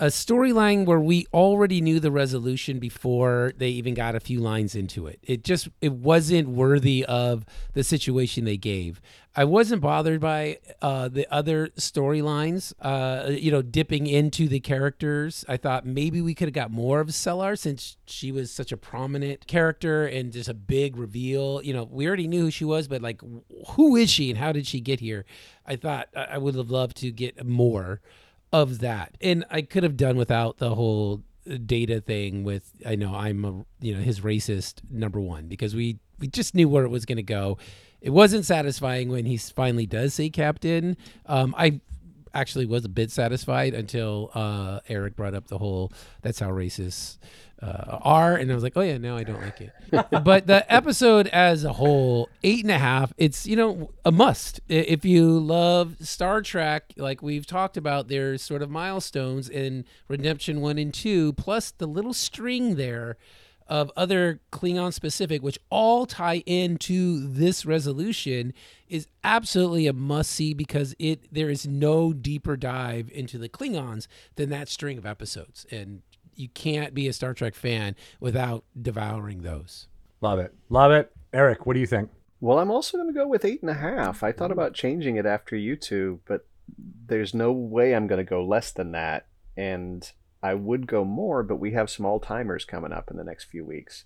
a 0.00 0.06
storyline 0.06 0.86
where 0.86 0.98
we 0.98 1.26
already 1.32 1.80
knew 1.80 2.00
the 2.00 2.10
resolution 2.10 2.80
before 2.80 3.52
they 3.56 3.68
even 3.68 3.94
got 3.94 4.16
a 4.16 4.20
few 4.20 4.40
lines 4.40 4.74
into 4.74 5.06
it. 5.06 5.20
It 5.22 5.44
just 5.44 5.68
it 5.80 5.92
wasn't 5.92 6.48
worthy 6.48 7.04
of 7.04 7.44
the 7.74 7.84
situation 7.84 8.44
they 8.44 8.56
gave. 8.56 9.00
I 9.36 9.44
wasn't 9.44 9.82
bothered 9.82 10.20
by 10.20 10.58
uh, 10.80 11.08
the 11.08 11.32
other 11.32 11.68
storylines, 11.76 12.72
uh, 12.80 13.30
you 13.30 13.50
know, 13.50 13.62
dipping 13.62 14.06
into 14.06 14.48
the 14.48 14.60
characters. 14.60 15.44
I 15.48 15.56
thought 15.56 15.86
maybe 15.86 16.20
we 16.20 16.34
could 16.34 16.46
have 16.46 16.54
got 16.54 16.70
more 16.70 17.00
of 17.00 17.08
Sela 17.08 17.58
since 17.58 17.96
she 18.06 18.30
was 18.30 18.52
such 18.52 18.70
a 18.70 18.76
prominent 18.76 19.46
character 19.46 20.06
and 20.06 20.32
just 20.32 20.48
a 20.48 20.54
big 20.54 20.96
reveal. 20.96 21.60
You 21.62 21.72
know, 21.72 21.84
we 21.84 22.06
already 22.06 22.28
knew 22.28 22.42
who 22.42 22.50
she 22.50 22.64
was, 22.64 22.86
but 22.86 23.02
like, 23.02 23.22
who 23.70 23.96
is 23.96 24.10
she 24.10 24.30
and 24.30 24.38
how 24.38 24.52
did 24.52 24.66
she 24.66 24.80
get 24.80 25.00
here? 25.00 25.24
I 25.66 25.76
thought 25.76 26.08
I 26.16 26.38
would 26.38 26.54
have 26.54 26.70
loved 26.70 26.96
to 26.98 27.10
get 27.10 27.44
more 27.44 28.00
of 28.54 28.78
that. 28.78 29.16
And 29.20 29.44
I 29.50 29.62
could 29.62 29.82
have 29.82 29.96
done 29.96 30.16
without 30.16 30.58
the 30.58 30.76
whole 30.76 31.24
data 31.66 32.00
thing 32.00 32.44
with 32.44 32.70
I 32.86 32.94
know 32.94 33.14
I'm 33.14 33.44
a 33.44 33.64
you 33.84 33.94
know 33.94 34.00
his 34.00 34.20
racist 34.20 34.80
number 34.88 35.20
1 35.20 35.48
because 35.48 35.74
we 35.74 35.98
we 36.20 36.28
just 36.28 36.54
knew 36.54 36.68
where 36.68 36.84
it 36.84 36.88
was 36.88 37.04
going 37.04 37.16
to 37.16 37.22
go. 37.22 37.58
It 38.00 38.10
wasn't 38.10 38.46
satisfying 38.46 39.08
when 39.08 39.26
he 39.26 39.36
finally 39.36 39.86
does 39.86 40.14
say 40.14 40.30
captain. 40.30 40.96
Um, 41.26 41.52
I 41.58 41.80
actually 42.34 42.66
was 42.66 42.84
a 42.84 42.88
bit 42.88 43.10
satisfied 43.10 43.74
until 43.74 44.30
uh, 44.34 44.80
Erik 44.88 45.16
brought 45.16 45.34
up 45.34 45.46
the 45.48 45.58
whole 45.58 45.92
that's 46.22 46.40
how 46.40 46.50
racists 46.50 47.18
uh, 47.62 47.98
are, 48.02 48.34
and 48.34 48.50
I 48.50 48.54
was 48.54 48.62
like, 48.62 48.74
oh 48.76 48.82
yeah, 48.82 48.98
no, 48.98 49.16
I 49.16 49.24
don't 49.24 49.40
like 49.40 49.60
it. 49.60 49.72
but 50.24 50.46
the 50.46 50.70
episode 50.72 51.28
as 51.28 51.64
a 51.64 51.72
whole, 51.72 52.28
eight 52.42 52.62
and 52.62 52.70
a 52.70 52.78
half, 52.78 53.12
it's 53.16 53.46
you 53.46 53.56
know 53.56 53.90
a 54.04 54.12
must 54.12 54.60
if 54.68 55.04
you 55.04 55.38
love 55.38 55.96
Star 56.00 56.42
Trek. 56.42 56.92
Like 56.96 57.22
we've 57.22 57.46
talked 57.46 57.76
about, 57.76 58.08
there's 58.08 58.42
sort 58.42 58.60
of 58.60 58.70
milestones 58.70 59.48
in 59.48 59.84
Redemption 60.08 60.60
one 60.60 60.78
and 60.78 60.92
two, 60.92 61.32
plus 61.34 61.70
the 61.70 61.86
little 61.86 62.12
string 62.12 62.76
there 62.76 63.16
of 63.66 63.90
other 63.96 64.40
Klingon 64.52 64.92
specific, 64.92 65.42
which 65.42 65.58
all 65.70 66.06
tie 66.06 66.42
into 66.46 67.26
this 67.26 67.64
resolution, 67.64 68.52
is 68.94 69.08
absolutely 69.24 69.88
a 69.88 69.92
must 69.92 70.30
see 70.30 70.54
because 70.54 70.94
it 71.00 71.26
there 71.32 71.50
is 71.50 71.66
no 71.66 72.12
deeper 72.12 72.56
dive 72.56 73.10
into 73.12 73.38
the 73.38 73.48
Klingons 73.48 74.06
than 74.36 74.50
that 74.50 74.68
string 74.68 74.98
of 74.98 75.04
episodes, 75.04 75.66
and 75.72 76.02
you 76.36 76.48
can't 76.48 76.94
be 76.94 77.08
a 77.08 77.12
Star 77.12 77.34
Trek 77.34 77.56
fan 77.56 77.96
without 78.20 78.62
devouring 78.80 79.42
those. 79.42 79.88
Love 80.20 80.38
it, 80.38 80.54
love 80.68 80.92
it. 80.92 81.10
Erik, 81.32 81.66
what 81.66 81.74
do 81.74 81.80
you 81.80 81.88
think? 81.88 82.08
Well, 82.40 82.60
I'm 82.60 82.70
also 82.70 82.96
going 82.96 83.12
to 83.12 83.18
go 83.18 83.26
with 83.26 83.44
eight 83.44 83.62
and 83.62 83.70
a 83.70 83.74
half. 83.74 84.22
I 84.22 84.30
thought 84.30 84.52
about 84.52 84.74
changing 84.74 85.16
it 85.16 85.26
after 85.26 85.56
you 85.56 85.74
two, 85.74 86.20
but 86.24 86.46
there's 87.06 87.34
no 87.34 87.50
way 87.50 87.94
I'm 87.94 88.06
going 88.06 88.24
to 88.24 88.30
go 88.30 88.44
less 88.44 88.70
than 88.70 88.92
that. 88.92 89.26
And 89.56 90.08
I 90.40 90.54
would 90.54 90.86
go 90.86 91.04
more, 91.04 91.42
but 91.42 91.56
we 91.56 91.72
have 91.72 91.90
some 91.90 92.06
all 92.06 92.20
timers 92.20 92.64
coming 92.64 92.92
up 92.92 93.10
in 93.10 93.16
the 93.16 93.24
next 93.24 93.44
few 93.44 93.64
weeks. 93.64 94.04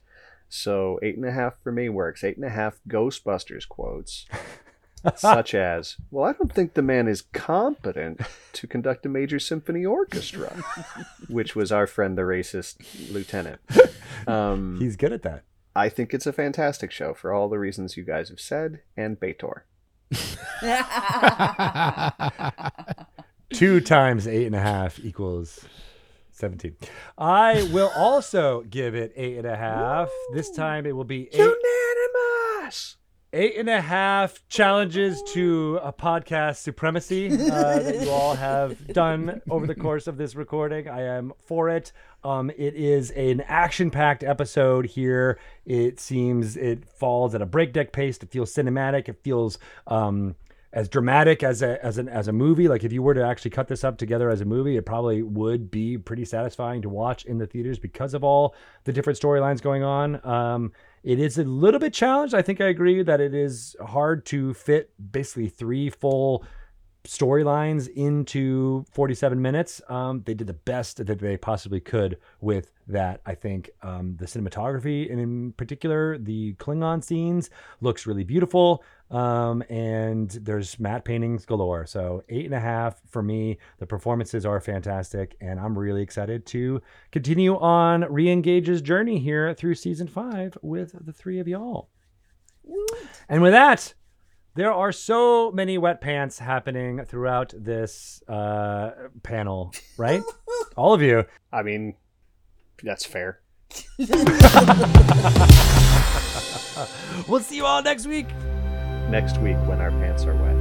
So 0.49 0.99
eight 1.03 1.17
and 1.17 1.27
a 1.27 1.33
half 1.33 1.55
for 1.63 1.73
me 1.73 1.89
works. 1.89 2.25
Eight 2.25 2.37
and 2.37 2.47
a 2.47 2.51
half 2.51 2.81
Ghostbusters 2.89 3.69
quotes, 3.69 4.25
such 5.17 5.55
as, 5.55 5.97
"Well, 6.11 6.25
I 6.25 6.33
don't 6.33 6.53
think 6.53 6.75
the 6.75 6.83
man 6.83 7.09
is 7.09 7.23
competent 7.23 8.21
to 8.53 8.67
conduct 8.67 9.07
a 9.07 9.09
major 9.09 9.39
symphony 9.39 9.85
orchestra," 9.85 10.63
which 11.29 11.55
was 11.57 11.73
our 11.73 11.87
friend 11.87 12.17
the 12.17 12.23
racist 12.23 13.13
lieutenant. 13.13 13.61
Um, 14.27 14.79
He's 14.81 14.97
good 14.97 15.13
at 15.13 15.23
that. 15.23 15.45
I 15.77 15.89
think 15.89 16.13
it's 16.13 16.27
a 16.27 16.33
fantastic 16.33 16.91
show 16.91 17.15
for 17.15 17.33
all 17.33 17.49
the 17.49 17.59
reasons 17.59 17.97
you 17.97 18.05
guys 18.05 18.29
have 18.31 18.41
said, 18.41 18.81
and 18.97 19.19
Betor. 19.21 19.63
Two 23.53 23.81
times 23.81 24.27
eight 24.27 24.47
and 24.47 24.55
a 24.55 24.61
half 24.61 24.99
equals 24.99 25.65
17. 26.33 26.77
I 27.17 27.69
will 27.73 27.91
also 27.97 28.63
give 28.63 28.95
it 28.95 29.13
eight 29.17 29.39
and 29.39 29.47
a 29.47 29.57
half. 29.57 30.09
This 30.33 30.51
time 30.51 30.87
it 30.87 30.95
will 30.95 31.05
be 31.05 31.29
eight, 31.33 31.39
Unanimous. 31.39 32.97
Eight 33.33 33.57
and 33.59 33.69
a 33.69 33.81
half 33.81 34.41
challenges 34.49 35.23
to 35.35 35.79
a 35.83 35.93
podcast 35.93 36.57
supremacy 36.57 37.31
uh, 37.31 37.79
that 37.79 38.01
you 38.01 38.11
all 38.11 38.35
have 38.35 38.87
done 38.89 39.43
over 39.51 39.67
the 39.67 39.75
course 39.75 40.07
of 40.07 40.17
this 40.17 40.35
recording. 40.35 40.89
I 40.89 41.03
am 41.03 41.33
for 41.45 41.69
it. 41.69 41.93
Um, 42.25 42.51
it 42.51 42.75
is 42.75 43.11
an 43.11 43.43
action-packed 43.43 44.25
episode 44.25 44.87
here. 44.87 45.39
It 45.67 46.01
seems 46.01 46.57
it 46.57 46.89
falls 46.89 47.35
at 47.35 47.43
a 47.43 47.47
breakneck 47.47 47.93
pace. 47.93 48.17
It 48.19 48.31
feels 48.31 48.53
cinematic. 48.55 49.09
It 49.09 49.23
feels 49.23 49.59
um, 49.87 50.35
as 50.73 50.89
dramatic 50.89 51.43
as 51.43 51.63
a 51.63 51.85
as 51.85 51.99
an 51.99 52.09
as 52.09 52.29
a 52.29 52.33
movie. 52.33 52.67
Like 52.67 52.83
if 52.83 52.93
you 52.93 53.03
were 53.03 53.15
to 53.15 53.25
actually 53.25 53.51
cut 53.53 53.69
this 53.69 53.85
up 53.85 53.99
together 53.99 54.31
as 54.31 54.41
a 54.41 54.45
movie, 54.45 54.77
it 54.77 54.87
probably 54.87 55.23
would 55.23 55.71
be 55.71 55.99
pretty 55.99 56.25
satisfying 56.25 56.83
to 56.83 56.89
watch 56.89 57.25
in 57.25 57.39
the 57.39 57.47
theaters 57.47 57.79
because 57.79 58.15
of 58.15 58.25
all 58.25 58.55
the 58.85 58.93
different 58.93 59.19
storylines 59.19 59.63
going 59.63 59.83
on. 59.83 60.25
Um, 60.27 60.73
it 61.03 61.19
is 61.19 61.39
a 61.39 61.45
little 61.45 61.81
bit 61.81 61.93
challenged. 61.93 62.35
I 62.35 62.43
think 62.43 62.61
I 62.61 62.67
agree 62.67 63.03
that 63.03 63.21
it 63.21 63.35
is 63.35 63.77
hard 63.85 64.27
to 64.27 64.55
fit 64.55 64.91
basically 65.13 65.49
three 65.49 65.91
full 65.91 66.45
storylines 67.07 67.89
into 67.89 68.85
47 68.93 69.41
minutes. 69.41 69.81
Um, 69.89 70.23
they 70.27 70.35
did 70.35 70.47
the 70.47 70.53
best 70.53 71.05
that 71.05 71.19
they 71.19 71.37
possibly 71.37 71.81
could 71.81 72.19
with 72.41 72.71
that. 72.87 73.21
I 73.25 73.35
think 73.35 73.71
um, 73.83 74.17
the 74.17 74.27
cinematography, 74.27 75.11
and 75.11 75.21
in 75.21 75.53
particular, 75.53 76.19
the 76.19 76.55
Klingon 76.55 77.03
scenes, 77.03 77.51
looks 77.81 78.07
really 78.07 78.25
beautiful. 78.25 78.85
Um, 79.11 79.63
and 79.71 80.31
there's 80.31 80.79
matte 80.79 81.05
paintings 81.05 81.47
galore. 81.47 81.87
So 81.87 82.23
eight 82.29 82.45
and 82.45 82.55
a 82.55 82.61
half 82.61 83.01
for 83.09 83.23
me. 83.23 83.59
The 83.79 83.87
performances 83.87 84.45
are 84.45 84.61
fantastic, 84.61 85.37
and 85.41 85.59
I'm 85.59 85.79
really 85.79 86.03
excited 86.03 86.45
to 86.47 86.83
continue 87.11 87.59
on 87.59 88.03
Reengage's 88.03 88.83
journey 88.83 89.19
here 89.19 89.55
through 89.55 89.77
season 89.77 90.09
five 90.09 90.57
with 90.63 90.95
the 91.05 91.13
three 91.13 91.39
of 91.41 91.49
y'all. 91.49 91.89
And 93.29 93.41
with 93.41 93.53
that, 93.53 93.95
there 94.55 94.73
are 94.73 94.93
so 94.93 95.51
many 95.53 95.79
wet 95.79 96.01
pants 96.01 96.39
happening 96.39 97.05
throughout 97.05 97.55
this 97.57 98.23
uh, 98.29 98.91
panel, 99.23 99.73
right? 99.97 100.23
All 100.77 100.93
of 100.93 101.01
you. 101.01 101.25
I 101.53 101.63
mean, 101.63 101.95
that's 102.83 103.07
fair. 103.07 103.41
We'll 107.27 107.41
see 107.41 107.57
you 107.57 107.67
all 107.67 107.83
next 107.83 108.07
week. 108.07 108.27
Next 109.11 109.39
week 109.39 109.57
when 109.67 109.81
our 109.81 109.91
pants 109.91 110.25
are 110.25 110.35
wet. 110.35 110.57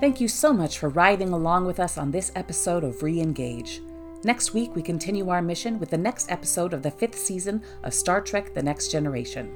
Thank 0.00 0.18
you 0.18 0.28
so 0.28 0.54
much 0.54 0.78
for 0.78 0.88
riding 0.88 1.28
along 1.28 1.66
with 1.66 1.78
us 1.78 1.98
on 1.98 2.10
this 2.10 2.32
episode 2.34 2.84
of 2.84 3.00
Reengage. 3.00 3.80
Next 4.24 4.54
week, 4.54 4.74
we 4.74 4.80
continue 4.80 5.28
our 5.28 5.42
mission 5.42 5.78
with 5.78 5.90
the 5.90 5.98
next 5.98 6.30
episode 6.30 6.72
of 6.72 6.82
the 6.82 6.90
fifth 6.90 7.18
season 7.18 7.62
of 7.84 7.92
Star 7.92 8.22
Trek 8.22 8.54
The 8.54 8.62
Next 8.62 8.90
Generation. 8.90 9.54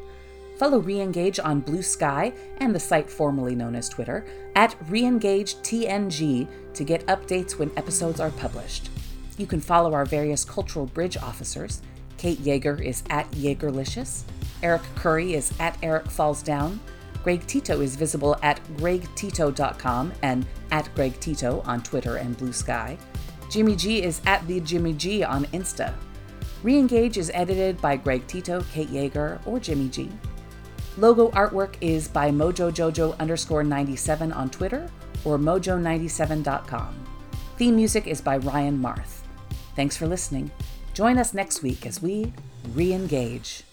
Follow 0.59 0.83
Reengage 0.83 1.43
on 1.43 1.61
Blue 1.61 1.83
Sky 1.83 2.33
and 2.59 2.75
the 2.75 2.81
site 2.81 3.09
formerly 3.09 3.55
known 3.55 3.75
as 3.75 3.89
Twitter 3.89 4.27
at 4.55 4.79
ReengageTNG 4.89 6.47
to 6.75 6.85
get 6.85 7.07
updates 7.07 7.59
when 7.59 7.71
episodes 7.77 8.21
are 8.21 8.31
published. 8.31 8.91
You 9.39 9.47
can 9.47 9.61
follow 9.61 9.95
our 9.95 10.05
various 10.05 10.45
cultural 10.45 10.87
bridge 10.87 11.17
officers. 11.17 11.83
Kate 12.19 12.39
Jaeger 12.41 12.81
is 12.81 13.03
at 13.11 13.31
Jaegerlicious. 13.33 14.23
Erik 14.63 14.83
Curry 14.95 15.35
is 15.35 15.53
at 15.61 15.77
Erik 15.83 16.07
Falls 16.11 16.43
Down. 16.43 16.81
Greg 17.23 17.47
Tito 17.47 17.81
is 17.81 17.97
visible 17.97 18.37
at 18.43 18.61
gregtito.com 18.77 20.13
and 20.23 20.47
at 20.71 20.95
Greg 20.95 21.19
Tito 21.21 21.63
on 21.67 21.83
Twitter 21.83 22.17
and 22.17 22.37
Blue 22.37 22.53
Sky. 22.53 22.99
Jimmie 23.51 23.77
G 23.77 24.03
is 24.03 24.21
at 24.27 24.47
the 24.47 24.61
Jimmie 24.61 24.93
G 24.93 25.23
on 25.23 25.45
Insta. 25.47 25.95
Reengage 26.63 27.17
is 27.17 27.31
edited 27.35 27.81
by 27.81 27.97
Greg 27.97 28.27
Tito, 28.27 28.63
Kate 28.73 28.89
Jaeger, 28.91 29.41
or 29.47 29.59
Jimmy 29.59 29.89
G. 29.89 30.11
Logo 30.97 31.31
artwork 31.31 31.75
is 31.81 32.09
by 32.09 32.31
mojojojo 32.31 33.19
underscore 33.19 33.65
97 33.65 34.33
on 34.33 34.49
Twitter 34.49 34.89
or 35.25 35.39
mojo97.com. 35.39 36.95
Theme 37.57 37.77
music 37.77 38.07
is 38.07 38.21
by 38.21 38.39
Ryan 38.39 38.79
Marth. 38.79 39.21
Thanks 39.77 39.97
for 39.97 40.07
listening. 40.07 40.51
Join 40.95 41.19
us 41.19 41.35
next 41.35 41.61
week 41.61 41.87
as 41.87 42.01
we 42.01 42.33
re-engage. 42.73 43.65